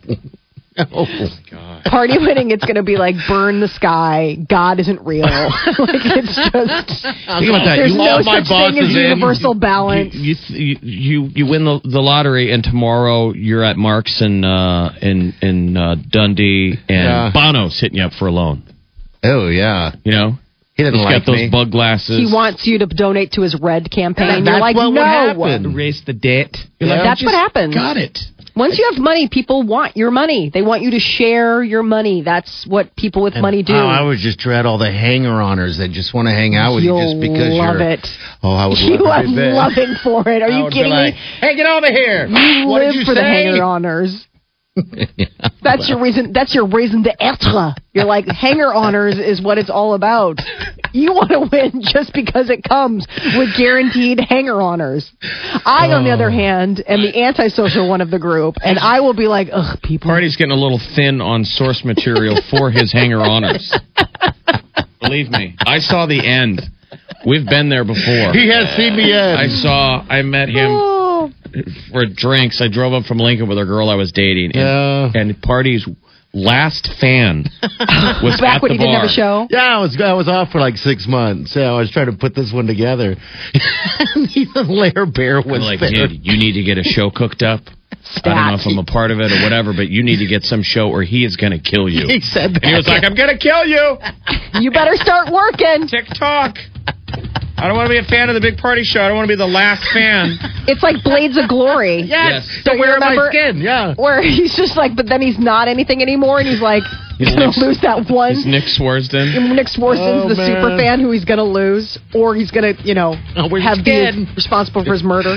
No. 1.52 1.80
Party 1.84 2.18
winning, 2.18 2.50
it's 2.50 2.64
going 2.64 2.74
to 2.76 2.82
be 2.82 2.96
like 2.96 3.14
burn 3.28 3.60
the 3.60 3.68
sky. 3.68 4.36
God 4.48 4.80
isn't 4.80 5.00
real. 5.06 5.22
like 5.26 6.02
it's 6.18 6.34
just. 6.34 7.02
Think 7.04 7.48
about 7.48 7.64
that. 7.64 7.76
There's 7.76 7.92
You- 7.92 7.98
no 7.98 8.18
my 8.18 8.22
such 8.40 8.48
thing 8.48 8.74
as 8.74 8.74
bosses 8.74 8.96
in. 8.96 9.02
universal 9.02 9.54
balance. 9.54 10.14
You 10.14 10.34
you 10.48 10.76
you, 10.82 11.28
you 11.34 11.46
win 11.46 11.64
the, 11.64 11.80
the 11.84 12.00
lottery, 12.00 12.50
and 12.52 12.64
tomorrow 12.64 13.32
you're 13.32 13.62
at 13.62 13.76
Mark's 13.76 14.20
in 14.20 14.44
uh, 14.44 14.94
in 15.00 15.34
in 15.42 15.76
uh, 15.76 15.94
Dundee, 16.10 16.74
and 16.88 16.88
Yeah. 16.88 17.30
Bono's 17.32 17.78
hitting 17.80 17.98
you 17.98 18.04
up 18.04 18.12
for 18.14 18.26
a 18.26 18.32
loan. 18.32 18.64
Oh, 19.22 19.48
yeah. 19.48 19.92
You 20.04 20.12
know, 20.12 20.32
He 20.74 20.82
didn't 20.82 20.96
he's 20.96 21.04
like 21.04 21.18
got 21.20 21.26
those 21.26 21.36
me. 21.36 21.50
bug 21.50 21.70
glasses. 21.70 22.18
He 22.18 22.26
wants 22.34 22.66
you 22.66 22.78
to 22.80 22.86
donate 22.86 23.32
to 23.32 23.42
his 23.42 23.58
red 23.60 23.90
campaign. 23.90 24.44
That's 24.44 24.46
You're 24.50 24.58
like, 24.60 24.76
what 24.76 24.88
would 24.88 24.94
no. 24.96 25.04
happen. 25.04 25.74
raise 25.74 26.02
the 26.04 26.12
debt. 26.12 26.56
You're 26.80 26.88
Yeah. 26.90 26.96
like, 26.96 27.04
That's 27.04 27.22
"I 27.22 27.24
what 27.26 27.34
happens. 27.34 27.74
Got 27.74 27.96
it. 27.96 28.18
Once 28.56 28.78
you 28.78 28.88
have 28.92 29.02
money, 29.02 29.28
people 29.28 29.64
want 29.66 29.96
your 29.96 30.10
money. 30.10 30.50
They 30.52 30.62
want 30.62 30.82
you 30.82 30.92
to 30.92 31.00
share 31.00 31.62
your 31.62 31.82
money. 31.82 32.22
That's 32.22 32.64
what 32.68 32.94
people 32.94 33.22
with 33.22 33.34
money 33.34 33.62
do. 33.64 33.72
Oh, 33.74 33.86
I 33.86 34.02
would 34.02 34.18
just 34.18 34.38
dread 34.38 34.64
all 34.64 34.78
the 34.78 34.90
hanger-oners 34.92 35.78
that 35.78 35.90
just 35.90 36.14
want 36.14 36.26
to 36.26 36.32
hang 36.32 36.54
out 36.54 36.74
with 36.74 36.84
You'll 36.84 36.98
you 36.98 37.14
just 37.14 37.20
because 37.20 37.52
love 37.52 37.76
you're. 37.80 37.90
it. 37.90 38.06
Oh, 38.42 38.52
I 38.54 38.66
would 38.66 38.78
you 38.78 38.96
love 38.98 39.06
are 39.06 39.22
every 39.24 39.34
bit. 39.34 39.54
loving 39.54 39.94
for 40.02 40.28
it. 40.28 40.42
Are 40.42 40.50
I 40.50 40.58
you 40.58 40.70
kidding 40.70 40.92
like, 40.92 41.14
me? 41.14 41.20
Hey, 41.40 41.56
get 41.56 41.66
over 41.66 41.86
here! 41.88 42.26
You 42.26 42.68
what 42.68 42.82
live 42.82 42.94
you 42.94 43.04
for 43.04 43.14
the 43.14 43.22
hanger 43.22 43.62
honors. 43.62 44.26
That's 45.62 45.88
your 45.88 46.00
reason. 46.00 46.32
That's 46.32 46.54
your 46.54 46.66
reason 46.66 47.04
d'être. 47.04 47.74
You're 47.92 48.04
like 48.04 48.26
hanger 48.26 48.72
honors 48.74 49.18
is 49.18 49.40
what 49.40 49.56
it's 49.56 49.70
all 49.70 49.94
about. 49.94 50.40
You 50.92 51.12
want 51.12 51.30
to 51.30 51.48
win 51.50 51.82
just 51.82 52.12
because 52.12 52.50
it 52.50 52.62
comes 52.64 53.06
with 53.36 53.56
guaranteed 53.56 54.20
hanger 54.20 54.60
honors. 54.60 55.12
I, 55.64 55.90
on 55.92 56.04
the 56.04 56.10
other 56.10 56.28
oh. 56.28 56.32
hand, 56.32 56.82
am 56.86 57.02
the 57.02 57.22
antisocial 57.22 57.88
one 57.88 58.00
of 58.00 58.10
the 58.10 58.18
group, 58.18 58.56
and 58.64 58.78
I 58.78 59.00
will 59.00 59.14
be 59.14 59.26
like, 59.26 59.48
ugh, 59.52 59.78
people. 59.82 60.08
Party's 60.08 60.36
getting 60.36 60.52
a 60.52 60.60
little 60.60 60.80
thin 60.94 61.20
on 61.20 61.44
source 61.44 61.84
material 61.84 62.40
for 62.50 62.70
his 62.70 62.92
hanger 62.92 63.20
honors. 63.20 63.72
Believe 65.00 65.30
me, 65.30 65.56
I 65.60 65.78
saw 65.78 66.06
the 66.06 66.24
end. 66.24 66.62
We've 67.26 67.46
been 67.46 67.68
there 67.68 67.84
before. 67.84 68.32
He 68.32 68.48
has 68.48 68.66
CBS. 68.78 69.36
I 69.36 69.48
saw. 69.48 70.04
I 70.08 70.22
met 70.22 70.48
him 70.48 70.70
Oh, 70.70 71.03
for 71.92 72.04
drinks. 72.06 72.60
I 72.60 72.68
drove 72.68 72.92
up 72.92 73.04
from 73.04 73.18
Lincoln 73.18 73.48
with 73.48 73.58
a 73.58 73.64
girl 73.64 73.88
I 73.88 73.94
was 73.96 74.12
dating. 74.12 74.52
And, 74.56 75.12
Yeah. 75.14 75.20
and 75.20 75.42
Party's 75.42 75.86
last 76.36 76.90
fan 77.00 77.44
was 77.62 78.40
back 78.40 78.56
at 78.56 78.62
when 78.62 78.70
the 78.70 78.74
he 78.74 78.78
didn't 78.78 78.92
bar. 78.94 79.00
have 79.02 79.10
a 79.10 79.12
show. 79.12 79.46
Yeah, 79.50 79.76
I 79.76 79.80
was 79.80 80.00
I 80.00 80.12
was 80.14 80.26
off 80.28 80.50
for 80.50 80.58
like 80.60 80.76
six 80.76 81.06
months. 81.06 81.54
Yeah, 81.54 81.70
I 81.70 81.78
was 81.78 81.90
trying 81.92 82.06
to 82.10 82.16
put 82.18 82.34
this 82.34 82.52
one 82.52 82.66
together. 82.66 83.14
and 83.54 84.28
even 84.36 84.68
Lair 84.68 85.06
Bear 85.06 85.36
was 85.36 85.46
I'm 85.46 85.60
like, 85.62 85.80
there. 85.80 86.08
dude, 86.08 86.26
you 86.26 86.36
need 86.36 86.54
to 86.54 86.62
get 86.64 86.76
a 86.78 86.82
show 86.82 87.10
cooked 87.10 87.42
up. 87.42 87.60
I 88.16 88.20
don't 88.34 88.46
know 88.48 88.54
if 88.60 88.66
I'm 88.66 88.78
a 88.78 88.84
part 88.84 89.10
of 89.12 89.18
it 89.20 89.32
or 89.32 89.42
whatever, 89.42 89.72
but 89.72 89.88
you 89.88 90.02
need 90.02 90.18
to 90.18 90.26
get 90.26 90.42
some 90.42 90.62
show 90.62 90.90
or 90.90 91.02
he 91.02 91.24
is 91.24 91.36
going 91.36 91.52
to 91.52 91.58
kill 91.58 91.88
you. 91.88 92.06
He 92.06 92.20
said 92.20 92.52
that. 92.54 92.62
And 92.62 92.70
he 92.70 92.74
was 92.76 92.86
like, 92.86 93.02
I'm 93.02 93.14
going 93.14 93.30
to 93.30 93.38
kill 93.38 93.64
you. 93.64 93.96
You 94.60 94.70
better 94.70 94.94
start 94.96 95.32
working. 95.32 95.88
TikTok. 95.88 96.58
I 97.56 97.68
don't 97.68 97.76
want 97.76 97.86
to 97.86 97.92
be 97.92 97.98
a 97.98 98.04
fan 98.04 98.28
of 98.28 98.34
the 98.34 98.40
big 98.40 98.58
party 98.58 98.82
show. 98.84 99.00
I 99.02 99.08
don't 99.08 99.16
want 99.16 99.28
to 99.28 99.32
be 99.32 99.38
the 99.38 99.46
last 99.46 99.84
fan. 99.92 100.38
It's 100.66 100.82
like 100.82 101.04
Blades 101.04 101.36
of 101.36 101.46
Glory. 101.46 102.00
Yes. 102.08 102.48
Don't 102.64 102.76
you 102.76 102.80
wear 102.80 102.98
my 102.98 103.28
skin. 103.28 103.58
Yeah. 103.58 103.92
Where 103.96 104.22
he's 104.22 104.56
just 104.56 104.76
like, 104.78 104.96
but 104.96 105.06
then 105.06 105.20
he's 105.20 105.38
not 105.38 105.68
anything 105.68 106.00
anymore, 106.00 106.40
and 106.40 106.48
he's 106.48 106.62
like, 106.62 106.82
he's 107.18 107.28
gonna 107.28 107.46
Nick's- 107.46 107.58
lose 107.58 107.80
that 107.82 108.08
one. 108.08 108.32
It's 108.32 108.46
Nick 108.46 108.64
Swardson. 108.64 109.54
Nick 109.54 109.66
Swardson's 109.66 110.24
Oh, 110.24 110.28
the 110.30 110.34
man. 110.36 110.46
super 110.56 110.76
fan 110.78 111.00
who 111.00 111.10
he's 111.10 111.26
gonna 111.26 111.44
lose, 111.44 111.98
or 112.14 112.34
he's 112.34 112.50
gonna, 112.50 112.72
you 112.82 112.94
know, 112.94 113.14
Oh, 113.36 113.54
have 113.60 113.76
scared. 113.78 114.14
be 114.14 114.26
responsible 114.34 114.84
for 114.86 114.92
his 114.94 115.02
murder. 115.04 115.36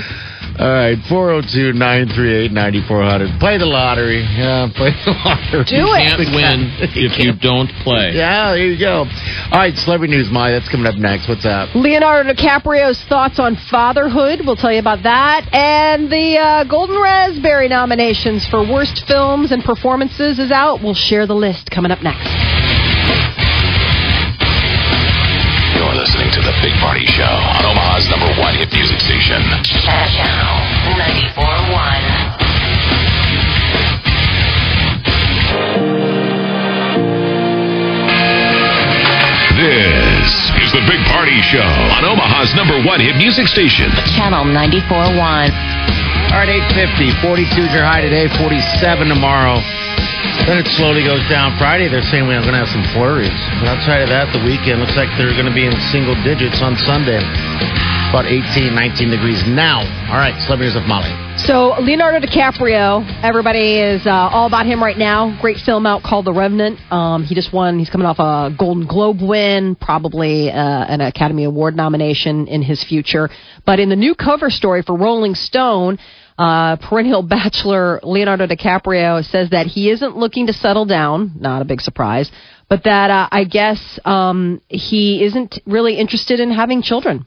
All 0.58 0.66
right, 0.66 0.98
402 1.06 1.70
938 1.78 2.50
9400. 2.50 3.38
Play 3.38 3.58
the 3.58 3.66
lottery. 3.70 4.26
Yeah, 4.26 4.66
play 4.74 4.90
the 5.06 5.14
lottery. 5.14 5.62
Do 5.70 5.86
it. 5.94 6.02
Can't 6.10 6.34
win 6.34 6.58
if 6.98 7.14
you 7.14 7.30
don't 7.38 7.70
play. 7.86 8.10
Yeah, 8.18 8.58
there 8.58 8.66
you 8.66 8.74
go. 8.74 9.06
All 9.06 9.58
right, 9.62 9.70
celebrity 9.78 10.18
news, 10.18 10.26
Molly. 10.34 10.58
That's 10.58 10.68
coming 10.68 10.90
up 10.90 10.98
next. 10.98 11.28
What's 11.28 11.46
up? 11.46 11.70
Leonardo 11.78 12.34
DiCaprio's 12.34 12.98
thoughts 13.06 13.38
on 13.38 13.54
fatherhood. 13.70 14.42
We'll 14.42 14.58
tell 14.58 14.72
you 14.72 14.82
about 14.82 15.06
that. 15.06 15.46
And 15.54 16.10
the 16.10 16.42
uh, 16.42 16.64
Golden 16.64 17.00
Raspberry 17.00 17.68
nominations 17.68 18.42
for 18.50 18.66
worst 18.66 19.06
films 19.06 19.52
and 19.52 19.62
performances 19.62 20.40
is 20.40 20.50
out. 20.50 20.82
We'll 20.82 20.98
share 20.98 21.28
the 21.28 21.38
list 21.38 21.70
coming 21.70 21.92
up 21.92 22.02
next. 22.02 22.26
You're 26.28 26.44
listening 26.44 26.44
to 26.44 26.60
The 26.60 26.60
Big 26.68 26.76
Party 26.80 27.06
Show 27.06 27.24
on 27.24 27.64
Omaha's 27.64 28.08
number 28.10 28.28
one 28.38 28.54
hit 28.54 28.70
music 28.72 29.00
station. 29.00 29.40
Channel 29.64 30.60
94.1. 30.92 32.38
This 39.56 40.28
is 40.60 40.70
The 40.70 40.84
Big 40.84 41.00
Party 41.08 41.40
Show 41.48 41.64
on 41.64 42.04
Omaha's 42.04 42.54
number 42.54 42.76
one 42.84 43.00
hit 43.00 43.16
music 43.16 43.48
station. 43.48 43.90
Channel 44.14 44.44
94.1. 44.44 45.16
All 46.28 46.44
right, 46.44 46.48
850. 46.76 47.24
42 47.24 47.62
is 47.66 47.72
your 47.72 47.84
high 47.88 48.02
today, 48.02 48.28
47 48.36 49.08
tomorrow. 49.08 49.58
Then 50.46 50.58
it 50.58 50.66
slowly 50.74 51.04
goes 51.04 51.22
down. 51.28 51.54
Friday, 51.58 51.86
they're 51.86 52.04
saying 52.08 52.26
we're 52.26 52.40
going 52.40 52.56
to 52.56 52.62
have 52.64 52.72
some 52.72 52.84
flurries. 52.96 53.34
But 53.60 53.68
outside 53.68 54.02
of 54.02 54.08
that, 54.08 54.32
the 54.34 54.42
weekend 54.42 54.80
looks 54.80 54.96
like 54.96 55.12
they're 55.14 55.36
going 55.36 55.46
to 55.46 55.54
be 55.54 55.66
in 55.68 55.74
single 55.92 56.16
digits 56.26 56.58
on 56.64 56.74
Sunday. 56.88 57.20
About 58.08 58.24
18, 58.24 58.74
19 58.74 59.10
degrees 59.10 59.44
now. 59.46 59.84
All 60.08 60.16
right, 60.16 60.32
celebrities 60.48 60.74
of 60.74 60.88
Molly. 60.88 61.12
So 61.44 61.76
Leonardo 61.78 62.24
DiCaprio, 62.24 63.04
everybody 63.22 63.78
is 63.78 64.06
uh, 64.06 64.10
all 64.10 64.46
about 64.46 64.64
him 64.66 64.82
right 64.82 64.96
now. 64.96 65.38
Great 65.40 65.58
film 65.58 65.86
out 65.86 66.02
called 66.02 66.24
The 66.24 66.32
Revenant. 66.32 66.80
Um, 66.90 67.22
he 67.22 67.34
just 67.34 67.52
won. 67.52 67.78
He's 67.78 67.90
coming 67.90 68.06
off 68.06 68.18
a 68.18 68.54
Golden 68.56 68.86
Globe 68.86 69.18
win, 69.20 69.76
probably 69.76 70.50
uh, 70.50 70.54
an 70.56 71.00
Academy 71.00 71.44
Award 71.44 71.76
nomination 71.76 72.48
in 72.48 72.62
his 72.62 72.82
future. 72.82 73.28
But 73.64 73.78
in 73.78 73.88
the 73.90 73.96
new 73.96 74.14
cover 74.14 74.50
story 74.50 74.82
for 74.82 74.96
Rolling 74.96 75.34
Stone, 75.34 75.98
uh, 76.38 76.76
perennial 76.76 77.22
bachelor 77.36 78.00
Leonardo 78.02 78.46
DiCaprio 78.46 79.24
says 79.24 79.50
that 79.50 79.66
he 79.66 79.90
isn't 79.90 80.16
looking 80.16 80.46
to 80.46 80.52
settle 80.52 80.86
down. 80.86 81.32
Not 81.38 81.62
a 81.62 81.64
big 81.64 81.80
surprise, 81.80 82.30
but 82.68 82.84
that 82.84 83.10
uh, 83.10 83.28
I 83.30 83.44
guess 83.44 83.98
um, 84.04 84.62
he 84.68 85.24
isn't 85.24 85.60
really 85.66 85.98
interested 85.98 86.40
in 86.40 86.50
having 86.50 86.82
children. 86.82 87.26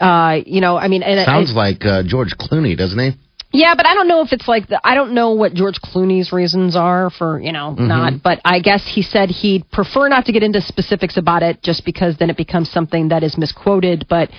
Uh, 0.00 0.38
you 0.46 0.60
know, 0.60 0.76
I 0.76 0.88
mean, 0.88 1.02
and 1.02 1.24
Sounds 1.26 1.52
I, 1.52 1.54
like 1.54 1.84
uh, 1.84 2.02
George 2.04 2.34
Clooney, 2.38 2.76
doesn't 2.76 2.98
he? 2.98 3.12
yeah, 3.52 3.74
but 3.76 3.84
I 3.86 3.92
don't 3.92 4.08
know 4.08 4.22
if 4.22 4.32
it's 4.32 4.48
like 4.48 4.68
the, 4.68 4.80
I 4.82 4.94
don't 4.94 5.12
know 5.12 5.32
what 5.32 5.52
George 5.52 5.78
Clooney's 5.80 6.32
reasons 6.32 6.74
are 6.74 7.10
for, 7.10 7.38
you 7.38 7.52
know, 7.52 7.74
not, 7.74 8.22
but 8.22 8.40
I 8.46 8.60
guess 8.60 8.82
he 8.86 9.02
said 9.02 9.28
he'd 9.28 9.70
prefer 9.70 10.08
not 10.08 10.24
to 10.26 10.32
get 10.32 10.42
into 10.42 10.62
specifics 10.62 11.18
about 11.18 11.42
it 11.42 11.62
just 11.62 11.84
because 11.84 12.16
then 12.18 12.30
it 12.30 12.38
becomes 12.38 12.70
something 12.70 13.08
that 13.08 13.22
is 13.22 13.36
misquoted, 13.36 14.06
but 14.08 14.30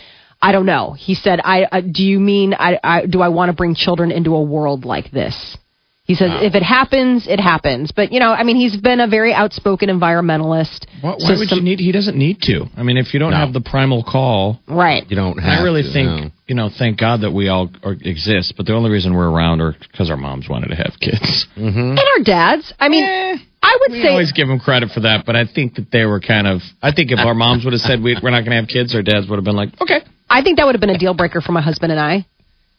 I 0.43 0.51
don't 0.51 0.65
know. 0.65 0.91
He 0.91 1.15
said, 1.15 1.39
I, 1.43 1.63
uh, 1.63 1.81
do 1.81 2.03
you 2.03 2.19
mean, 2.19 2.53
I, 2.53 2.77
I, 2.83 3.05
do 3.05 3.21
I 3.21 3.29
want 3.29 3.49
to 3.49 3.53
bring 3.53 3.73
children 3.75 4.11
into 4.11 4.35
a 4.35 4.41
world 4.43 4.83
like 4.85 5.09
this? 5.11 5.57
He 6.05 6.15
says, 6.15 6.31
if 6.41 6.53
it 6.53 6.63
happens, 6.63 7.27
it 7.29 7.39
happens. 7.39 7.93
But, 7.95 8.11
you 8.11 8.19
know, 8.19 8.33
I 8.33 8.43
mean, 8.43 8.57
he's 8.57 8.75
been 8.75 8.99
a 8.99 9.07
very 9.07 9.33
outspoken 9.33 9.87
environmentalist. 9.87 10.85
Why, 10.99 11.15
So 11.17 11.37
would 11.39 11.47
some- 11.47 11.59
you 11.59 11.63
need? 11.63 11.79
He 11.79 11.93
doesn't 11.93 12.17
need 12.17 12.41
to. 12.41 12.65
I 12.75 12.83
mean, 12.83 12.97
if 12.97 13.13
you 13.13 13.21
don't 13.21 13.31
No. 13.31 13.37
have 13.37 13.53
the 13.53 13.61
primal 13.61 14.03
call, 14.03 14.59
Right. 14.67 15.09
You 15.09 15.15
don't 15.15 15.37
have 15.37 15.61
I 15.61 15.63
really 15.63 15.83
to, 15.83 15.93
think 15.93 16.09
no. 16.09 16.29
you 16.47 16.55
know. 16.55 16.69
Thank 16.77 16.99
God 16.99 17.21
that 17.21 17.31
we 17.31 17.47
all 17.47 17.69
are, 17.83 17.93
exist. 18.01 18.55
But 18.57 18.65
the 18.65 18.73
only 18.73 18.89
reason 18.91 19.13
we're 19.13 19.29
around 19.29 19.61
are 19.61 19.77
because 19.91 20.09
our 20.09 20.17
moms 20.17 20.49
wanted 20.49 20.67
to 20.71 20.75
have 20.75 20.93
kids. 20.99 21.47
And 21.55 21.97
our 21.97 22.19
dads. 22.23 22.73
I 22.81 22.89
mean, 22.89 23.39
I 23.63 23.77
would 23.79 23.91
We 23.93 24.03
say. 24.03 24.09
always 24.09 24.33
give 24.33 24.49
them 24.49 24.59
credit 24.59 24.89
for 24.91 24.99
that, 24.99 25.25
but 25.25 25.37
I 25.37 25.45
think 25.45 25.75
that 25.75 25.89
they 25.89 26.03
were 26.03 26.19
kind 26.19 26.47
of. 26.47 26.61
I 26.81 26.91
think 26.91 27.11
if 27.11 27.19
uh, 27.19 27.23
our 27.23 27.33
moms 27.33 27.63
would 27.63 27.71
have 27.71 27.81
said 27.81 28.03
we, 28.03 28.17
we're 28.21 28.29
not 28.29 28.41
going 28.41 28.51
to 28.51 28.57
have 28.57 28.67
kids, 28.67 28.93
our 28.93 29.01
dads 29.01 29.27
would 29.29 29.37
have 29.37 29.45
been 29.45 29.55
like, 29.55 29.69
okay. 29.81 30.01
I 30.29 30.41
think 30.41 30.57
that 30.57 30.65
would 30.65 30.75
have 30.75 30.81
been 30.81 30.89
a 30.89 30.97
deal 30.97 31.13
breaker 31.13 31.39
for 31.39 31.53
my 31.53 31.61
husband 31.61 31.91
and 31.91 32.01
I. 32.01 32.25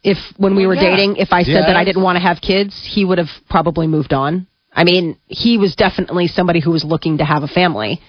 If 0.03 0.19
when 0.37 0.55
we 0.55 0.67
oh, 0.67 0.69
were 0.69 0.75
yeah. 0.75 0.91
dating, 0.91 1.17
if 1.17 1.33
I 1.33 1.43
said 1.45 1.63
that 1.67 1.77
I 1.77 1.85
didn't 1.85 2.03
want 2.03 2.17
to 2.17 2.21
have 2.21 2.43
kids, 2.43 2.79
he 2.87 3.07
would 3.07 3.17
have 3.17 3.31
probably 3.49 3.87
moved 3.87 4.13
on. 4.13 4.47
I 4.71 4.85
mean, 4.85 5.17
he 5.27 5.57
was 5.57 5.75
definitely 5.75 6.27
somebody 6.27 6.61
who 6.61 6.71
was 6.71 6.85
looking 6.85 7.19
to 7.19 7.25
have 7.25 7.43
a 7.43 7.49
family. 7.49 8.01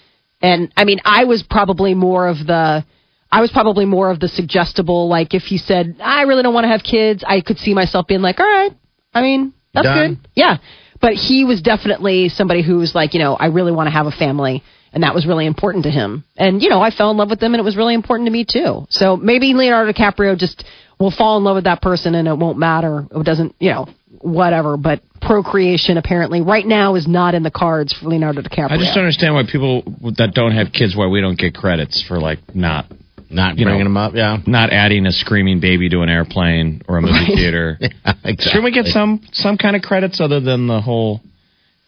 And 0.42 0.74
I 0.76 0.84
mean, 0.84 1.00
I 1.06 1.24
was 1.24 1.44
probably 1.50 1.94
more 1.94 2.28
of 2.28 2.38
the 2.46 2.84
I 3.32 3.42
was 3.42 3.52
probably 3.52 3.86
more 3.86 4.12
of 4.12 4.20
the 4.20 4.28
suggestible 4.28 5.08
like 5.08 5.34
if 5.34 5.44
he 5.44 5.58
said, 5.58 5.98
"I 6.02 6.24
really 6.24 6.44
don't 6.44 6.54
want 6.54 6.66
to 6.66 6.70
have 6.70 6.84
kids," 6.84 7.24
I 7.26 7.42
could 7.42 7.58
see 7.60 7.74
myself 7.74 8.08
being 8.08 8.22
like, 8.22 8.40
"All 8.40 8.46
right. 8.46 8.72
I 9.14 9.22
mean, 9.22 9.54
that's 9.74 9.86
Done. 9.86 10.16
good." 10.16 10.28
Yeah. 10.36 10.58
But 11.02 11.14
he 11.14 11.46
was 11.46 11.62
definitely 11.62 12.30
somebody 12.30 12.64
who 12.64 12.78
was 12.78 12.96
like, 12.96 13.14
you 13.14 13.20
know, 13.20 13.36
I 13.36 13.48
really 13.48 13.72
want 13.72 13.88
to 13.88 13.92
have 13.92 14.06
a 14.06 14.12
family. 14.12 14.64
And 14.94 15.04
that 15.04 15.14
was 15.14 15.26
really 15.26 15.46
important 15.46 15.84
to 15.84 15.92
him. 15.92 16.24
And, 16.38 16.62
you 16.62 16.70
know, 16.70 16.80
I 16.80 16.90
fell 16.90 17.12
in 17.12 17.18
love 17.18 17.30
with 17.30 17.44
him 17.44 17.54
and 17.54 17.60
it 17.60 17.66
was 17.66 17.76
really 17.76 17.94
important 17.94 18.28
to 18.28 18.32
me 18.32 18.46
too. 18.50 18.86
So 18.90 19.18
maybe 19.18 19.54
Leonardo 19.54 19.92
DiCaprio 19.92 20.38
just 20.38 20.64
will 20.98 21.12
fall 21.12 21.38
in 21.38 21.44
love 21.44 21.56
with 21.56 21.66
that 21.66 21.82
person 21.82 22.16
and 22.16 22.28
it 22.30 22.38
won't 22.38 22.58
matter. 22.58 23.06
It 23.12 23.24
doesn't, 23.26 23.56
you 23.60 23.72
know, 23.72 23.88
whatever. 24.22 24.78
But 24.78 25.02
procreation 25.22 25.98
apparently 25.98 26.42
right 26.42 26.66
now 26.66 26.96
is 26.96 27.08
not 27.08 27.36
in 27.36 27.44
the 27.44 27.52
cards 27.52 27.94
for 27.94 28.08
Leonardo 28.08 28.42
DiCaprio. 28.42 28.72
I 28.72 28.78
just 28.78 28.94
don't 28.96 29.04
understand 29.04 29.36
why 29.36 29.44
people 29.52 29.84
that 30.18 30.32
don't 30.34 30.54
have 30.54 30.72
kids 30.72 30.96
why 30.96 31.08
we 31.08 31.20
don't 31.20 31.38
get 31.38 31.54
credits 31.54 32.02
for 32.08 32.20
like 32.20 32.40
not 32.54 32.86
Not 33.30 33.58
You 33.58 33.66
bringing 33.66 33.82
know. 33.82 33.86
them 33.86 33.98
up, 33.98 34.14
yeah. 34.16 34.38
not 34.46 34.70
adding 34.72 35.06
a 35.06 35.12
screaming 35.12 35.60
baby 35.60 35.90
to 35.90 36.02
an 36.02 36.10
airplane 36.10 36.82
or 36.88 36.98
a 36.98 37.02
movie 37.02 37.14
Right. 37.14 37.28
theater. 37.36 37.78
exactly. 37.82 38.36
Shouldn't 38.40 38.64
we 38.64 38.72
get 38.72 38.86
some 38.86 39.22
some 39.34 39.58
kind 39.58 39.76
of 39.76 39.82
credits 39.82 40.22
other 40.22 40.40
than 40.40 40.68
the 40.68 40.80
whole 40.82 41.22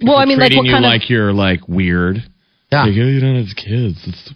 well, 0.01 0.17
I 0.17 0.25
mean, 0.25 0.37
like 0.37 0.47
treating 0.51 0.57
what 0.59 0.65
you 0.65 0.71
kind 0.73 0.85
of, 0.85 0.89
like 0.91 1.09
you're 1.09 1.33
like 1.33 1.67
weird? 1.67 2.17
Yeah. 2.71 2.83
Like, 2.83 2.89
oh, 2.97 3.07
you 3.07 3.19
don't 3.19 3.43
have 3.45 3.55
kids. 3.55 3.97
It's, 4.05 4.33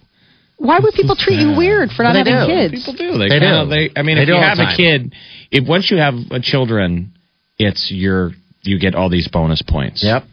why 0.58 0.80
would 0.80 0.94
people 0.94 1.16
treat 1.16 1.40
you 1.40 1.56
weird 1.58 1.90
for 1.92 2.04
not 2.04 2.14
But 2.14 2.24
they 2.26 2.32
having 2.32 2.56
do. 2.56 2.70
kids? 2.70 2.86
people 2.86 2.94
do. 2.94 3.18
They, 3.18 3.30
They 3.30 3.40
kinda, 3.40 3.64
do. 3.66 3.70
They, 3.70 3.90
I 3.96 4.04
mean, 4.04 4.16
They 4.18 4.24
if 4.24 4.28
do 4.28 4.34
you 4.34 4.40
have 4.40 4.60
a 4.60 4.76
kid, 4.78 5.14
if 5.52 5.68
once 5.68 5.90
you 5.92 5.98
have 5.98 6.14
a 6.32 6.40
children, 6.40 7.14
it's 7.58 7.92
your 7.92 8.32
you 8.64 8.80
get 8.80 8.94
all 8.96 9.10
these 9.10 9.28
bonus 9.28 9.62
points. 9.62 10.04
Yep. 10.04 10.24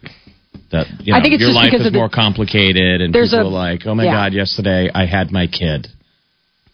That 0.71 0.85
you 1.01 1.13
know, 1.13 1.19
I 1.19 1.21
think 1.21 1.33
it's 1.33 1.41
your 1.41 1.49
just 1.49 1.55
life 1.57 1.67
because 1.71 1.81
is 1.81 1.87
of 1.87 1.93
the- 1.93 1.99
more 1.99 2.09
complicated, 2.09 3.01
and 3.01 3.11
people 3.13 3.37
a- 3.39 3.41
are 3.41 3.43
like, 3.45 3.81
"Oh 3.87 3.93
my 3.95 4.05
yeah. 4.05 4.13
god, 4.13 4.33
yesterday 4.33 4.89
I 4.93 5.05
had 5.05 5.31
my 5.31 5.47
kid," 5.47 5.87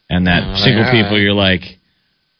and 0.09 0.27
that 0.27 0.43
Oh, 0.43 0.63
single 0.63 0.83
yeah. 0.83 0.91
people, 1.03 1.19
you're 1.19 1.33
like, 1.33 1.61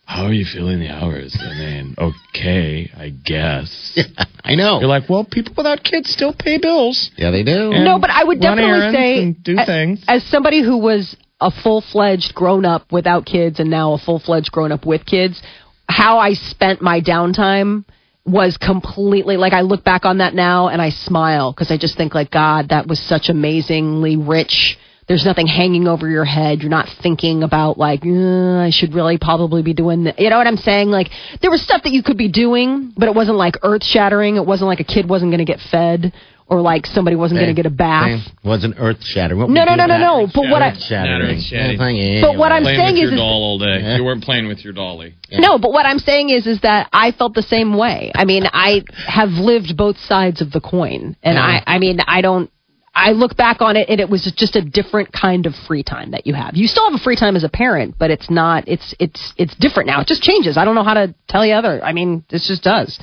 How 0.06 0.26
are 0.26 0.34
you 0.34 0.46
feeling 0.46 0.80
the 0.80 0.90
hours? 0.90 1.36
I 1.40 1.54
mean, 1.58 1.96
okay, 2.30 2.92
I 2.96 3.10
guess. 3.10 3.98
I 4.44 4.54
know. 4.56 4.80
You're 4.80 4.88
like, 4.90 5.10
well, 5.10 5.26
people 5.30 5.54
without 5.58 5.84
kids 5.84 6.10
still 6.12 6.34
pay 6.38 6.58
bills. 6.60 7.10
yeah, 7.18 7.32
they 7.32 7.44
do. 7.44 7.72
And 7.72 7.84
No, 7.86 7.98
but 8.00 8.10
I 8.12 8.24
would 8.24 8.40
definitely 8.40 8.92
say, 8.94 9.32
do 9.42 9.56
a- 9.60 9.66
things. 9.66 10.04
as 10.08 10.24
somebody 10.26 10.62
who 10.64 10.78
was 10.78 11.16
a 11.42 11.50
full 11.52 11.82
fledged 11.82 12.34
grown 12.36 12.66
up 12.66 12.92
without 12.92 13.26
kids 13.26 13.60
and 13.60 13.70
now 13.70 13.94
a 13.94 13.98
full 13.98 14.20
fledged 14.20 14.52
grown 14.52 14.72
up 14.72 14.86
with 14.86 15.06
kids, 15.06 15.42
how 15.90 16.18
I 16.20 16.34
spent 16.34 16.82
my 16.82 17.02
downtime 17.02 17.84
was 18.26 18.58
completely 18.58 19.38
like 19.38 19.54
I 19.54 19.62
look 19.62 19.84
back 19.84 20.06
on 20.06 20.18
that 20.20 20.34
now 20.34 20.68
and 20.70 20.82
I 20.82 20.90
smile 20.90 21.52
because 21.52 21.70
I 21.72 21.78
just 21.78 21.96
think 21.98 22.16
like 22.16 22.32
God, 22.32 22.70
that 22.70 22.88
was 22.88 23.00
such 23.00 23.30
amazingly 23.30 24.16
rich. 24.18 24.78
There's 25.08 25.24
nothing 25.24 25.46
hanging 25.46 25.88
over 25.88 26.10
your 26.10 26.26
head. 26.26 26.62
You're 26.62 26.72
not 26.72 26.90
thinking 27.04 27.44
about 27.44 27.78
like 27.78 28.02
"Uh, 28.06 28.58
I 28.58 28.72
should 28.72 28.94
really 28.94 29.18
probably 29.20 29.62
be 29.62 29.74
doing. 29.74 30.06
Th-. 30.06 30.16
You 30.18 30.30
know 30.30 30.38
what 30.38 30.48
I'm 30.48 30.58
saying? 30.58 30.90
Like 30.90 31.10
there 31.42 31.52
was 31.52 31.62
stuff 31.62 31.84
that 31.84 31.92
you 31.92 32.02
could 32.02 32.18
be 32.18 32.30
doing, 32.30 32.92
but 32.98 33.08
it 33.08 33.14
wasn't 33.14 33.38
like 33.38 33.58
earth 33.62 33.84
shattering. 33.84 34.36
It 34.36 34.46
wasn't 34.46 34.68
like 34.68 34.80
a 34.80 34.84
kid 34.84 35.08
wasn't 35.08 35.32
going 35.32 35.46
to 35.46 35.52
get 35.52 35.60
fed 35.72 36.12
or 36.48 36.62
like 36.62 36.86
somebody 36.86 37.16
wasn't 37.16 37.40
going 37.40 37.54
to 37.54 37.56
get 37.56 37.66
a 37.66 37.74
bath. 37.74 38.22
Wasn't 38.44 38.76
earth 38.78 39.04
shattering. 39.04 39.40
What 39.42 39.50
No, 39.50 39.64
no, 39.64 39.76
no, 39.76 39.86
no, 39.88 39.98
no. 39.98 40.28
But 40.34 40.50
what 40.50 40.62
I 40.62 40.74
shattering. 40.78 41.40
Shattering. 41.40 42.22
But 42.22 42.38
what 42.38 42.52
I'm 42.52 42.64
playing 42.64 42.78
saying 42.78 42.94
with 42.94 42.96
is- 42.96 43.02
your 43.02 43.14
is- 43.14 43.20
doll 43.20 43.44
all 43.44 43.60
day. 43.60 43.80
Yeah. 43.82 43.98
You 43.98 44.04
weren't 44.04 44.24
playing 44.24 44.48
with 44.48 44.64
your 44.64 44.74
dolly. 44.74 45.16
No, 45.32 45.58
but 45.58 45.72
what 45.72 45.86
I'm 45.86 46.00
saying 46.00 46.30
is, 46.30 46.46
is 46.46 46.62
that 46.62 46.90
I 46.94 47.12
felt 47.12 47.34
the 47.34 47.42
same 47.42 47.76
way. 47.78 48.12
I 48.14 48.26
mean, 48.26 48.44
I 48.52 48.84
have 49.08 49.30
lived 49.30 49.76
both 49.76 49.98
sides 49.98 50.42
of 50.42 50.52
the 50.52 50.62
coin, 50.62 51.16
and 51.24 51.38
I, 51.38 51.64
I 51.66 51.80
mean, 51.80 52.00
I 52.08 52.22
don't. 52.22 52.52
I 52.96 53.12
look 53.12 53.36
back 53.36 53.62
on 53.62 53.76
it, 53.76 53.90
and 53.90 54.00
it 54.00 54.10
was 54.10 54.32
just 54.38 54.56
a 54.56 54.62
different 54.62 55.12
kind 55.12 55.46
of 55.46 55.54
free 55.68 55.84
time 55.84 56.12
that 56.12 56.26
you 56.26 56.34
have. 56.34 56.56
You 56.56 56.68
still 56.68 56.90
have 56.90 56.98
a 57.00 57.04
free 57.04 57.18
time 57.18 57.36
as 57.36 57.44
a 57.44 57.50
parent, 57.50 57.96
but 58.00 58.10
it's 58.10 58.30
not. 58.30 58.68
It's 58.68 58.96
it's 59.00 59.34
it's 59.38 59.54
different 59.56 59.88
now. 59.88 60.00
It 60.00 60.08
just 60.08 60.24
changes. 60.24 60.58
I 60.58 60.64
don't 60.64 60.76
know 60.76 60.84
how 60.84 60.94
to 60.94 61.14
tell 61.28 61.46
you 61.46 61.54
other. 61.54 61.84
I 61.84 61.92
mean, 61.92 62.24
this 62.30 62.48
just 62.48 62.64
does. 62.64 62.98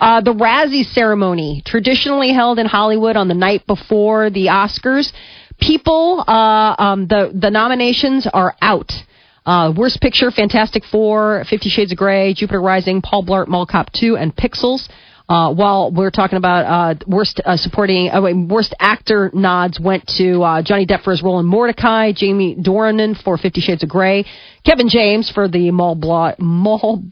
Uh, 0.00 0.20
the 0.20 0.32
Razzie 0.32 0.84
ceremony, 0.84 1.62
traditionally 1.64 2.32
held 2.32 2.58
in 2.58 2.66
Hollywood 2.66 3.16
on 3.16 3.28
the 3.28 3.34
night 3.34 3.66
before 3.66 4.30
the 4.30 4.46
Oscars, 4.46 5.12
people, 5.60 6.24
uh, 6.26 6.74
um, 6.82 7.06
the 7.06 7.30
the 7.32 7.50
nominations 7.50 8.26
are 8.32 8.56
out. 8.60 8.90
Uh, 9.46 9.72
worst 9.76 10.00
picture, 10.00 10.30
Fantastic 10.32 10.84
Four, 10.84 11.44
Fifty 11.48 11.68
Shades 11.68 11.92
of 11.92 11.98
Grey, 11.98 12.34
Jupiter 12.34 12.60
Rising, 12.60 13.00
Paul 13.00 13.24
Blart, 13.24 13.46
Mall 13.46 13.64
Cop 13.64 13.92
2, 13.92 14.16
and 14.16 14.34
Pixels. 14.34 14.88
Uh, 15.30 15.54
while 15.54 15.92
we're 15.92 16.10
talking 16.10 16.38
about 16.38 16.64
uh, 16.66 16.98
worst 17.06 17.40
uh, 17.44 17.56
supporting, 17.56 18.10
uh, 18.10 18.20
wait, 18.20 18.34
worst 18.34 18.74
actor 18.80 19.30
nods 19.32 19.78
went 19.78 20.04
to 20.08 20.42
uh, 20.42 20.60
Johnny 20.60 20.86
Depp 20.86 21.04
for 21.04 21.12
his 21.12 21.22
role 21.22 21.38
in 21.38 21.46
Mortdecai, 21.46 22.16
Jamie 22.16 22.56
Dornan 22.56 23.14
for 23.22 23.38
Fifty 23.38 23.60
Shades 23.60 23.84
of 23.84 23.88
Grey, 23.88 24.24
Kevin 24.66 24.88
James 24.88 25.30
for 25.30 25.46
the 25.46 25.70
Mall 25.70 25.94
Blart, 25.94 26.40
Mall, 26.40 27.04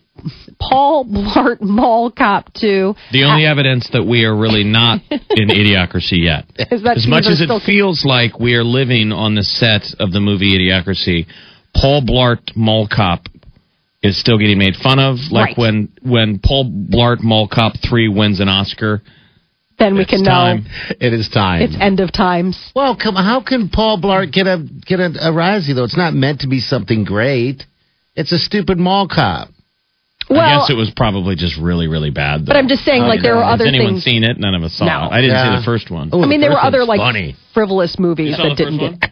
Paul 0.61 1.05
Blart 1.05 1.61
Mall 1.61 2.11
Cop 2.11 2.53
2. 2.55 2.95
The 3.13 3.23
only 3.23 3.47
evidence 3.47 3.89
that 3.93 4.03
we 4.03 4.25
are 4.25 4.37
really 4.37 4.65
not 4.65 5.01
in 5.11 5.49
Idiocracy 5.49 6.25
yet. 6.25 6.45
As 6.73 7.07
much 7.07 7.27
as 7.27 7.41
it 7.41 7.63
feels 7.65 8.05
like 8.05 8.41
we 8.41 8.55
are 8.55 8.65
living 8.65 9.13
on 9.13 9.37
the 9.37 9.45
set 9.45 9.83
of 10.01 10.11
the 10.11 10.19
movie 10.19 10.59
Idiocracy, 10.59 11.27
Paul 11.73 12.03
Blart 12.03 12.57
Mall 12.57 12.89
Cop 12.93 13.29
is 14.03 14.19
still 14.19 14.39
getting 14.39 14.59
made 14.59 14.77
fun 14.77 14.99
of. 14.99 15.17
Like 15.31 15.49
Right. 15.49 15.59
when 15.59 15.89
when 16.03 16.39
Paul 16.39 16.65
Blart 16.71 17.23
Mall 17.23 17.49
Cop 17.49 17.75
three 17.79 18.09
wins 18.09 18.41
an 18.41 18.49
Oscar. 18.49 19.03
Then 19.79 19.95
we 19.95 20.01
It's 20.03 20.11
can 20.11 20.25
time. 20.25 20.65
know 20.65 20.97
It 21.01 21.13
is 21.13 21.29
time. 21.29 21.63
it's 21.63 21.77
end 21.79 22.01
of 22.01 22.11
times. 22.11 22.59
well, 22.75 22.97
come. 22.97 23.15
How 23.15 23.41
can 23.41 23.69
Paul 23.69 24.01
Blart 24.01 24.33
get 24.33 24.47
a 24.49 24.59
get 24.87 24.99
a, 25.01 25.07
a 25.07 25.33
Razzie 25.33 25.75
though? 25.75 25.85
It's 25.85 25.97
not 25.97 26.15
meant 26.15 26.41
to 26.41 26.49
be 26.49 26.59
something 26.61 27.05
great. 27.05 27.65
It's 28.17 28.33
a 28.33 28.39
stupid 28.39 28.79
mall 28.79 29.07
cop. 29.07 29.49
Well, 30.29 30.41
I 30.41 30.57
guess 30.59 30.71
it 30.71 30.75
was 30.77 30.91
probably 30.95 31.37
just 31.37 31.57
really 31.57 31.87
really 31.87 32.11
bad. 32.11 32.41
Though. 32.43 32.47
but 32.51 32.57
I'm 32.57 32.67
just 32.69 32.85
saying, 32.85 33.03
like 33.03 33.23
there 33.23 33.37
were 33.37 33.45
Has 33.45 33.55
other 33.55 33.67
anyone 33.67 33.95
things. 33.95 34.05
seen 34.05 34.25
it? 34.25 34.39
None 34.39 34.55
of 34.55 34.63
us 34.65 34.75
saw 34.75 34.85
No. 34.85 35.05
it. 35.07 35.13
I 35.13 35.21
didn't 35.23 35.37
Yeah. 35.37 35.53
see 35.55 35.61
the 35.61 35.65
first 35.65 35.91
one. 35.91 36.11
Oh, 36.13 36.23
I 36.23 36.27
mean, 36.27 36.41
the 36.41 36.47
there 36.49 36.51
were 36.57 36.63
other 36.63 36.85
like 36.85 36.99
funny. 37.01 37.37
frivolous 37.55 37.99
movies 37.99 38.31
You 38.31 38.35
saw 38.37 38.43
that 38.49 38.57
the 38.57 38.65
didn't 38.65 38.79
first 38.81 39.01
get. 39.01 39.11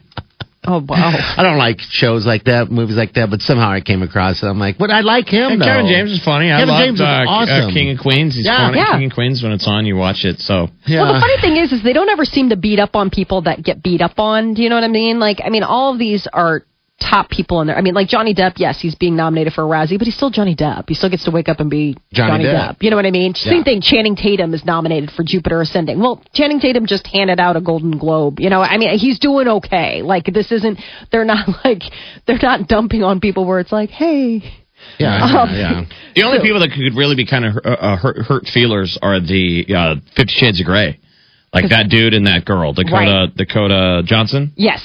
Oh 0.69 0.85
wow! 0.87 1.13
I 1.37 1.43
don't 1.43 1.59
like 1.59 1.79
shows 1.81 2.27
like 2.27 2.45
that, 2.45 2.71
movies 2.71 2.97
like 2.97 3.15
that, 3.15 3.31
but 3.31 3.41
somehow 3.41 3.71
I 3.71 3.81
came 3.81 4.03
across 4.03 4.43
it. 4.43 4.47
I'm 4.47 4.59
like, 4.59 4.79
but 4.79 4.91
I 4.91 5.01
like 5.01 5.29
him 5.29 5.53
And 5.53 5.61
though. 5.63 5.67
Kevin 5.67 5.87
James 5.87 6.11
is 6.13 6.23
funny. 6.25 6.51
I 6.51 6.59
Kevin 6.59 6.69
loved 6.69 6.85
James 6.87 7.01
is 7.01 7.07
uh, 7.07 7.25
awesome. 7.29 7.71
uh, 7.71 7.73
King 7.73 7.91
of 7.97 7.99
Queens. 8.03 8.35
He's 8.35 8.47
Yeah. 8.47 8.57
funny. 8.67 8.79
Yeah. 8.79 8.99
King 8.99 9.07
of 9.11 9.15
Queens 9.15 9.43
when 9.43 9.53
it's 9.53 9.67
on, 9.69 9.87
you 9.87 9.97
watch 9.97 10.25
it. 10.25 10.41
So 10.41 10.69
Yeah. 10.87 11.03
Well, 11.03 11.15
the 11.15 11.21
funny 11.21 11.41
thing 11.41 11.57
is, 11.57 11.73
is 11.73 11.83
they 11.83 11.93
don't 11.93 12.09
ever 12.11 12.25
seem 12.25 12.49
to 12.51 12.57
beat 12.57 12.81
up 12.81 12.97
on 12.97 13.11
people 13.11 13.43
that 13.43 13.63
get 13.63 13.83
beat 13.83 14.01
up 14.01 14.19
on. 14.19 14.55
Do 14.55 14.63
you 14.63 14.69
know 14.69 14.75
what 14.75 14.85
I 14.85 14.89
mean? 14.89 15.21
Like, 15.21 15.41
I 15.45 15.51
mean, 15.51 15.63
all 15.63 15.93
of 15.93 15.99
these 15.99 16.27
are 16.33 16.63
top 16.99 17.29
people 17.29 17.61
in 17.61 17.67
there. 17.67 17.77
I 17.77 17.83
mean, 17.83 17.93
like 17.95 18.09
Johnny 18.09 18.35
Depp, 18.35 18.55
yes, 18.57 18.81
he's 18.81 18.95
being 18.95 19.17
nominated 19.17 19.53
for 19.53 19.63
a 19.63 19.67
Razzie, 19.67 19.99
but 19.99 20.07
he's 20.07 20.15
still 20.17 20.31
Johnny 20.31 20.57
Depp. 20.57 20.85
He 20.89 20.95
still 20.95 21.11
gets 21.11 21.25
to 21.25 21.31
wake 21.31 21.49
up 21.49 21.61
and 21.61 21.69
be 21.69 21.95
Johnny 22.13 22.31
Johnny, 22.31 22.45
Depp. 22.45 22.77
Depp. 22.79 22.83
You 22.83 22.91
know 22.91 22.97
what 22.97 23.05
I 23.07 23.11
mean? 23.11 23.35
Same 23.35 23.59
Yeah. 23.59 23.63
thing. 23.65 23.81
Channing 23.83 24.17
Tatum 24.17 24.55
is 24.55 24.65
nominated 24.65 25.11
for 25.11 25.23
Jupiter 25.23 25.61
Ascending. 25.61 25.99
Well, 26.01 26.23
Channing 26.35 26.59
Tatum 26.59 26.87
just 26.87 27.07
handed 27.07 27.39
out 27.39 27.57
a 27.57 27.61
Golden 27.61 27.99
Globe. 27.99 28.41
You 28.41 28.49
know, 28.49 28.63
I 28.63 28.79
mean, 28.79 28.99
he's 28.99 29.19
doing 29.19 29.47
okay. 29.47 30.01
Like, 30.03 30.25
this 30.33 30.51
isn't. 30.51 30.81
They're 31.13 31.25
not 31.27 31.47
like 31.65 31.83
they're 32.27 32.39
not 32.41 32.67
dumping 32.67 33.03
on 33.03 33.21
people 33.21 33.45
where 33.45 33.61
it's 33.61 33.73
like, 33.73 33.91
hey. 33.91 34.43
yeah, 34.99 35.25
Um, 35.43 35.51
yeah. 35.55 35.85
The 36.15 36.23
only 36.23 36.39
So- 36.39 36.45
people 36.45 36.61
that 36.61 36.71
could 36.71 36.97
really 36.97 37.15
be 37.15 37.27
kind 37.27 37.45
of 37.45 37.57
uh, 37.63 37.69
uh, 37.69 37.97
hurt, 37.97 38.17
hurt 38.19 38.47
feelers 38.47 38.99
are 39.03 39.21
the 39.21 39.67
uh, 39.77 39.95
Fifty 40.17 40.33
Shades 40.33 40.61
of 40.61 40.67
Grey, 40.67 40.99
like 41.53 41.69
that 41.69 41.91
dude 41.91 42.15
and 42.15 42.27
that 42.27 42.47
girl, 42.47 42.73
Dakota 42.73 42.95
Right. 43.29 43.37
Dakota 43.37 44.03
Johnson. 44.07 44.53
Yes. 44.57 44.81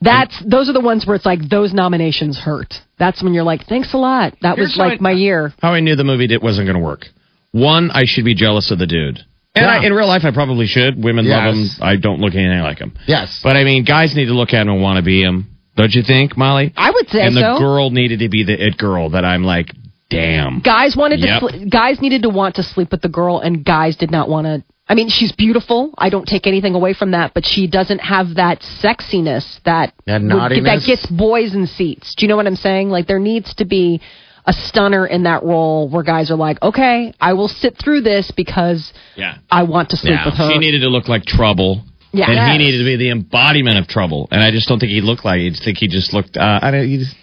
That's 0.00 0.42
those 0.44 0.68
are 0.68 0.72
the 0.72 0.80
ones 0.80 1.06
where 1.06 1.14
it's 1.16 1.26
like 1.26 1.40
those 1.48 1.72
nominations 1.74 2.38
hurt. 2.38 2.74
That's 2.98 3.22
when 3.22 3.34
you're 3.34 3.44
like, 3.44 3.66
thanks 3.66 3.92
a 3.92 3.98
lot. 3.98 4.34
That 4.42 4.56
Here's 4.56 4.70
was 4.70 4.76
like 4.78 5.00
I- 5.00 5.02
my 5.02 5.12
year. 5.12 5.52
How 5.60 5.72
I 5.74 5.80
knew 5.80 5.94
the 5.96 6.04
movie 6.04 6.26
did, 6.26 6.42
wasn't 6.42 6.66
going 6.66 6.78
to 6.78 6.84
work. 6.84 7.06
One, 7.52 7.90
I 7.90 8.02
should 8.06 8.24
be 8.24 8.34
jealous 8.34 8.70
of 8.70 8.78
the 8.78 8.86
dude, 8.86 9.18
and 9.54 9.64
Yeah. 9.66 9.80
I, 9.80 9.84
in 9.84 9.92
real 9.92 10.06
life, 10.06 10.22
I 10.24 10.30
probably 10.30 10.66
should. 10.66 11.02
Women 11.02 11.28
love 11.28 11.54
him. 11.54 11.66
I 11.82 11.96
don't 11.96 12.20
look 12.20 12.34
anything 12.34 12.60
like 12.60 12.78
him. 12.78 12.92
Yes. 13.06 13.40
But 13.42 13.56
I 13.56 13.64
mean, 13.64 13.84
guys 13.84 14.14
need 14.14 14.26
to 14.26 14.34
look 14.34 14.54
at 14.54 14.62
him 14.62 14.68
and 14.68 14.80
want 14.82 14.98
to 14.98 15.02
be 15.02 15.20
him. 15.20 15.48
Don't 15.76 15.92
you 15.92 16.02
think, 16.02 16.36
Molly? 16.36 16.72
I 16.76 16.90
would 16.90 17.08
say 17.08 17.22
and 17.22 17.36
the 17.36 17.56
so. 17.56 17.58
girl 17.58 17.90
needed 17.90 18.20
to 18.20 18.28
be 18.28 18.44
the 18.44 18.52
it 18.66 18.76
girl 18.78 19.10
that 19.10 19.24
I'm 19.24 19.42
like, 19.44 19.72
damn. 20.10 20.60
guys 20.60 20.94
wanted 20.96 21.20
Yep. 21.20 21.40
to 21.40 21.48
sl- 21.58 21.64
guys 21.68 22.00
needed 22.00 22.22
to 22.22 22.28
want 22.28 22.56
to 22.56 22.62
sleep 22.62 22.90
with 22.92 23.00
the 23.02 23.08
girl 23.08 23.38
and 23.40 23.64
guys 23.64 23.96
did 23.96 24.10
not 24.10 24.28
want 24.28 24.46
to 24.46 24.64
I 24.90 24.94
mean 24.94 25.08
she's 25.08 25.32
beautiful 25.32 25.94
I 25.96 26.08
don't 26.10 26.26
take 26.26 26.46
anything 26.46 26.74
away 26.74 26.92
from 27.00 27.10
that 27.12 27.32
but 27.34 27.44
she 27.46 27.66
doesn't 27.78 28.00
have 28.00 28.34
that 28.34 28.60
sexiness 28.84 29.44
that 29.64 29.94
That 30.06 30.20
would- 30.22 30.64
that 30.64 30.82
gets 30.86 31.06
boys 31.06 31.54
in 31.54 31.66
seats 31.66 32.14
do 32.16 32.24
you 32.24 32.28
know 32.28 32.36
what 32.36 32.46
I'm 32.46 32.56
saying 32.68 32.90
like 32.90 33.06
there 33.06 33.20
needs 33.32 33.54
to 33.54 33.64
be 33.64 34.00
a 34.46 34.52
stunner 34.52 35.06
in 35.06 35.22
that 35.24 35.42
role 35.44 35.88
where 35.88 36.02
guys 36.02 36.30
are 36.30 36.36
like 36.48 36.58
okay 36.62 37.14
I 37.20 37.32
will 37.34 37.48
sit 37.48 37.76
through 37.82 38.00
this 38.02 38.30
because 38.42 38.92
Yeah. 39.16 39.36
I 39.50 39.62
want 39.64 39.90
to 39.90 39.96
sleep 39.96 40.14
Yeah. 40.14 40.24
with 40.26 40.34
her 40.34 40.50
She 40.52 40.58
needed 40.58 40.80
to 40.80 40.88
look 40.88 41.08
like 41.08 41.24
trouble. 41.24 41.84
Yeah. 42.12 42.28
And 42.28 42.50
he 42.52 42.58
needed 42.58 42.78
to 42.78 42.84
be 42.84 42.96
the 42.96 43.10
embodiment 43.10 43.78
of 43.78 43.86
trouble. 43.86 44.26
And 44.32 44.42
I 44.42 44.50
just 44.50 44.66
don't 44.68 44.80
think 44.80 44.90
he 44.90 45.00
looked 45.00 45.24
like 45.24 45.40
it. 45.42 45.56
I 45.60 45.64
think 45.64 45.78
he 45.78 45.86
just 45.86 46.12
looked. 46.12 46.36
Uh, 46.36 46.58
I 46.60 46.72
don't. 46.72 46.88
He 46.88 46.96
just, 46.98 47.14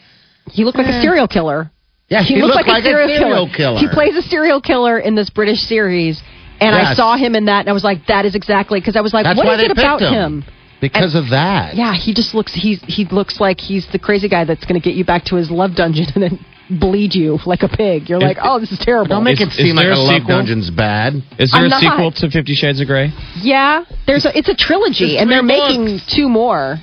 he 0.50 0.64
looked 0.64 0.78
like 0.78 0.88
a 0.88 1.02
serial 1.02 1.28
killer 1.28 1.70
Yeah, 2.08 2.24
he, 2.24 2.36
he 2.36 2.42
looked 2.42 2.56
looked 2.56 2.68
like, 2.70 2.86
like 2.86 2.86
a 2.86 2.88
a 2.88 2.92
serial, 2.92 3.08
serial 3.20 3.48
killer. 3.50 3.58
killer. 3.58 3.80
He 3.82 3.88
plays 3.94 4.16
a 4.16 4.22
serial 4.22 4.62
killer 4.62 4.98
in 4.98 5.14
this 5.16 5.30
British 5.30 5.60
series, 5.74 6.22
and 6.60 6.76
I 6.76 6.94
saw 6.94 7.16
him 7.18 7.36
in 7.36 7.46
that, 7.46 7.62
and 7.62 7.70
I 7.70 7.74
was 7.74 7.84
like, 7.84 8.06
"That 8.08 8.26
is 8.26 8.36
exactly." 8.36 8.80
Because 8.80 8.96
I 8.96 9.02
was 9.02 9.14
like, 9.14 9.24
That's 9.26 9.38
"What 9.38 9.46
why 9.48 9.54
is 9.56 9.60
they 9.60 9.66
it 9.66 9.72
about 9.72 10.00
picked 10.00 10.12
him?" 10.12 10.44
because 10.82 11.16
of 11.16 11.30
that. 11.32 11.76
Yeah, 11.76 11.94
he 11.96 12.14
just 12.14 12.34
looks. 12.36 12.54
He's 12.54 12.82
he 12.88 13.06
looks 13.06 13.40
like 13.40 13.60
he's 13.60 13.88
the 13.92 14.00
crazy 14.00 14.30
guy 14.30 14.46
that's 14.46 14.66
going 14.66 14.80
to 14.80 14.84
get 14.84 14.96
you 14.96 15.06
back 15.06 15.26
to 15.26 15.36
his 15.36 15.50
love 15.52 15.76
dungeon 15.76 16.06
and 16.16 16.24
then 16.24 16.46
bleed 16.80 17.16
you 17.16 17.40
like 17.46 17.64
a 17.64 17.70
pig. 17.70 18.10
You're 18.10 18.20
like, 18.20 18.38
"Oh, 18.42 18.60
this 18.60 18.72
is 18.72 18.80
terrible." 18.80 19.08
Don't 19.10 19.24
make 19.24 19.40
Is- 19.42 19.48
it 19.48 19.54
seem 19.54 19.76
like 19.76 19.86
a 19.88 19.94
a 19.94 19.96
love 19.96 20.22
sequel? 20.22 20.38
dungeon's 20.38 20.70
bad. 20.70 21.14
is 21.40 21.52
there 21.52 21.62
I'm 21.62 21.66
a 21.66 21.70
not. 21.70 21.82
sequel 21.82 22.12
to 22.12 22.30
Fifty 22.30 22.54
Shades 22.56 22.80
of 22.82 22.88
Grey? 22.88 23.12
yeah, 23.42 23.84
there's 24.06 24.26
a, 24.26 24.38
it's 24.38 24.50
a 24.50 24.56
trilogy, 24.56 25.16
There's 25.18 25.22
and 25.22 25.32
they're 25.32 25.40
three 25.42 25.78
making 25.78 26.00
two 26.08 26.30
more. 26.30 26.78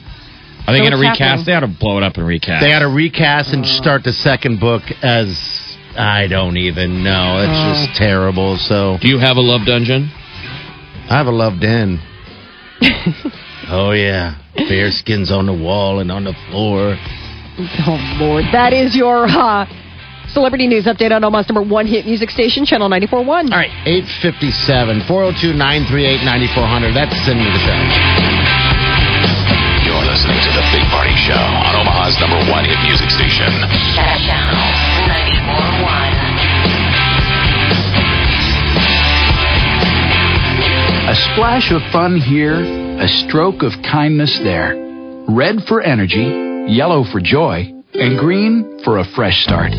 Are 0.66 0.72
they 0.72 0.78
So 0.78 0.88
going 0.88 0.92
to 0.96 0.98
recast? 0.98 1.20
happening? 1.20 1.44
They 1.44 1.52
ought 1.52 1.60
to 1.68 1.76
blow 1.78 1.98
it 1.98 2.02
up 2.02 2.16
and 2.16 2.26
recast. 2.26 2.64
They 2.64 2.70
had 2.70 2.78
to 2.80 2.88
recast 2.88 3.52
and 3.52 3.64
uh. 3.64 3.68
start 3.68 4.02
the 4.02 4.14
second 4.14 4.60
book 4.60 4.80
as 5.02 5.28
I 5.96 6.26
don't 6.28 6.56
even 6.56 7.02
know. 7.04 7.38
It's 7.38 7.52
Oh. 7.54 7.72
just 7.86 7.96
terrible. 7.98 8.56
So 8.58 8.98
Do 9.00 9.08
you 9.08 9.18
have 9.18 9.36
a 9.36 9.40
love 9.40 9.64
dungeon? 9.66 10.10
I 11.08 11.16
have 11.16 11.26
a 11.26 11.30
love 11.32 11.60
den. 11.60 12.00
oh 13.70 13.92
yeah, 13.92 14.34
bear 14.56 14.90
skins 14.90 15.30
on 15.30 15.46
the 15.46 15.52
wall 15.54 16.00
and 16.00 16.10
on 16.10 16.24
the 16.24 16.34
floor. 16.50 16.96
Oh 17.86 18.16
Lord, 18.18 18.44
that 18.52 18.72
is 18.72 18.96
your 18.96 19.26
uh, 19.28 19.64
celebrity 20.28 20.66
news 20.66 20.86
update 20.86 21.12
on 21.14 21.22
Omaha's 21.22 21.48
number 21.48 21.62
one 21.62 21.86
hit 21.86 22.04
music 22.04 22.30
station, 22.30 22.64
Channel 22.66 22.88
94.1. 22.90 23.28
All 23.28 23.44
right, 23.54 23.70
857 23.86 25.06
402 25.06 25.54
938 25.54 26.24
9400. 26.24 26.92
That's 26.96 27.14
the 27.24 27.30
end 27.36 27.46
of 27.46 27.52
the 27.54 27.62
show. 27.62 27.78
You're 29.86 30.02
listening 30.08 30.40
to 30.42 30.50
The 30.50 30.64
Big 30.74 30.84
Party 30.90 31.14
Show 31.28 31.38
on 31.38 31.78
Omaha's 31.78 32.18
number 32.18 32.40
one 32.50 32.64
hit 32.66 32.80
music 32.82 33.08
station. 33.14 33.52
A 41.14 41.32
splash 41.32 41.70
of 41.70 41.80
fun 41.92 42.16
here, 42.18 42.58
a 42.58 43.06
stroke 43.06 43.62
of 43.62 43.70
kindness 43.88 44.36
there. 44.42 44.74
Red 45.28 45.62
for 45.68 45.80
energy, 45.80 46.66
yellow 46.74 47.04
for 47.04 47.20
joy, 47.20 47.72
and 47.94 48.18
green 48.18 48.80
for 48.82 48.98
a 48.98 49.04
fresh 49.14 49.44
start. 49.44 49.74